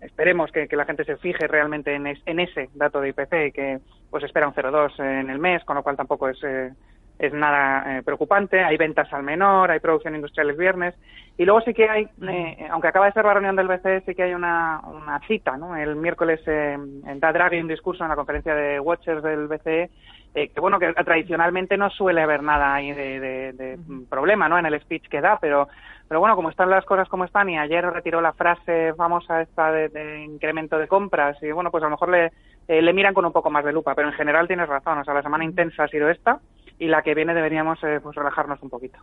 esperemos 0.00 0.50
que, 0.52 0.68
la 0.76 0.84
gente 0.84 1.04
se 1.04 1.16
fije 1.16 1.46
realmente 1.46 1.94
en, 1.94 2.06
en 2.06 2.40
ese 2.40 2.70
dato 2.74 3.00
de 3.00 3.10
IPC 3.10 3.54
que 3.54 3.78
pues 4.10 4.24
espera 4.24 4.48
un 4.48 4.54
0,2 4.54 5.00
en 5.00 5.30
el 5.30 5.38
mes 5.38 5.64
con 5.64 5.76
lo 5.76 5.82
cual 5.82 5.96
tampoco 5.96 6.28
es 6.28 6.42
eh, 6.42 6.72
es 7.18 7.32
nada 7.32 7.98
eh, 7.98 8.02
preocupante. 8.02 8.62
Hay 8.62 8.76
ventas 8.76 9.12
al 9.12 9.22
menor, 9.22 9.70
hay 9.70 9.80
producción 9.80 10.14
industrial 10.14 10.50
el 10.50 10.56
viernes. 10.56 10.94
Y 11.38 11.44
luego 11.44 11.60
sí 11.60 11.74
que 11.74 11.88
hay, 11.88 12.08
eh, 12.22 12.66
aunque 12.70 12.88
acaba 12.88 13.06
de 13.06 13.12
ser 13.12 13.24
la 13.26 13.34
reunión 13.34 13.56
del 13.56 13.68
BCE, 13.68 14.02
sí 14.06 14.14
que 14.14 14.22
hay 14.22 14.32
una, 14.32 14.80
una 14.86 15.20
cita, 15.26 15.56
¿no? 15.58 15.76
El 15.76 15.96
miércoles 15.96 16.40
eh, 16.46 16.78
da 17.16 17.32
Draghi 17.32 17.60
un 17.60 17.68
discurso 17.68 18.04
en 18.04 18.08
la 18.08 18.16
conferencia 18.16 18.54
de 18.54 18.80
Watchers 18.80 19.22
del 19.22 19.46
BCE, 19.46 19.90
eh, 20.34 20.48
que 20.48 20.60
bueno, 20.60 20.78
que 20.78 20.94
tradicionalmente 20.94 21.76
no 21.76 21.90
suele 21.90 22.22
haber 22.22 22.42
nada 22.42 22.74
ahí 22.74 22.90
de, 22.92 23.52
de, 23.52 23.78
problema, 24.08 24.48
¿no? 24.48 24.58
En 24.58 24.64
el 24.64 24.80
speech 24.80 25.08
que 25.08 25.20
da, 25.20 25.38
pero, 25.38 25.68
pero 26.08 26.20
bueno, 26.20 26.36
como 26.36 26.48
están 26.48 26.70
las 26.70 26.86
cosas 26.86 27.06
como 27.06 27.26
están 27.26 27.50
y 27.50 27.58
ayer 27.58 27.84
retiró 27.84 28.22
la 28.22 28.32
frase 28.32 28.94
famosa 28.94 29.42
esta 29.42 29.70
de, 29.70 30.24
incremento 30.24 30.78
de 30.78 30.88
compras 30.88 31.36
y 31.42 31.52
bueno, 31.52 31.70
pues 31.70 31.82
a 31.82 31.86
lo 31.86 31.90
mejor 31.90 32.08
le, 32.08 32.32
le 32.66 32.92
miran 32.94 33.12
con 33.12 33.26
un 33.26 33.32
poco 33.32 33.50
más 33.50 33.64
de 33.64 33.74
lupa, 33.74 33.94
pero 33.94 34.08
en 34.08 34.14
general 34.14 34.46
tienes 34.46 34.68
razón, 34.70 34.98
o 34.98 35.04
sea, 35.04 35.12
la 35.12 35.22
semana 35.22 35.44
intensa 35.44 35.84
ha 35.84 35.88
sido 35.88 36.08
esta 36.08 36.40
y 36.78 36.86
la 36.86 37.02
que 37.02 37.14
viene 37.14 37.34
deberíamos 37.34 37.82
eh, 37.84 38.00
pues 38.02 38.14
relajarnos 38.16 38.62
un 38.62 38.70
poquito. 38.70 38.98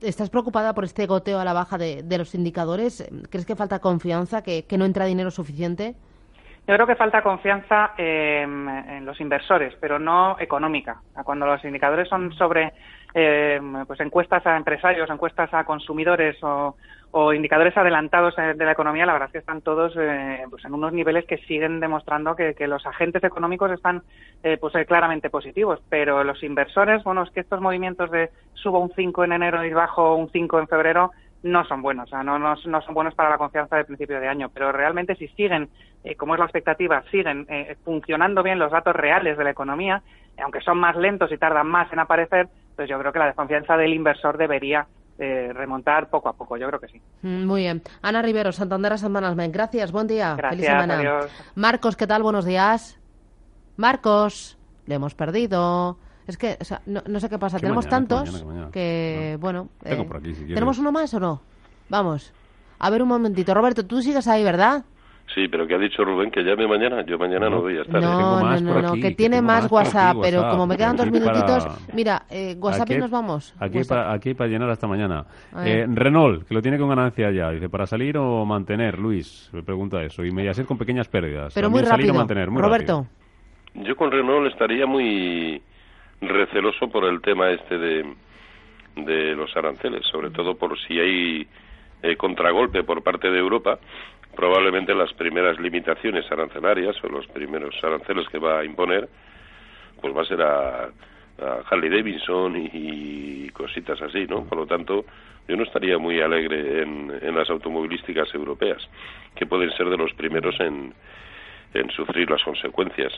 ¿Estás 0.00 0.30
preocupada 0.30 0.74
por 0.74 0.84
este 0.84 1.06
goteo 1.06 1.38
a 1.38 1.44
la 1.44 1.52
baja 1.52 1.78
de, 1.78 2.18
los 2.18 2.34
indicadores? 2.34 3.08
¿Crees 3.30 3.46
que 3.46 3.56
falta 3.56 3.78
confianza, 3.78 4.42
que, 4.42 4.64
no 4.76 4.84
entra 4.84 5.04
dinero 5.04 5.30
suficiente? 5.30 5.94
Yo 6.66 6.74
creo 6.74 6.86
que 6.86 6.96
falta 6.96 7.22
confianza 7.22 7.92
en 7.96 9.06
los 9.06 9.20
inversores, 9.20 9.74
pero 9.80 9.98
no 9.98 10.36
económica. 10.40 11.00
Cuando 11.24 11.46
los 11.46 11.64
indicadores 11.64 12.08
son 12.08 12.32
sobre 12.32 12.72
eh, 13.14 13.60
pues 13.86 14.00
encuestas 14.00 14.44
a 14.46 14.56
empresarios, 14.56 15.08
encuestas 15.08 15.52
a 15.54 15.64
consumidores 15.64 16.36
o, 16.42 16.76
o 17.18 17.32
indicadores 17.32 17.74
adelantados 17.78 18.36
de 18.36 18.62
la 18.62 18.72
economía, 18.72 19.06
la 19.06 19.14
verdad 19.14 19.28
es 19.28 19.32
que 19.32 19.38
están 19.38 19.62
todos 19.62 19.94
eh, 19.98 20.44
pues 20.50 20.62
en 20.66 20.74
unos 20.74 20.92
niveles 20.92 21.24
que 21.24 21.38
siguen 21.38 21.80
demostrando 21.80 22.36
que, 22.36 22.54
los 22.66 22.84
agentes 22.84 23.24
económicos 23.24 23.70
están 23.70 24.02
eh, 24.42 24.58
pues 24.60 24.74
eh, 24.74 24.84
claramente 24.84 25.30
positivos, 25.30 25.80
pero 25.88 26.22
los 26.24 26.42
inversores, 26.42 27.02
bueno, 27.04 27.22
es 27.22 27.30
que 27.30 27.40
estos 27.40 27.62
movimientos 27.62 28.10
de 28.10 28.28
subo 28.52 28.80
un 28.80 28.92
5 28.94 29.24
en 29.24 29.32
enero 29.32 29.64
y 29.64 29.72
bajo 29.72 30.14
un 30.14 30.28
5 30.28 30.58
en 30.58 30.68
febrero 30.68 31.12
no 31.42 31.64
son 31.64 31.80
buenos, 31.80 32.04
o 32.08 32.10
sea, 32.10 32.22
no, 32.22 32.38
no, 32.38 32.54
son 32.54 32.94
buenos 32.94 33.14
para 33.14 33.30
la 33.30 33.38
confianza 33.38 33.76
del 33.76 33.86
principio 33.86 34.20
de 34.20 34.28
año, 34.28 34.50
pero 34.52 34.70
realmente 34.70 35.14
si 35.14 35.28
siguen, 35.28 35.70
como 36.18 36.34
es 36.34 36.38
la 36.38 36.44
expectativa, 36.44 37.02
siguen 37.10 37.46
funcionando 37.82 38.42
bien 38.42 38.58
los 38.58 38.72
datos 38.72 38.94
reales 38.94 39.38
de 39.38 39.44
la 39.44 39.50
economía, 39.50 40.02
aunque 40.42 40.60
son 40.60 40.76
más 40.76 40.96
lentos 40.96 41.32
y 41.32 41.38
tardan 41.38 41.66
más 41.66 41.90
en 41.94 41.98
aparecer, 41.98 42.48
pues 42.74 42.90
yo 42.90 42.98
creo 42.98 43.10
que 43.10 43.20
la 43.20 43.26
desconfianza 43.26 43.78
del 43.78 43.94
inversor 43.94 44.36
debería 44.36 44.86
eh, 45.18 45.52
remontar 45.52 46.10
poco 46.10 46.28
a 46.28 46.32
poco, 46.34 46.56
yo 46.56 46.66
creo 46.68 46.80
que 46.80 46.88
sí. 46.88 47.00
Mm, 47.22 47.44
muy 47.46 47.62
bien. 47.62 47.82
Ana 48.02 48.22
Rivero, 48.22 48.52
Santander 48.52 48.94
Management, 49.08 49.52
gracias, 49.52 49.92
buen 49.92 50.06
día. 50.06 50.34
Gracias, 50.36 50.50
Feliz 50.50 50.66
semana. 50.66 50.98
Adiós. 50.98 51.30
Marcos, 51.54 51.96
¿qué 51.96 52.06
tal? 52.06 52.22
Buenos 52.22 52.44
días. 52.44 52.98
Marcos, 53.76 54.58
le 54.86 54.94
hemos 54.94 55.14
perdido. 55.14 55.98
Es 56.26 56.36
que, 56.36 56.58
no, 56.86 57.20
sé 57.20 57.28
qué 57.28 57.38
pasa. 57.38 57.58
Tenemos 57.58 57.88
tantos 57.88 58.44
que, 58.72 59.36
bueno. 59.40 59.68
Eh, 59.84 60.06
¿Tenemos 60.48 60.78
uno 60.78 60.90
más 60.90 61.14
o 61.14 61.20
no? 61.20 61.40
Vamos. 61.88 62.32
A 62.78 62.90
ver 62.90 63.02
un 63.02 63.08
momentito. 63.08 63.54
Roberto, 63.54 63.86
tú 63.86 64.02
sigues 64.02 64.26
ahí, 64.26 64.42
¿verdad? 64.42 64.84
Sí, 65.34 65.48
pero 65.48 65.66
que 65.66 65.74
ha 65.74 65.78
dicho 65.78 66.04
Rubén 66.04 66.30
que 66.30 66.42
llame 66.42 66.66
mañana. 66.66 67.04
Yo 67.04 67.18
mañana 67.18 67.50
no, 67.50 67.60
voy 67.60 67.76
a 67.76 67.82
estar. 67.82 68.00
No, 68.00 68.40
no, 68.40 68.60
no, 68.60 68.80
no, 68.82 68.92
que 68.94 69.10
tiene 69.10 69.42
más 69.42 69.70
WhatsApp, 69.70 70.16
pero 70.22 70.48
como 70.48 70.66
me 70.66 70.76
quedan 70.76 70.96
dos 70.96 71.10
minutitos, 71.10 71.66
mira, 71.92 72.22
eh, 72.30 72.56
WhatsApp 72.58 72.90
y 72.92 72.96
nos 72.98 73.10
vamos. 73.10 73.54
Aquí 73.58 73.80
para, 73.88 74.12
aquí 74.12 74.34
para 74.34 74.48
llenar 74.48 74.70
hasta 74.70 74.86
mañana. 74.86 75.26
A 75.52 75.68
Eh. 75.68 75.84
Renault, 75.88 76.46
que 76.46 76.54
lo 76.54 76.62
tiene 76.62 76.78
con 76.78 76.88
ganancia 76.88 77.30
ya. 77.32 77.50
Dice, 77.50 77.68
¿para 77.68 77.86
salir 77.86 78.16
o 78.16 78.44
mantener, 78.46 78.98
Luis? 78.98 79.50
Me 79.52 79.62
pregunta 79.62 80.02
eso. 80.02 80.24
Y 80.24 80.30
Mediaset 80.30 80.64
con 80.66 80.78
pequeñas 80.78 81.08
pérdidas. 81.08 81.52
Pero 81.54 81.68
muy 81.70 81.80
También 81.82 81.90
salir 81.90 82.04
o 82.04 82.12
rápido. 82.12 82.14
mantener, 82.20 82.50
muy 82.50 82.62
Roberto. 82.62 83.06
Yo 83.74 83.94
con 83.96 84.10
Renault 84.12 84.50
estaría 84.52 84.86
muy 84.86 85.60
receloso 86.20 86.88
por 86.88 87.04
el 87.04 87.20
tema 87.20 87.50
este 87.50 87.76
de, 87.76 88.14
de 88.96 89.34
los 89.34 89.54
aranceles, 89.56 90.06
sobre 90.10 90.30
todo 90.30 90.54
por 90.54 90.78
si 90.78 90.98
hay 90.98 91.46
eh, 92.02 92.16
contragolpe 92.16 92.82
por 92.84 93.02
parte 93.02 93.28
de 93.30 93.38
Europa. 93.38 93.78
Probablemente 94.36 94.94
las 94.94 95.12
primeras 95.14 95.58
limitaciones 95.58 96.30
arancelarias 96.30 96.94
o 97.02 97.08
los 97.08 97.26
primeros 97.28 97.74
aranceles 97.82 98.28
que 98.28 98.38
va 98.38 98.60
a 98.60 98.64
imponer, 98.64 99.08
pues 100.00 100.14
va 100.14 100.22
a 100.22 100.24
ser 100.26 100.42
a, 100.42 100.84
a 100.84 101.62
Harley 101.70 101.88
Davidson 101.88 102.54
y, 102.72 103.48
cositas 103.50 104.00
así, 104.02 104.26
¿no? 104.26 104.44
Por 104.44 104.58
lo 104.58 104.66
tanto, 104.66 105.06
yo 105.48 105.56
no 105.56 105.62
estaría 105.62 105.96
muy 105.96 106.20
alegre 106.20 106.82
en, 106.82 107.10
en 107.22 107.34
las 107.34 107.48
automovilísticas 107.48 108.32
europeas, 108.34 108.86
que 109.34 109.46
pueden 109.46 109.70
ser 109.72 109.88
de 109.88 109.96
los 109.96 110.12
primeros 110.12 110.60
en, 110.60 110.92
en 111.80 111.90
sufrir 111.90 112.30
las 112.30 112.42
consecuencias 112.42 113.12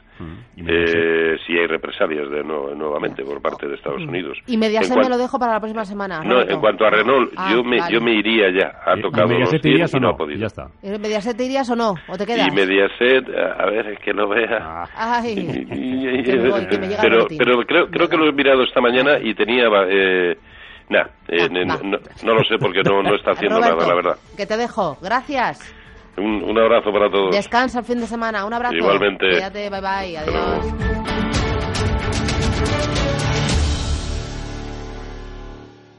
eh, 0.56 1.36
si 1.46 1.52
hay 1.56 1.66
represalias 1.66 2.28
de 2.30 2.42
no- 2.42 2.74
nuevamente 2.74 3.24
por 3.24 3.40
parte 3.40 3.66
de 3.66 3.74
Estados 3.76 4.02
Unidos. 4.02 4.38
Y 4.46 4.56
Mediaset 4.56 4.96
me 4.96 5.08
lo 5.08 5.16
dejo 5.18 5.38
para 5.38 5.52
la 5.54 5.60
próxima 5.60 5.84
semana. 5.84 6.20
no, 6.22 6.34
Roberto. 6.34 6.52
en 6.54 6.60
cuanto 6.60 6.84
a 6.84 6.90
Renault, 6.90 7.32
Ah, 7.36 7.50
yo 7.52 7.62
me 7.64 7.78
vale. 7.78 7.94
yo 7.94 8.00
me 8.00 8.12
iría 8.14 8.50
ya. 8.50 8.72
Ha 8.84 8.96
tocado 9.00 9.28
los 9.28 9.32
Mediaset 9.38 9.62
100 9.62 9.72
irías 9.74 9.94
y 9.94 9.96
o 9.96 10.00
no 10.00 10.08
no? 10.08 10.14
ha 10.14 10.16
podido. 10.16 10.40
Ya 10.40 10.46
está. 10.46 10.68
¿En 10.82 11.00
¿Mediaset 11.00 11.36
te 11.36 11.44
irías 11.44 11.70
o 11.70 11.76
no? 11.76 11.94
¿O 12.08 12.16
te 12.16 12.26
quedas? 12.26 12.48
Y 12.48 12.50
Mediaset, 12.50 13.28
a 13.28 13.66
ver, 13.66 13.86
es 13.88 13.98
que 14.00 14.12
lo 14.12 14.28
vea. 14.28 14.84
Ay, 14.94 15.34
Y- 15.72 16.22
que 16.24 16.36
me 16.36 16.48
voy, 16.50 16.66
que 16.66 16.78
me 16.78 16.88
llega 16.88 17.02
el 17.02 17.08
pero 17.10 17.26
pero 17.38 17.62
creo 17.64 17.86
creo 17.90 18.08
que 18.08 18.16
lo 18.16 18.26
he 18.28 18.32
mirado 18.32 18.62
esta 18.64 18.80
mañana 18.80 19.18
y 19.20 19.34
tenía 19.34 19.68
eh, 19.88 20.36
nah, 20.90 21.04
eh, 21.28 21.48
no, 21.50 21.98
no 22.24 22.34
lo 22.34 22.44
sé 22.44 22.56
porque 22.58 22.82
no, 22.82 23.02
no 23.02 23.14
está 23.14 23.32
haciendo 23.32 23.56
Roberto, 23.60 23.76
nada, 23.76 23.88
la 23.88 23.94
verdad. 23.94 24.16
que 24.36 24.46
te 24.46 24.56
dejo. 24.56 24.96
Gracias. 25.02 25.74
Un, 26.18 26.42
un 26.42 26.58
abrazo 26.58 26.92
para 26.92 27.10
todos. 27.10 27.34
Descansa 27.34 27.80
el 27.80 27.84
fin 27.84 28.00
de 28.00 28.06
semana. 28.06 28.44
Un 28.44 28.52
abrazo. 28.52 28.74
Igualmente. 28.76 29.30
Cuídate, 29.30 29.70
bye 29.70 29.80
bye. 29.80 30.16
Adiós. 30.18 31.07